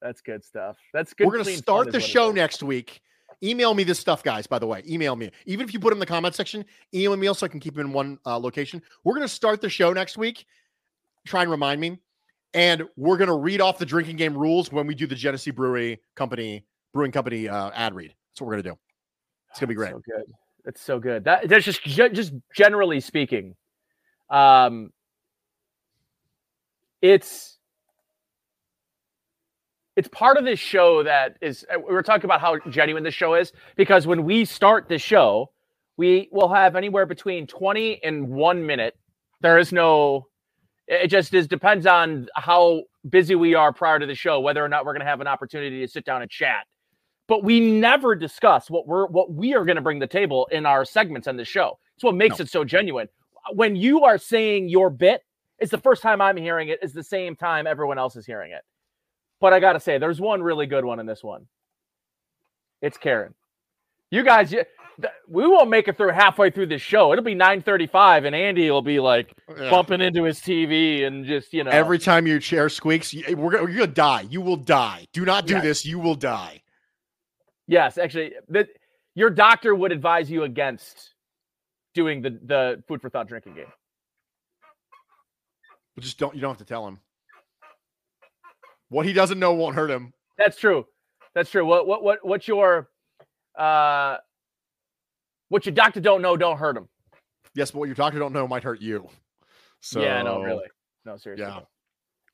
That's 0.00 0.20
good 0.22 0.44
stuff. 0.44 0.76
That's 0.94 1.12
good. 1.12 1.26
We're 1.26 1.34
going 1.34 1.44
to 1.44 1.56
start 1.56 1.92
the 1.92 2.00
show 2.00 2.30
next 2.30 2.62
week. 2.62 3.00
Email 3.42 3.72
me 3.74 3.84
this 3.84 3.98
stuff, 3.98 4.22
guys. 4.22 4.46
By 4.46 4.58
the 4.58 4.66
way, 4.66 4.82
email 4.88 5.16
me. 5.16 5.30
Even 5.46 5.66
if 5.66 5.72
you 5.72 5.80
put 5.80 5.92
it 5.92 5.96
in 5.96 6.00
the 6.00 6.06
comment 6.06 6.34
section, 6.34 6.64
email 6.94 7.16
me 7.16 7.32
so 7.34 7.46
I 7.46 7.48
can 7.48 7.60
keep 7.60 7.76
it 7.76 7.80
in 7.80 7.92
one 7.92 8.18
uh, 8.26 8.38
location. 8.38 8.82
We're 9.04 9.14
going 9.14 9.26
to 9.26 9.32
start 9.32 9.60
the 9.60 9.70
show 9.70 9.92
next 9.92 10.18
week. 10.18 10.46
Try 11.26 11.42
and 11.42 11.50
remind 11.50 11.80
me, 11.80 11.98
and 12.54 12.84
we're 12.96 13.18
going 13.18 13.28
to 13.28 13.36
read 13.36 13.60
off 13.60 13.78
the 13.78 13.86
drinking 13.86 14.16
game 14.16 14.36
rules 14.36 14.72
when 14.72 14.86
we 14.86 14.94
do 14.94 15.06
the 15.06 15.14
Genesee 15.14 15.50
Brewery 15.50 16.00
Company 16.16 16.64
Brewing 16.94 17.12
Company 17.12 17.48
uh, 17.48 17.70
ad 17.74 17.94
read. 17.94 18.14
That's 18.30 18.40
what 18.40 18.46
we're 18.48 18.54
going 18.54 18.64
to 18.64 18.70
do. 18.70 18.78
It's 19.50 19.60
going 19.60 19.66
to 19.66 19.68
be 19.68 19.74
great. 19.74 19.92
So 19.92 20.02
good. 20.06 20.24
It's 20.66 20.80
so 20.82 20.98
good. 20.98 21.24
That 21.24 21.48
that's 21.48 21.64
just 21.64 21.82
just 21.82 22.32
generally 22.54 23.00
speaking, 23.00 23.56
um, 24.28 24.90
it's 27.02 27.58
it's 29.96 30.08
part 30.08 30.36
of 30.36 30.44
this 30.44 30.58
show 30.60 31.02
that 31.02 31.36
is. 31.40 31.64
uh, 31.74 31.78
We 31.78 31.94
were 31.94 32.02
talking 32.02 32.26
about 32.26 32.40
how 32.40 32.58
genuine 32.70 33.02
this 33.02 33.14
show 33.14 33.34
is 33.34 33.52
because 33.76 34.06
when 34.06 34.24
we 34.24 34.44
start 34.44 34.88
the 34.88 34.98
show, 34.98 35.50
we 35.96 36.28
will 36.30 36.48
have 36.48 36.76
anywhere 36.76 37.06
between 37.06 37.46
twenty 37.46 38.02
and 38.04 38.28
one 38.28 38.64
minute. 38.66 38.96
There 39.40 39.58
is 39.58 39.72
no. 39.72 40.26
It 40.86 41.08
just 41.08 41.32
is 41.34 41.46
depends 41.48 41.86
on 41.86 42.28
how 42.34 42.82
busy 43.08 43.34
we 43.34 43.54
are 43.54 43.72
prior 43.72 43.98
to 43.98 44.06
the 44.06 44.14
show, 44.14 44.40
whether 44.40 44.64
or 44.64 44.68
not 44.68 44.84
we're 44.84 44.92
going 44.92 45.04
to 45.04 45.06
have 45.06 45.20
an 45.20 45.26
opportunity 45.28 45.80
to 45.80 45.88
sit 45.88 46.04
down 46.04 46.22
and 46.22 46.30
chat 46.30 46.66
but 47.30 47.44
we 47.44 47.60
never 47.60 48.16
discuss 48.16 48.68
what 48.68 48.88
we're 48.88 49.06
what 49.06 49.32
we 49.32 49.54
are 49.54 49.64
going 49.64 49.76
to 49.76 49.80
bring 49.82 50.00
to 50.00 50.04
the 50.06 50.10
table 50.12 50.48
in 50.50 50.66
our 50.66 50.84
segments 50.84 51.28
on 51.28 51.36
the 51.36 51.44
show. 51.44 51.78
It's 51.94 52.02
what 52.02 52.16
makes 52.16 52.40
No. 52.40 52.42
it 52.42 52.50
so 52.50 52.64
genuine. 52.64 53.08
When 53.54 53.76
you 53.76 54.02
are 54.02 54.18
saying 54.18 54.68
your 54.68 54.90
bit, 54.90 55.22
it's 55.60 55.70
the 55.70 55.78
first 55.78 56.02
time 56.02 56.20
I'm 56.20 56.36
hearing 56.36 56.70
it. 56.70 56.80
It's 56.82 56.92
the 56.92 57.04
same 57.04 57.36
time 57.36 57.68
everyone 57.68 57.98
else 57.98 58.16
is 58.16 58.26
hearing 58.26 58.50
it. 58.50 58.62
But 59.40 59.52
I 59.52 59.60
got 59.60 59.74
to 59.74 59.80
say, 59.80 59.96
there's 59.96 60.20
one 60.20 60.42
really 60.42 60.66
good 60.66 60.84
one 60.84 60.98
in 60.98 61.06
this 61.06 61.22
one. 61.22 61.46
It's 62.82 62.98
Karen. 62.98 63.32
You 64.10 64.24
guys, 64.24 64.50
you, 64.50 64.64
th- 65.00 65.12
we 65.28 65.46
won't 65.46 65.70
make 65.70 65.86
it 65.86 65.96
through 65.96 66.10
halfway 66.10 66.50
through 66.50 66.66
this 66.66 66.82
show. 66.82 67.12
It'll 67.12 67.24
be 67.24 67.36
9:35, 67.36 68.26
and 68.26 68.34
Andy 68.34 68.68
will 68.72 68.82
be 68.82 68.98
like 68.98 69.32
Yeah. 69.56 69.70
bumping 69.70 70.00
into 70.00 70.24
his 70.24 70.40
TV 70.40 71.04
and 71.06 71.24
just 71.24 71.52
you 71.52 71.62
know 71.62 71.70
Every 71.70 72.00
time 72.00 72.26
your 72.26 72.40
chair 72.40 72.68
squeaks, 72.68 73.14
you- 73.14 73.36
we're 73.36 73.52
going 73.52 73.72
to 73.72 73.86
die. 73.86 74.22
You 74.28 74.40
will 74.40 74.56
die. 74.56 75.06
Do 75.12 75.24
not 75.24 75.46
do 75.46 75.54
Yes. 75.54 75.62
this. 75.62 75.86
You 75.86 76.00
will 76.00 76.16
die. 76.16 76.62
Yes, 77.70 77.98
actually, 77.98 78.32
that 78.48 78.68
your 79.14 79.30
doctor 79.30 79.76
would 79.76 79.92
advise 79.92 80.28
you 80.28 80.42
against 80.42 81.14
doing 81.94 82.20
the 82.20 82.30
the 82.30 82.82
food 82.88 83.00
for 83.00 83.08
thought 83.08 83.28
drinking 83.28 83.54
game. 83.54 83.72
But 85.94 86.02
just 86.02 86.18
don't. 86.18 86.34
You 86.34 86.40
don't 86.40 86.50
have 86.50 86.58
to 86.58 86.64
tell 86.64 86.88
him. 86.88 86.98
What 88.88 89.06
he 89.06 89.12
doesn't 89.12 89.38
know 89.38 89.54
won't 89.54 89.76
hurt 89.76 89.88
him. 89.88 90.12
That's 90.36 90.58
true. 90.58 90.84
That's 91.32 91.48
true. 91.48 91.64
What 91.64 91.86
what 91.86 92.02
what 92.02 92.18
what's 92.26 92.48
your 92.48 92.88
uh 93.56 94.16
what 95.48 95.64
your 95.64 95.72
doctor 95.72 96.00
don't 96.00 96.22
know 96.22 96.36
don't 96.36 96.58
hurt 96.58 96.76
him. 96.76 96.88
Yes, 97.54 97.70
but 97.70 97.78
what 97.78 97.86
your 97.86 97.94
doctor 97.94 98.18
don't 98.18 98.32
know 98.32 98.48
might 98.48 98.64
hurt 98.64 98.80
you. 98.80 99.08
So 99.80 100.00
yeah, 100.02 100.20
no, 100.22 100.42
really. 100.42 100.66
No, 101.04 101.16
seriously. 101.16 101.46
Yeah. 101.46 101.60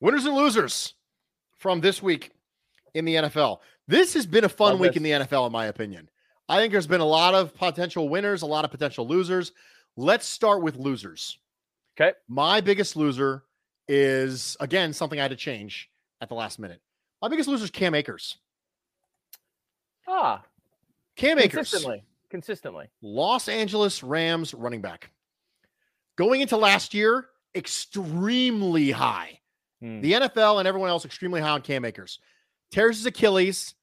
Winners 0.01 0.25
and 0.25 0.35
losers 0.35 0.95
from 1.59 1.83
this 1.83 2.03
week 2.03 2.31
in 2.95 3.05
the 3.05 3.17
NFL. 3.17 3.59
This 3.89 4.15
has 4.15 4.27
been 4.27 4.45
a 4.45 4.49
fun 4.49 4.73
Love 4.73 4.81
week 4.81 4.91
this. 4.93 4.97
in 4.99 5.03
the 5.03 5.11
NFL, 5.11 5.47
in 5.47 5.53
my 5.53 5.67
opinion. 5.67 6.09
I 6.49 6.59
think 6.59 6.73
there's 6.73 6.87
been 6.87 7.01
a 7.01 7.07
lot 7.07 7.35
of 7.35 7.55
potential 7.55 8.09
winners, 8.09 8.43
a 8.43 8.47
lot 8.47 8.65
of 8.65 8.71
potential 8.71 9.07
losers. 9.07 9.53
Let's 9.97 10.27
start 10.27 10.63
with 10.63 10.77
losers. 10.77 11.39
Okay. 11.99 12.13
My 12.29 12.61
biggest 12.61 12.97
loser 12.97 13.45
is 13.89 14.57
again 14.61 14.93
something 14.93 15.19
I 15.19 15.23
had 15.23 15.31
to 15.31 15.37
change 15.37 15.91
at 16.21 16.29
the 16.29 16.35
last 16.35 16.59
minute. 16.59 16.81
My 17.23 17.29
biggest 17.29 17.49
loser 17.49 17.65
is 17.65 17.71
Cam 17.71 17.95
Akers. 17.95 18.37
Ah, 20.09 20.43
Cam 21.17 21.39
Akers, 21.39 21.71
consistently. 21.71 22.05
Consistently. 22.31 22.91
Los 23.03 23.49
Angeles 23.49 24.03
Rams 24.03 24.55
running 24.55 24.83
back. 24.83 25.11
Going 26.17 26.41
into 26.41 26.57
last 26.57 26.95
year, 26.95 27.27
extremely 27.55 28.91
high. 28.91 29.41
Hmm. 29.81 30.01
The 30.01 30.13
NFL 30.13 30.59
and 30.59 30.69
everyone 30.69 30.91
else 30.91 31.05
extremely 31.05 31.41
high 31.41 31.51
on 31.51 31.63
Cam 31.63 31.85
Akers. 31.85 32.21
Tears 32.71 32.99
his 32.99 33.07
Achilles, 33.07 33.75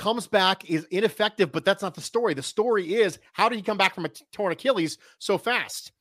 comes 0.00 0.26
back, 0.26 0.68
is 0.68 0.84
ineffective, 0.90 1.52
but 1.52 1.64
that's 1.64 1.82
not 1.82 1.94
the 1.94 2.00
story. 2.00 2.34
The 2.34 2.42
story 2.42 2.94
is 2.94 3.18
how 3.32 3.48
did 3.48 3.56
he 3.56 3.62
come 3.62 3.78
back 3.78 3.94
from 3.94 4.06
a 4.06 4.10
torn 4.32 4.50
Achilles 4.50 4.98
so 5.18 5.38
fast? 5.38 5.92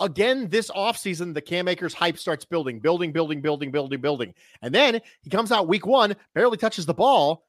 Again, 0.00 0.48
this 0.48 0.70
offseason, 0.70 1.34
the 1.34 1.40
Cam 1.40 1.68
Akers 1.68 1.92
hype 1.92 2.16
starts 2.16 2.44
building, 2.44 2.78
building, 2.78 3.12
building, 3.12 3.42
building, 3.42 3.70
building, 3.70 4.00
building. 4.00 4.34
And 4.62 4.74
then 4.74 5.00
he 5.22 5.30
comes 5.30 5.52
out 5.52 5.68
week 5.68 5.84
one, 5.84 6.16
barely 6.34 6.56
touches 6.56 6.86
the 6.86 6.94
ball. 6.94 7.44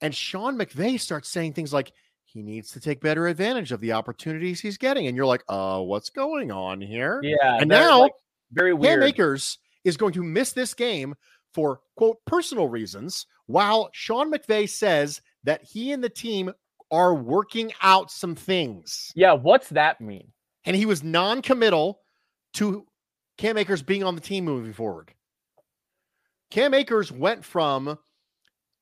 And 0.00 0.14
Sean 0.14 0.56
McVay 0.56 1.00
starts 1.00 1.28
saying 1.28 1.54
things 1.54 1.72
like, 1.72 1.92
he 2.24 2.42
needs 2.42 2.70
to 2.72 2.80
take 2.80 3.00
better 3.00 3.26
advantage 3.26 3.72
of 3.72 3.80
the 3.80 3.92
opportunities 3.92 4.60
he's 4.60 4.78
getting. 4.78 5.06
And 5.06 5.16
you're 5.16 5.26
like, 5.26 5.44
uh, 5.48 5.80
what's 5.80 6.10
going 6.10 6.50
on 6.50 6.80
here? 6.80 7.20
Yeah. 7.22 7.58
And 7.58 7.68
now 7.68 8.00
like, 8.00 8.14
very 8.52 8.72
weird. 8.72 9.00
Cam. 9.00 9.08
Akers 9.08 9.58
is 9.84 9.96
going 9.96 10.14
to 10.14 10.22
miss 10.22 10.52
this 10.52 10.74
game 10.74 11.14
for 11.52 11.80
quote 11.96 12.18
personal 12.26 12.68
reasons, 12.68 13.26
while 13.52 13.90
Sean 13.92 14.32
McVay 14.32 14.66
says 14.66 15.20
that 15.44 15.62
he 15.62 15.92
and 15.92 16.02
the 16.02 16.08
team 16.08 16.50
are 16.90 17.14
working 17.14 17.70
out 17.82 18.10
some 18.10 18.34
things. 18.34 19.12
Yeah, 19.14 19.34
what's 19.34 19.68
that 19.70 20.00
mean? 20.00 20.32
And 20.64 20.74
he 20.74 20.86
was 20.86 21.02
non 21.02 21.42
committal 21.42 22.00
to 22.54 22.86
Cam 23.36 23.58
Akers 23.58 23.82
being 23.82 24.04
on 24.04 24.14
the 24.14 24.20
team 24.22 24.46
moving 24.46 24.72
forward. 24.72 25.12
Cam 26.50 26.72
Akers 26.72 27.12
went 27.12 27.44
from 27.44 27.98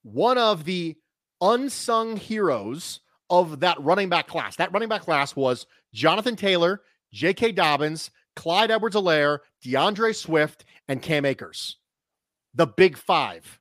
one 0.02 0.38
of 0.38 0.64
the 0.64 0.96
unsung 1.40 2.16
heroes 2.16 3.00
of 3.28 3.60
that 3.60 3.80
running 3.80 4.08
back 4.08 4.28
class. 4.28 4.56
That 4.56 4.72
running 4.72 4.88
back 4.88 5.02
class 5.02 5.34
was 5.34 5.66
Jonathan 5.92 6.36
Taylor, 6.36 6.82
J.K. 7.12 7.52
Dobbins, 7.52 8.10
Clyde 8.36 8.70
Edwards 8.70 8.94
Helaire, 8.94 9.38
DeAndre 9.64 10.14
Swift, 10.14 10.64
and 10.88 11.02
Cam 11.02 11.24
Akers. 11.24 11.76
The 12.54 12.66
big 12.66 12.96
five. 12.96 13.59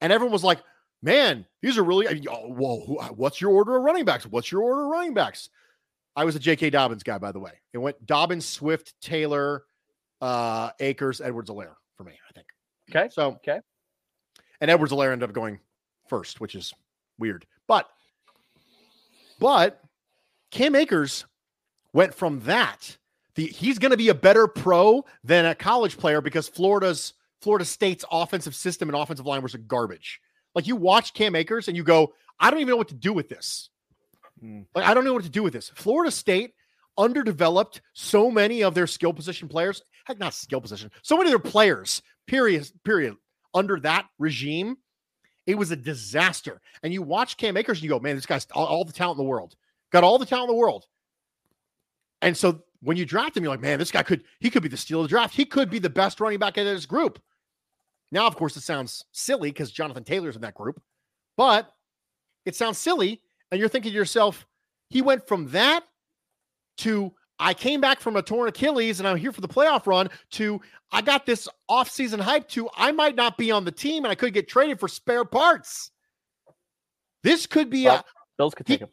And 0.00 0.12
everyone 0.12 0.32
was 0.32 0.44
like, 0.44 0.60
man, 1.02 1.46
these 1.62 1.78
are 1.78 1.82
really, 1.84 2.08
I 2.08 2.14
mean, 2.14 2.26
oh, 2.30 2.52
whoa, 2.52 2.78
what's 3.14 3.40
your 3.40 3.50
order 3.52 3.76
of 3.76 3.82
running 3.82 4.04
backs? 4.04 4.26
What's 4.26 4.50
your 4.50 4.62
order 4.62 4.84
of 4.84 4.88
running 4.88 5.14
backs? 5.14 5.50
I 6.16 6.24
was 6.24 6.34
a 6.36 6.38
J.K. 6.40 6.70
Dobbins 6.70 7.02
guy, 7.02 7.18
by 7.18 7.32
the 7.32 7.38
way. 7.40 7.52
It 7.72 7.78
went 7.78 8.04
Dobbins, 8.04 8.44
Swift, 8.46 8.94
Taylor, 9.00 9.64
uh, 10.20 10.70
Akers, 10.80 11.20
Edwards 11.20 11.48
Helaire 11.50 11.74
for 11.96 12.04
me, 12.04 12.12
I 12.28 12.32
think. 12.32 12.46
Okay. 12.90 13.08
So, 13.12 13.38
Okay. 13.46 13.60
and 14.60 14.70
Edwards 14.70 14.92
Helaire 14.92 15.12
ended 15.12 15.28
up 15.28 15.34
going 15.34 15.60
first, 16.08 16.40
which 16.40 16.54
is 16.54 16.74
weird. 17.18 17.46
But, 17.68 17.88
but 19.38 19.80
Cam 20.50 20.74
Akers 20.74 21.24
went 21.92 22.14
from 22.14 22.40
that. 22.40 22.96
The, 23.36 23.46
he's 23.46 23.78
going 23.78 23.92
to 23.92 23.96
be 23.96 24.08
a 24.08 24.14
better 24.14 24.48
pro 24.48 25.04
than 25.22 25.46
a 25.46 25.54
college 25.54 25.96
player 25.96 26.20
because 26.20 26.48
Florida's 26.48 27.14
Florida 27.40 27.64
State's 27.64 28.04
offensive 28.10 28.54
system 28.54 28.88
and 28.88 28.96
offensive 28.96 29.26
line 29.26 29.42
was 29.42 29.54
a 29.54 29.58
garbage. 29.58 30.20
Like 30.54 30.66
you 30.66 30.76
watch 30.76 31.14
Cam 31.14 31.36
Akers 31.36 31.68
and 31.68 31.76
you 31.76 31.84
go, 31.84 32.14
I 32.38 32.50
don't 32.50 32.60
even 32.60 32.70
know 32.70 32.76
what 32.76 32.88
to 32.88 32.94
do 32.94 33.12
with 33.12 33.28
this. 33.28 33.70
Hmm. 34.40 34.62
Like 34.74 34.86
I 34.86 34.94
don't 34.94 35.04
know 35.04 35.14
what 35.14 35.24
to 35.24 35.30
do 35.30 35.42
with 35.42 35.52
this. 35.52 35.70
Florida 35.74 36.10
State 36.10 36.54
underdeveloped 36.98 37.80
so 37.92 38.30
many 38.30 38.62
of 38.62 38.74
their 38.74 38.86
skill 38.86 39.12
position 39.12 39.48
players. 39.48 39.82
Heck, 40.04 40.18
not 40.18 40.34
skill 40.34 40.60
position. 40.60 40.90
So 41.02 41.16
many 41.16 41.32
of 41.32 41.42
their 41.42 41.50
players. 41.50 42.02
Period. 42.26 42.70
Period. 42.84 43.14
Under 43.54 43.80
that 43.80 44.06
regime, 44.18 44.76
it 45.46 45.56
was 45.56 45.70
a 45.70 45.76
disaster. 45.76 46.60
And 46.82 46.92
you 46.92 47.02
watch 47.02 47.36
Cam 47.36 47.56
Akers 47.56 47.78
and 47.78 47.84
you 47.84 47.90
go, 47.90 47.98
man, 47.98 48.16
this 48.16 48.26
guy's 48.26 48.46
all, 48.52 48.66
all 48.66 48.84
the 48.84 48.92
talent 48.92 49.18
in 49.18 49.24
the 49.24 49.30
world. 49.30 49.56
Got 49.90 50.04
all 50.04 50.18
the 50.18 50.26
talent 50.26 50.50
in 50.50 50.56
the 50.56 50.60
world. 50.60 50.86
And 52.22 52.36
so 52.36 52.62
when 52.82 52.96
you 52.96 53.04
draft 53.04 53.36
him, 53.36 53.42
you're 53.42 53.52
like, 53.52 53.60
man, 53.60 53.78
this 53.78 53.90
guy 53.90 54.02
could 54.02 54.24
he 54.40 54.50
could 54.50 54.62
be 54.62 54.68
the 54.68 54.76
steal 54.76 55.00
of 55.00 55.04
the 55.04 55.08
draft. 55.08 55.34
He 55.34 55.44
could 55.44 55.70
be 55.70 55.78
the 55.78 55.90
best 55.90 56.20
running 56.20 56.38
back 56.38 56.58
in 56.58 56.66
his 56.66 56.86
group. 56.86 57.20
Now, 58.12 58.26
of 58.26 58.36
course, 58.36 58.56
it 58.56 58.62
sounds 58.62 59.04
silly 59.12 59.50
because 59.50 59.70
Jonathan 59.70 60.04
Taylor's 60.04 60.36
in 60.36 60.42
that 60.42 60.54
group, 60.54 60.80
but 61.36 61.72
it 62.44 62.56
sounds 62.56 62.78
silly. 62.78 63.20
And 63.50 63.60
you're 63.60 63.68
thinking 63.68 63.92
to 63.92 63.96
yourself, 63.96 64.46
he 64.88 65.02
went 65.02 65.26
from 65.26 65.48
that 65.50 65.84
to 66.78 67.12
I 67.38 67.54
came 67.54 67.80
back 67.80 68.00
from 68.00 68.16
a 68.16 68.22
torn 68.22 68.48
Achilles 68.48 68.98
and 69.00 69.08
I'm 69.08 69.16
here 69.16 69.32
for 69.32 69.40
the 69.40 69.48
playoff 69.48 69.86
run 69.86 70.08
to 70.32 70.60
I 70.92 71.00
got 71.02 71.24
this 71.24 71.48
offseason 71.70 72.20
hype 72.20 72.48
to 72.50 72.68
I 72.76 72.92
might 72.92 73.14
not 73.16 73.38
be 73.38 73.50
on 73.50 73.64
the 73.64 73.72
team 73.72 74.04
and 74.04 74.12
I 74.12 74.14
could 74.14 74.34
get 74.34 74.48
traded 74.48 74.78
for 74.80 74.88
spare 74.88 75.24
parts. 75.24 75.90
This 77.22 77.46
could 77.46 77.70
be 77.70 77.84
Well, 77.86 77.96
a 77.98 78.04
Bills 78.38 78.54
could 78.54 78.66
He- 78.66 78.74
take 78.74 78.80
him. 78.80 78.90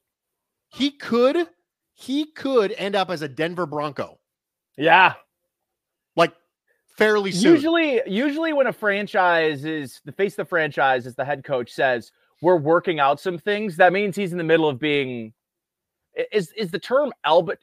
he 0.69 0.91
could 0.91 1.49
he 1.95 2.25
could 2.31 2.71
end 2.73 2.95
up 2.95 3.09
as 3.09 3.21
a 3.23 3.27
Denver 3.27 3.65
Bronco 3.65 4.19
Yeah. 4.77 5.15
like 6.15 6.33
fairly 6.97 7.31
soon. 7.31 7.53
Usually, 7.53 8.01
usually 8.07 8.53
when 8.53 8.67
a 8.67 8.73
franchise 8.73 9.65
is 9.65 10.01
the 10.05 10.11
face 10.11 10.33
of 10.33 10.37
the 10.37 10.45
franchise, 10.45 11.05
as 11.05 11.15
the 11.15 11.25
head 11.25 11.43
coach 11.43 11.71
says, 11.71 12.11
we're 12.41 12.57
working 12.57 12.99
out 12.99 13.19
some 13.19 13.37
things. 13.37 13.77
That 13.77 13.93
means 13.93 14.15
he's 14.15 14.31
in 14.31 14.37
the 14.37 14.43
middle 14.43 14.67
of 14.67 14.79
being. 14.79 15.33
Is 16.31 16.51
is 16.51 16.71
the 16.71 16.79
term 16.79 17.13
albert? 17.23 17.59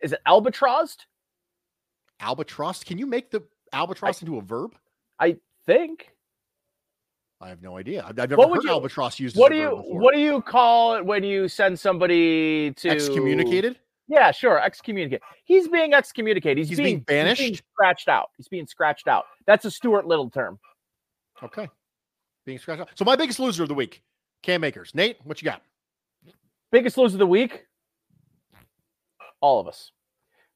Is 0.00 0.12
it 0.12 0.20
albatrossed? 0.26 1.06
albatross. 2.20 2.84
Can 2.84 2.98
you 2.98 3.06
make 3.06 3.30
the 3.30 3.42
albatross 3.72 4.22
into 4.22 4.38
a 4.38 4.40
verb? 4.40 4.74
I 5.18 5.36
think. 5.66 6.10
I 7.40 7.48
have 7.48 7.62
no 7.62 7.76
idea. 7.76 8.02
I've, 8.02 8.18
I've 8.18 8.30
never 8.30 8.42
heard 8.48 8.62
you- 8.62 8.70
albatross 8.70 9.18
used. 9.20 9.36
What 9.36 9.52
as 9.52 9.56
do 9.56 9.60
you 9.62 9.70
before. 9.76 9.98
What 10.00 10.14
do 10.14 10.20
you 10.20 10.40
call 10.40 10.94
it 10.96 11.04
when 11.04 11.24
you 11.24 11.48
send 11.48 11.78
somebody 11.78 12.72
to 12.72 12.88
excommunicated? 12.88 13.78
Yeah, 14.08 14.30
sure. 14.32 14.58
Excommunicate. 14.60 15.22
He's 15.44 15.68
being 15.68 15.94
excommunicated. 15.94 16.58
He's, 16.58 16.68
He's 16.68 16.78
being, 16.78 17.00
being 17.00 17.26
he's 17.26 17.38
being 17.38 17.50
banished? 17.50 17.64
scratched 17.74 18.08
out. 18.08 18.30
He's 18.36 18.48
being 18.48 18.66
scratched 18.66 19.08
out. 19.08 19.24
That's 19.46 19.64
a 19.64 19.70
Stuart 19.70 20.06
Little 20.06 20.28
term. 20.30 20.58
Okay, 21.42 21.68
being 22.44 22.58
scratched 22.58 22.82
out. 22.82 22.90
So 22.94 23.04
my 23.04 23.16
biggest 23.16 23.38
loser 23.40 23.62
of 23.62 23.68
the 23.68 23.74
week, 23.74 24.02
Cam 24.42 24.62
Akers. 24.64 24.92
Nate, 24.94 25.18
what 25.24 25.40
you 25.40 25.46
got? 25.46 25.62
Biggest 26.70 26.98
loser 26.98 27.14
of 27.14 27.18
the 27.18 27.26
week? 27.26 27.66
All 29.40 29.60
of 29.60 29.68
us 29.68 29.90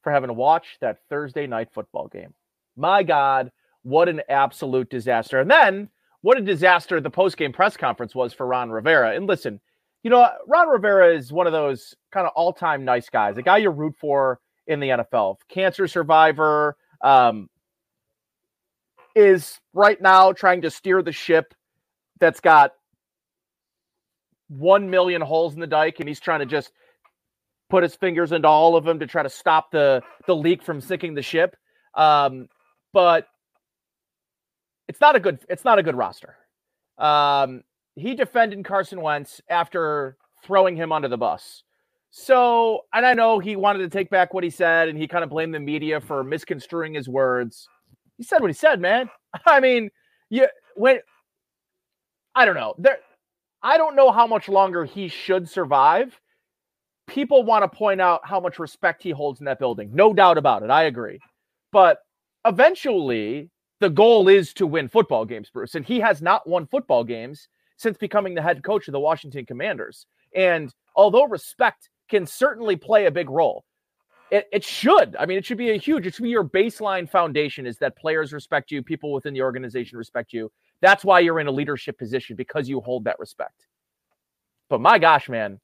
for 0.03 0.11
having 0.11 0.27
to 0.27 0.33
watch 0.33 0.77
that 0.81 0.99
Thursday 1.09 1.47
night 1.47 1.69
football 1.73 2.07
game. 2.07 2.33
My 2.77 3.03
God, 3.03 3.51
what 3.83 4.09
an 4.09 4.21
absolute 4.29 4.89
disaster. 4.89 5.39
And 5.39 5.49
then 5.51 5.89
what 6.21 6.37
a 6.37 6.41
disaster 6.41 6.99
the 7.01 7.09
post-game 7.09 7.51
press 7.53 7.77
conference 7.77 8.15
was 8.15 8.33
for 8.33 8.45
Ron 8.45 8.69
Rivera. 8.69 9.15
And 9.15 9.27
listen, 9.27 9.59
you 10.03 10.09
know, 10.09 10.29
Ron 10.47 10.69
Rivera 10.69 11.15
is 11.15 11.31
one 11.31 11.47
of 11.47 11.53
those 11.53 11.95
kind 12.11 12.25
of 12.25 12.33
all-time 12.35 12.85
nice 12.85 13.09
guys, 13.09 13.37
a 13.37 13.41
guy 13.41 13.57
you 13.57 13.69
root 13.69 13.95
for 13.99 14.39
in 14.67 14.79
the 14.79 14.89
NFL. 14.89 15.37
Cancer 15.49 15.87
survivor, 15.87 16.77
um, 17.01 17.49
is 19.15 19.59
right 19.73 20.01
now 20.01 20.31
trying 20.31 20.61
to 20.61 20.71
steer 20.71 21.01
the 21.01 21.11
ship 21.11 21.53
that's 22.19 22.39
got 22.39 22.73
1 24.49 24.89
million 24.89 25.21
holes 25.21 25.53
in 25.53 25.59
the 25.59 25.67
dike 25.67 25.99
and 25.99 26.07
he's 26.07 26.19
trying 26.19 26.39
to 26.39 26.45
just 26.45 26.71
put 27.69 27.83
his 27.83 27.95
fingers 27.95 28.31
into 28.31 28.47
all 28.47 28.75
of 28.75 28.83
them 28.83 28.99
to 28.99 29.07
try 29.07 29.21
to 29.21 29.29
stop 29.29 29.71
the 29.71 30.01
the 30.25 30.35
leak 30.35 30.63
from 30.63 30.81
sinking 30.81 31.13
the 31.13 31.21
ship 31.21 31.55
um 31.93 32.47
but 32.93 33.27
it's 34.87 34.99
not 34.99 35.15
a 35.15 35.19
good 35.19 35.39
it's 35.49 35.63
not 35.63 35.77
a 35.77 35.83
good 35.83 35.95
roster 35.95 36.35
um 36.97 37.63
he 37.99 38.15
defended 38.15 38.63
Carson 38.65 39.01
Wentz 39.01 39.41
after 39.49 40.17
throwing 40.43 40.75
him 40.75 40.91
under 40.91 41.07
the 41.07 41.17
bus 41.17 41.63
so 42.11 42.81
and 42.93 43.05
I 43.05 43.13
know 43.13 43.39
he 43.39 43.55
wanted 43.55 43.79
to 43.79 43.89
take 43.89 44.09
back 44.09 44.33
what 44.33 44.43
he 44.43 44.49
said 44.49 44.89
and 44.89 44.97
he 44.97 45.07
kind 45.07 45.23
of 45.23 45.29
blamed 45.29 45.53
the 45.53 45.59
media 45.59 45.99
for 46.01 46.23
misconstruing 46.23 46.93
his 46.93 47.07
words 47.07 47.67
he 48.17 48.23
said 48.23 48.41
what 48.41 48.49
he 48.49 48.53
said 48.53 48.79
man 48.79 49.09
I 49.45 49.59
mean 49.59 49.89
you 50.29 50.47
when 50.75 50.99
I 52.35 52.45
don't 52.45 52.55
know 52.55 52.73
there 52.77 52.99
I 53.61 53.77
don't 53.77 53.95
know 53.95 54.11
how 54.11 54.25
much 54.25 54.47
longer 54.47 54.85
he 54.85 55.07
should 55.07 55.49
survive. 55.49 56.19
People 57.07 57.43
want 57.43 57.63
to 57.63 57.77
point 57.77 57.99
out 57.99 58.21
how 58.23 58.39
much 58.39 58.59
respect 58.59 59.03
he 59.03 59.11
holds 59.11 59.39
in 59.41 59.45
that 59.45 59.59
building. 59.59 59.89
No 59.93 60.13
doubt 60.13 60.37
about 60.37 60.63
it. 60.63 60.69
I 60.69 60.83
agree. 60.83 61.19
But 61.71 61.99
eventually, 62.45 63.49
the 63.79 63.89
goal 63.89 64.27
is 64.27 64.53
to 64.53 64.67
win 64.67 64.87
football 64.87 65.25
games, 65.25 65.49
Bruce. 65.49 65.75
And 65.75 65.85
he 65.85 65.99
has 65.99 66.21
not 66.21 66.47
won 66.47 66.67
football 66.67 67.03
games 67.03 67.47
since 67.79 67.97
becoming 67.97 68.35
the 68.35 68.41
head 68.41 68.61
coach 68.61 68.87
of 68.89 68.91
the 68.91 68.99
Washington 68.99 69.45
Commanders. 69.45 70.05
And 70.35 70.71
although 70.95 71.23
respect 71.23 71.89
can 72.09 72.25
certainly 72.25 72.75
play 72.75 73.05
a 73.05 73.11
big 73.11 73.29
role, 73.29 73.63
it, 74.31 74.47
it 74.51 74.63
should. 74.65 75.15
I 75.17 75.25
mean, 75.25 75.37
it 75.37 75.45
should 75.45 75.57
be 75.57 75.71
a 75.71 75.77
huge, 75.77 76.05
it 76.05 76.13
should 76.13 76.23
be 76.23 76.29
your 76.29 76.43
baseline 76.43 77.09
foundation 77.09 77.65
is 77.65 77.77
that 77.77 77.97
players 77.97 78.33
respect 78.33 78.69
you, 78.69 78.83
people 78.83 79.13
within 79.13 79.33
the 79.33 79.41
organization 79.41 79.97
respect 79.97 80.33
you. 80.33 80.51
That's 80.81 81.05
why 81.05 81.21
you're 81.21 81.39
in 81.39 81.47
a 81.47 81.51
leadership 81.51 81.97
position 81.97 82.35
because 82.35 82.67
you 82.67 82.81
hold 82.81 83.05
that 83.05 83.17
respect. 83.17 83.65
But 84.69 84.81
my 84.81 84.99
gosh, 84.99 85.29
man, 85.29 85.59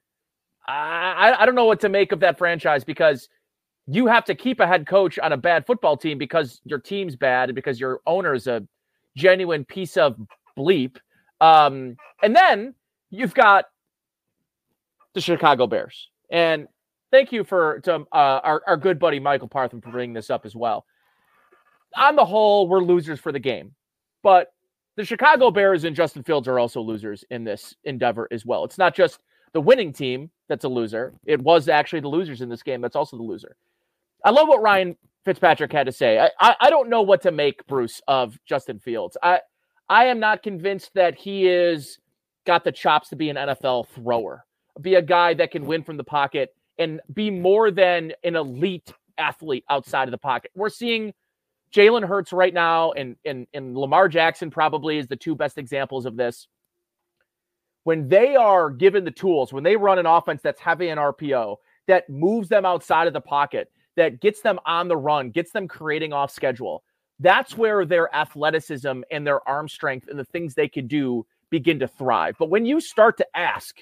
I, 0.65 1.35
I- 1.37 1.45
don't 1.45 1.55
know 1.55 1.65
what 1.65 1.81
to 1.81 1.89
make 1.89 2.13
of 2.13 2.21
that 2.21 2.37
franchise 2.37 2.83
because 2.85 3.27
you 3.87 4.07
have 4.07 4.25
to 4.25 4.35
keep 4.35 4.61
a 4.61 4.67
head 4.67 4.87
coach 4.87 5.19
on 5.19 5.33
a 5.33 5.37
bad 5.37 5.65
football 5.67 5.97
team 5.97 6.17
because 6.17 6.61
your 6.63 6.79
team's 6.79 7.15
bad 7.17 7.49
and 7.49 7.55
because 7.55 7.79
your 7.79 7.99
owner 8.07 8.33
is 8.33 8.47
a 8.47 8.65
genuine 9.15 9.63
piece 9.65 9.95
of 9.97 10.17
bleep. 10.57 10.97
Um, 11.41 11.97
and 12.23 12.35
then 12.35 12.75
you've 13.09 13.33
got 13.33 13.65
the 15.13 15.21
Chicago 15.21 15.67
Bears. 15.67 16.09
And 16.29 16.67
thank 17.11 17.31
you 17.31 17.43
for 17.43 17.79
to 17.81 17.95
uh, 18.11 18.39
our, 18.43 18.61
our 18.67 18.77
good 18.77 18.99
buddy 18.99 19.19
Michael 19.19 19.47
Partham 19.47 19.81
for 19.81 19.91
bringing 19.91 20.13
this 20.13 20.29
up 20.29 20.45
as 20.45 20.55
well. 20.55 20.85
On 21.95 22.15
the 22.15 22.25
whole, 22.25 22.67
we're 22.67 22.83
losers 22.83 23.19
for 23.19 23.31
the 23.31 23.39
game, 23.39 23.73
but 24.21 24.53
the 24.97 25.05
Chicago 25.05 25.51
Bears 25.51 25.83
and 25.83 25.95
Justin 25.95 26.23
Fields 26.23 26.47
are 26.47 26.59
also 26.59 26.81
losers 26.81 27.23
in 27.29 27.43
this 27.43 27.75
endeavor 27.83 28.27
as 28.31 28.45
well. 28.45 28.65
It's 28.65 28.77
not 28.77 28.95
just 28.95 29.19
the 29.53 29.61
winning 29.61 29.93
team 29.93 30.29
that's 30.49 30.65
a 30.65 30.69
loser. 30.69 31.13
It 31.25 31.41
was 31.41 31.69
actually 31.69 32.01
the 32.01 32.09
losers 32.09 32.41
in 32.41 32.49
this 32.49 32.63
game 32.63 32.81
that's 32.81 32.95
also 32.95 33.17
the 33.17 33.23
loser. 33.23 33.55
I 34.23 34.31
love 34.31 34.47
what 34.47 34.61
Ryan 34.61 34.97
Fitzpatrick 35.23 35.71
had 35.71 35.85
to 35.85 35.91
say. 35.91 36.19
I, 36.19 36.29
I, 36.39 36.55
I 36.61 36.69
don't 36.69 36.89
know 36.89 37.01
what 37.01 37.21
to 37.23 37.31
make, 37.31 37.65
Bruce, 37.67 38.01
of 38.07 38.37
Justin 38.45 38.79
Fields. 38.79 39.17
I 39.23 39.39
I 39.89 40.05
am 40.05 40.19
not 40.19 40.43
convinced 40.43 40.91
that 40.95 41.15
he 41.15 41.47
is 41.47 41.99
got 42.45 42.63
the 42.63 42.71
chops 42.71 43.09
to 43.09 43.15
be 43.15 43.29
an 43.29 43.35
NFL 43.35 43.87
thrower, 43.87 44.45
be 44.81 44.95
a 44.95 45.01
guy 45.01 45.33
that 45.35 45.51
can 45.51 45.65
win 45.65 45.83
from 45.83 45.97
the 45.97 46.03
pocket 46.03 46.55
and 46.77 47.01
be 47.13 47.29
more 47.29 47.71
than 47.71 48.13
an 48.23 48.35
elite 48.35 48.91
athlete 49.17 49.63
outside 49.69 50.07
of 50.07 50.11
the 50.11 50.17
pocket. 50.17 50.51
We're 50.55 50.69
seeing 50.69 51.13
Jalen 51.73 52.07
Hurts 52.07 52.33
right 52.33 52.53
now 52.53 52.91
and, 52.93 53.15
and, 53.25 53.47
and 53.53 53.77
Lamar 53.77 54.07
Jackson 54.07 54.49
probably 54.49 54.97
is 54.97 55.07
the 55.07 55.15
two 55.15 55.35
best 55.35 55.57
examples 55.57 56.05
of 56.05 56.15
this. 56.15 56.47
When 57.83 58.07
they 58.07 58.35
are 58.35 58.69
given 58.69 59.03
the 59.03 59.11
tools, 59.11 59.53
when 59.53 59.63
they 59.63 59.75
run 59.75 59.99
an 59.99 60.05
offense 60.05 60.41
that's 60.41 60.59
heavy 60.59 60.89
in 60.89 60.97
RPO, 60.97 61.57
that 61.87 62.09
moves 62.09 62.49
them 62.49 62.65
outside 62.65 63.07
of 63.07 63.13
the 63.13 63.21
pocket, 63.21 63.71
that 63.95 64.21
gets 64.21 64.41
them 64.41 64.59
on 64.65 64.87
the 64.87 64.97
run, 64.97 65.29
gets 65.29 65.51
them 65.51 65.67
creating 65.67 66.11
off 66.11 66.31
schedule, 66.31 66.83
that's 67.19 67.57
where 67.57 67.85
their 67.85 68.13
athleticism 68.15 69.01
and 69.11 69.25
their 69.25 69.47
arm 69.47 69.69
strength 69.69 70.07
and 70.07 70.19
the 70.19 70.25
things 70.25 70.53
they 70.53 70.67
could 70.67 70.87
do 70.87 71.25
begin 71.49 71.79
to 71.79 71.87
thrive. 71.87 72.35
But 72.37 72.49
when 72.49 72.65
you 72.65 72.81
start 72.81 73.17
to 73.17 73.37
ask 73.37 73.77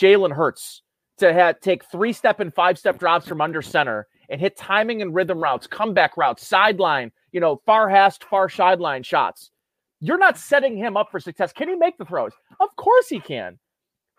Jalen 0.00 0.32
Hurts 0.32 0.82
to 1.18 1.56
take 1.60 1.84
three 1.84 2.12
step 2.12 2.40
and 2.40 2.52
five 2.52 2.78
step 2.78 2.98
drops 2.98 3.26
from 3.26 3.40
under 3.40 3.62
center 3.62 4.06
and 4.28 4.40
hit 4.40 4.56
timing 4.56 5.02
and 5.02 5.14
rhythm 5.14 5.42
routes, 5.42 5.66
comeback 5.66 6.16
routes, 6.16 6.46
sideline, 6.46 7.10
you 7.32 7.40
know, 7.40 7.60
far 7.64 7.88
hash, 7.88 8.18
far 8.18 8.48
sideline 8.48 9.02
shots, 9.02 9.50
you're 10.00 10.18
not 10.18 10.38
setting 10.38 10.76
him 10.76 10.96
up 10.96 11.10
for 11.10 11.18
success. 11.18 11.52
Can 11.52 11.68
he 11.68 11.74
make 11.74 11.98
the 11.98 12.04
throws? 12.04 12.32
Of 12.60 12.74
course 12.76 13.08
he 13.08 13.20
can. 13.20 13.58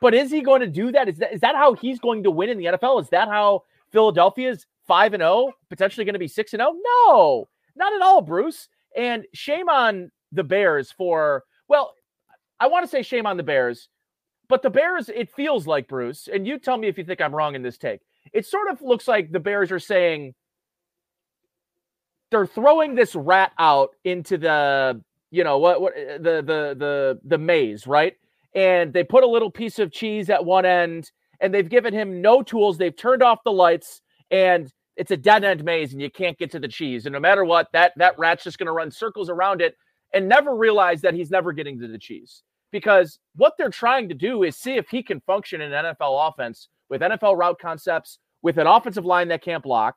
But 0.01 0.13
is 0.13 0.31
he 0.31 0.41
going 0.41 0.61
to 0.61 0.67
do 0.67 0.91
that? 0.91 1.09
Is 1.09 1.17
that 1.17 1.33
is 1.33 1.41
that 1.41 1.55
how 1.55 1.73
he's 1.73 1.99
going 1.99 2.23
to 2.23 2.31
win 2.31 2.49
in 2.49 2.57
the 2.57 2.65
NFL? 2.65 3.01
Is 3.01 3.09
that 3.09 3.27
how 3.27 3.63
Philadelphia's 3.91 4.65
5 4.87 5.13
and 5.13 5.21
0, 5.21 5.51
potentially 5.69 6.05
going 6.05 6.13
to 6.13 6.19
be 6.19 6.27
6 6.27 6.53
and 6.53 6.61
0? 6.61 6.73
No. 7.05 7.47
Not 7.79 7.93
at 7.93 8.01
all, 8.01 8.21
Bruce. 8.21 8.67
And 8.95 9.25
shame 9.33 9.69
on 9.69 10.11
the 10.31 10.43
Bears 10.43 10.91
for, 10.91 11.45
well, 11.67 11.95
I 12.59 12.67
want 12.67 12.83
to 12.83 12.89
say 12.89 13.01
shame 13.01 13.25
on 13.25 13.37
the 13.37 13.43
Bears, 13.43 13.87
but 14.49 14.61
the 14.61 14.69
Bears, 14.69 15.09
it 15.09 15.31
feels 15.31 15.65
like, 15.65 15.87
Bruce, 15.87 16.27
and 16.31 16.45
you 16.45 16.59
tell 16.59 16.77
me 16.77 16.87
if 16.87 16.97
you 16.97 17.05
think 17.05 17.21
I'm 17.21 17.33
wrong 17.33 17.55
in 17.55 17.61
this 17.61 17.77
take. 17.77 18.01
It 18.33 18.45
sort 18.45 18.69
of 18.69 18.81
looks 18.81 19.07
like 19.07 19.31
the 19.31 19.39
Bears 19.39 19.71
are 19.71 19.79
saying 19.79 20.33
they're 22.31 22.45
throwing 22.45 22.95
this 22.95 23.15
rat 23.15 23.53
out 23.57 23.91
into 24.03 24.37
the, 24.37 25.01
you 25.31 25.43
know, 25.43 25.57
what, 25.57 25.81
what 25.81 25.93
eh, 25.95 26.17
the, 26.17 26.41
the, 26.41 26.75
the, 26.77 27.19
the 27.23 27.37
maze, 27.37 27.87
right? 27.87 28.15
And 28.53 28.91
they 28.91 29.03
put 29.03 29.23
a 29.23 29.27
little 29.27 29.51
piece 29.51 29.79
of 29.79 29.91
cheese 29.91 30.29
at 30.29 30.43
one 30.43 30.65
end 30.65 31.11
and 31.39 31.53
they've 31.53 31.69
given 31.69 31.93
him 31.93 32.21
no 32.21 32.41
tools. 32.41 32.77
They've 32.77 32.95
turned 32.95 33.23
off 33.23 33.43
the 33.43 33.51
lights 33.51 34.01
and 34.31 34.71
it's 34.99 35.11
a 35.11 35.17
dead 35.17 35.45
end 35.45 35.63
maze 35.63 35.93
and 35.93 36.01
you 36.01 36.11
can't 36.11 36.37
get 36.37 36.51
to 36.51 36.59
the 36.59 36.67
cheese. 36.67 37.05
And 37.05 37.13
no 37.13 37.21
matter 37.21 37.45
what, 37.45 37.69
that 37.71 37.93
that 37.95 38.19
rat's 38.19 38.43
just 38.43 38.59
going 38.59 38.67
to 38.67 38.73
run 38.73 38.91
circles 38.91 39.29
around 39.29 39.61
it 39.61 39.75
and 40.13 40.27
never 40.27 40.53
realize 40.53 40.99
that 41.01 41.13
he's 41.13 41.31
never 41.31 41.53
getting 41.53 41.79
to 41.79 41.87
the 41.87 41.97
cheese. 41.97 42.43
Because 42.71 43.17
what 43.35 43.53
they're 43.57 43.69
trying 43.69 44.09
to 44.09 44.13
do 44.13 44.43
is 44.43 44.57
see 44.57 44.73
if 44.73 44.89
he 44.89 45.01
can 45.01 45.21
function 45.21 45.61
in 45.61 45.71
NFL 45.71 46.29
offense 46.29 46.67
with 46.89 47.01
NFL 47.01 47.37
route 47.37 47.59
concepts, 47.59 48.19
with 48.41 48.57
an 48.57 48.67
offensive 48.67 49.05
line 49.05 49.29
that 49.29 49.41
can't 49.41 49.63
block, 49.63 49.95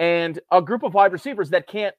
and 0.00 0.40
a 0.50 0.60
group 0.60 0.82
of 0.82 0.94
wide 0.94 1.12
receivers 1.12 1.50
that 1.50 1.68
can't 1.68 1.94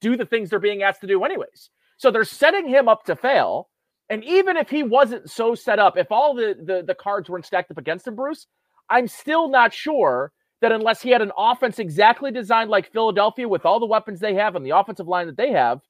do 0.00 0.16
the 0.16 0.24
things 0.24 0.48
they're 0.48 0.58
being 0.58 0.82
asked 0.82 1.02
to 1.02 1.06
do 1.06 1.22
anyways. 1.22 1.68
So 1.98 2.10
they're 2.10 2.24
setting 2.24 2.66
him 2.66 2.88
up 2.88 3.04
to 3.04 3.14
fail. 3.14 3.68
And 4.08 4.24
even 4.24 4.56
if 4.56 4.70
he 4.70 4.82
wasn't 4.82 5.30
so 5.30 5.54
set 5.54 5.78
up, 5.78 5.98
if 5.98 6.10
all 6.10 6.34
the, 6.34 6.56
the, 6.64 6.82
the 6.82 6.94
cards 6.94 7.28
weren't 7.28 7.44
stacked 7.44 7.70
up 7.70 7.78
against 7.78 8.06
him, 8.06 8.14
Bruce, 8.14 8.46
I'm 8.88 9.06
still 9.06 9.50
not 9.50 9.74
sure 9.74 10.32
that 10.60 10.72
unless 10.72 11.02
he 11.02 11.10
had 11.10 11.22
an 11.22 11.32
offense 11.36 11.78
exactly 11.78 12.30
designed 12.30 12.70
like 12.70 12.92
Philadelphia 12.92 13.48
with 13.48 13.66
all 13.66 13.78
the 13.78 13.86
weapons 13.86 14.20
they 14.20 14.34
have 14.34 14.56
and 14.56 14.64
the 14.64 14.70
offensive 14.70 15.08
line 15.08 15.26
that 15.26 15.36
they 15.36 15.50
have, 15.52 15.80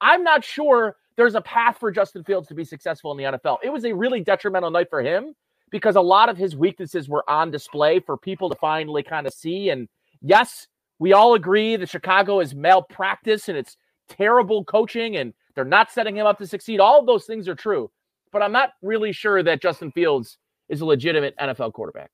I'm 0.00 0.22
not 0.22 0.44
sure 0.44 0.96
there's 1.16 1.34
a 1.34 1.40
path 1.40 1.78
for 1.78 1.90
Justin 1.90 2.24
Fields 2.24 2.48
to 2.48 2.54
be 2.54 2.64
successful 2.64 3.12
in 3.12 3.18
the 3.18 3.38
NFL. 3.38 3.58
It 3.62 3.70
was 3.70 3.84
a 3.84 3.92
really 3.92 4.20
detrimental 4.20 4.70
night 4.70 4.88
for 4.90 5.02
him 5.02 5.34
because 5.70 5.96
a 5.96 6.00
lot 6.00 6.28
of 6.28 6.36
his 6.36 6.56
weaknesses 6.56 7.08
were 7.08 7.28
on 7.28 7.50
display 7.50 8.00
for 8.00 8.16
people 8.16 8.48
to 8.50 8.56
finally 8.56 9.02
kind 9.02 9.26
of 9.26 9.32
see. 9.32 9.70
And 9.70 9.88
yes, 10.20 10.66
we 10.98 11.12
all 11.12 11.34
agree 11.34 11.76
that 11.76 11.88
Chicago 11.88 12.40
is 12.40 12.54
malpractice 12.54 13.48
and 13.48 13.56
it's 13.56 13.76
terrible 14.08 14.64
coaching 14.64 15.16
and 15.16 15.32
they're 15.54 15.64
not 15.64 15.90
setting 15.90 16.16
him 16.16 16.26
up 16.26 16.38
to 16.38 16.46
succeed. 16.46 16.80
All 16.80 17.00
of 17.00 17.06
those 17.06 17.24
things 17.24 17.48
are 17.48 17.54
true. 17.54 17.90
But 18.32 18.42
I'm 18.42 18.52
not 18.52 18.70
really 18.80 19.12
sure 19.12 19.42
that 19.42 19.60
Justin 19.60 19.90
Fields 19.90 20.38
is 20.68 20.80
a 20.80 20.86
legitimate 20.86 21.36
NFL 21.38 21.72
quarterback. 21.72 22.10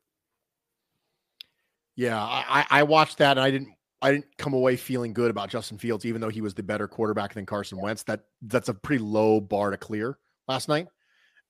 Yeah, 1.97 2.23
I, 2.23 2.67
I 2.71 2.83
watched 2.83 3.19
that 3.19 3.33
and 3.33 3.41
I 3.41 3.51
didn't 3.51 3.71
I 4.03 4.13
didn't 4.13 4.27
come 4.37 4.53
away 4.53 4.77
feeling 4.77 5.15
good 5.15 5.31
about 5.31 5.49
Justin 5.49 5.79
Fields, 5.79 6.05
even 6.05 6.21
though 6.21 6.29
he 6.29 6.43
was 6.43 6.55
the 6.55 6.63
better 6.63 6.87
quarterback 6.87 7.33
than 7.35 7.47
Carson 7.47 7.81
Wentz. 7.81 8.03
That 8.05 8.21
that's 8.43 8.69
a 8.69 8.75
pretty 8.75 9.03
low 9.03 9.41
bar 9.41 9.71
to 9.71 9.77
clear 9.77 10.19
last 10.47 10.69
night. 10.69 10.89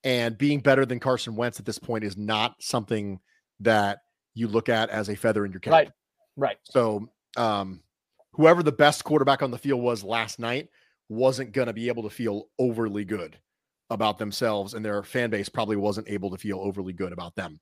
And 0.03 0.37
being 0.37 0.61
better 0.61 0.85
than 0.85 0.99
Carson 0.99 1.35
Wentz 1.35 1.59
at 1.59 1.65
this 1.65 1.79
point 1.79 2.03
is 2.03 2.15
not 2.15 2.55
something 2.61 3.19
that 3.59 3.99
you 4.35 4.47
look 4.47 4.69
at 4.69 4.89
as 4.89 5.09
a 5.09 5.15
feather 5.15 5.45
in 5.45 5.51
your 5.51 5.59
cap. 5.59 5.73
Right. 5.73 5.91
Right. 6.37 6.57
So 6.63 7.09
um 7.35 7.81
whoever 8.33 8.63
the 8.63 8.71
best 8.71 9.03
quarterback 9.03 9.43
on 9.43 9.51
the 9.51 9.57
field 9.57 9.81
was 9.81 10.03
last 10.03 10.39
night 10.39 10.69
wasn't 11.09 11.51
gonna 11.51 11.73
be 11.73 11.89
able 11.89 12.03
to 12.03 12.09
feel 12.09 12.45
overly 12.57 13.03
good 13.03 13.37
about 13.89 14.17
themselves, 14.17 14.73
and 14.73 14.83
their 14.85 15.03
fan 15.03 15.29
base 15.29 15.49
probably 15.49 15.75
wasn't 15.75 16.09
able 16.09 16.29
to 16.29 16.37
feel 16.37 16.59
overly 16.59 16.93
good 16.93 17.11
about 17.11 17.35
them. 17.35 17.59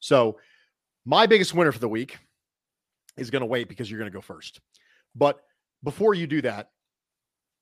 So 0.00 0.38
my 1.04 1.26
biggest 1.26 1.54
winner 1.54 1.72
for 1.72 1.78
the 1.78 1.88
week 1.88 2.18
is 3.16 3.30
going 3.30 3.40
to 3.40 3.46
wait 3.46 3.68
because 3.68 3.90
you're 3.90 3.98
going 3.98 4.10
to 4.10 4.16
go 4.16 4.20
first. 4.20 4.60
But 5.14 5.40
before 5.82 6.14
you 6.14 6.26
do 6.26 6.42
that, 6.42 6.70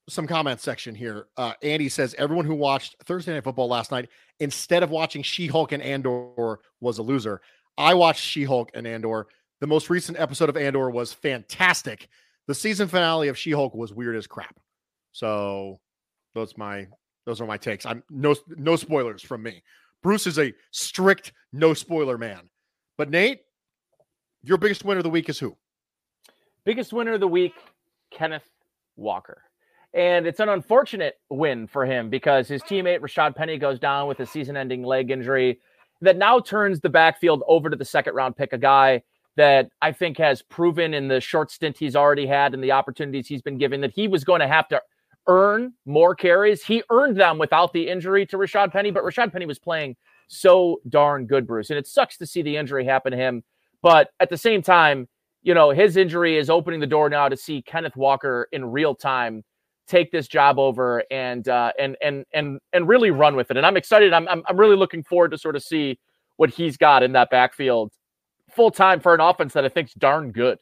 some 0.07 0.27
comment 0.27 0.59
section 0.59 0.93
here. 0.93 1.27
Uh, 1.35 1.53
Andy 1.63 1.89
says 1.89 2.15
everyone 2.17 2.45
who 2.45 2.55
watched 2.55 2.95
Thursday 3.05 3.33
Night 3.33 3.43
Football 3.43 3.67
last 3.67 3.91
night 3.91 4.09
instead 4.39 4.83
of 4.83 4.91
watching 4.91 5.23
She 5.23 5.47
Hulk 5.47 5.71
and 5.71 5.81
Andor 5.81 6.59
was 6.79 6.99
a 6.99 7.03
loser. 7.03 7.41
I 7.77 7.93
watched 7.93 8.21
She 8.21 8.43
Hulk 8.43 8.69
and 8.73 8.85
Andor. 8.85 9.27
The 9.61 9.67
most 9.67 9.89
recent 9.89 10.19
episode 10.19 10.49
of 10.49 10.57
Andor 10.57 10.89
was 10.89 11.13
fantastic. 11.13 12.07
The 12.47 12.53
season 12.55 12.87
finale 12.87 13.29
of 13.29 13.37
She 13.37 13.51
Hulk 13.51 13.73
was 13.73 13.93
weird 13.93 14.15
as 14.15 14.27
crap. 14.27 14.59
So 15.11 15.79
those 16.35 16.57
my 16.57 16.87
those 17.25 17.41
are 17.41 17.47
my 17.47 17.57
takes. 17.57 17.85
I'm 17.85 18.03
no 18.09 18.35
no 18.49 18.75
spoilers 18.75 19.23
from 19.23 19.41
me. 19.41 19.63
Bruce 20.03 20.27
is 20.27 20.37
a 20.37 20.53
strict 20.71 21.33
no 21.51 21.73
spoiler 21.73 22.17
man. 22.17 22.49
But 22.97 23.09
Nate, 23.09 23.39
your 24.45 24.57
biggest 24.57 24.85
winner 24.85 24.99
of 24.99 25.03
the 25.03 25.09
week 25.09 25.27
is 25.27 25.39
who? 25.39 25.57
Biggest 26.63 26.93
winner 26.93 27.13
of 27.13 27.19
the 27.19 27.27
week, 27.27 27.53
Kenneth 28.11 28.49
Walker. 28.95 29.41
And 29.93 30.27
it's 30.27 30.39
an 30.39 30.49
unfortunate 30.49 31.15
win 31.29 31.67
for 31.67 31.85
him 31.85 32.09
because 32.09 32.47
his 32.47 32.61
teammate 32.63 32.99
Rashad 32.99 33.35
Penny 33.35 33.57
goes 33.57 33.79
down 33.79 34.07
with 34.07 34.19
a 34.19 34.25
season 34.25 34.57
ending 34.57 34.83
leg 34.83 35.09
injury 35.09 35.59
that 36.01 36.17
now 36.17 36.39
turns 36.39 36.81
the 36.81 36.89
backfield 36.89 37.43
over 37.47 37.69
to 37.69 37.75
the 37.75 37.85
second 37.85 38.13
round 38.13 38.35
pick, 38.35 38.51
a 38.53 38.57
guy 38.57 39.01
that 39.37 39.69
I 39.81 39.91
think 39.91 40.17
has 40.17 40.41
proven 40.41 40.93
in 40.93 41.07
the 41.07 41.21
short 41.21 41.49
stint 41.51 41.77
he's 41.77 41.95
already 41.95 42.27
had 42.27 42.53
and 42.53 42.63
the 42.63 42.71
opportunities 42.71 43.27
he's 43.27 43.41
been 43.41 43.57
given 43.57 43.81
that 43.81 43.91
he 43.91 44.07
was 44.07 44.23
going 44.23 44.41
to 44.41 44.47
have 44.47 44.67
to 44.69 44.81
earn 45.27 45.73
more 45.85 46.13
carries. 46.13 46.63
He 46.63 46.83
earned 46.89 47.17
them 47.17 47.37
without 47.37 47.73
the 47.73 47.87
injury 47.87 48.25
to 48.27 48.37
Rashad 48.37 48.71
Penny, 48.71 48.91
but 48.91 49.03
Rashad 49.03 49.31
Penny 49.31 49.45
was 49.45 49.59
playing 49.59 49.95
so 50.27 50.81
darn 50.89 51.25
good, 51.25 51.47
Bruce. 51.47 51.69
And 51.69 51.79
it 51.79 51.87
sucks 51.87 52.17
to 52.17 52.25
see 52.25 52.41
the 52.41 52.57
injury 52.57 52.85
happen 52.85 53.11
to 53.11 53.17
him 53.17 53.43
but 53.81 54.09
at 54.19 54.29
the 54.29 54.37
same 54.37 54.61
time, 54.61 55.07
you 55.41 55.53
know, 55.53 55.69
his 55.69 55.97
injury 55.97 56.37
is 56.37 56.49
opening 56.49 56.79
the 56.79 56.87
door 56.87 57.09
now 57.09 57.29
to 57.29 57.37
see 57.37 57.61
Kenneth 57.61 57.95
Walker 57.95 58.47
in 58.51 58.65
real 58.65 58.95
time 58.95 59.43
take 59.87 60.11
this 60.11 60.27
job 60.27 60.57
over 60.57 61.03
and 61.11 61.47
uh, 61.47 61.71
and 61.79 61.95
and 62.01 62.25
and 62.33 62.59
and 62.73 62.87
really 62.87 63.11
run 63.11 63.35
with 63.35 63.51
it. 63.51 63.57
And 63.57 63.65
I'm 63.65 63.77
excited. 63.77 64.13
I'm 64.13 64.27
I'm, 64.27 64.43
I'm 64.47 64.57
really 64.57 64.75
looking 64.75 65.03
forward 65.03 65.31
to 65.31 65.37
sort 65.37 65.55
of 65.55 65.63
see 65.63 65.99
what 66.37 66.49
he's 66.49 66.77
got 66.77 67.03
in 67.03 67.13
that 67.13 67.29
backfield 67.29 67.91
full 68.51 68.71
time 68.71 68.99
for 68.99 69.13
an 69.13 69.21
offense 69.21 69.53
that 69.53 69.65
I 69.65 69.69
think's 69.69 69.93
darn 69.93 70.31
good. 70.31 70.59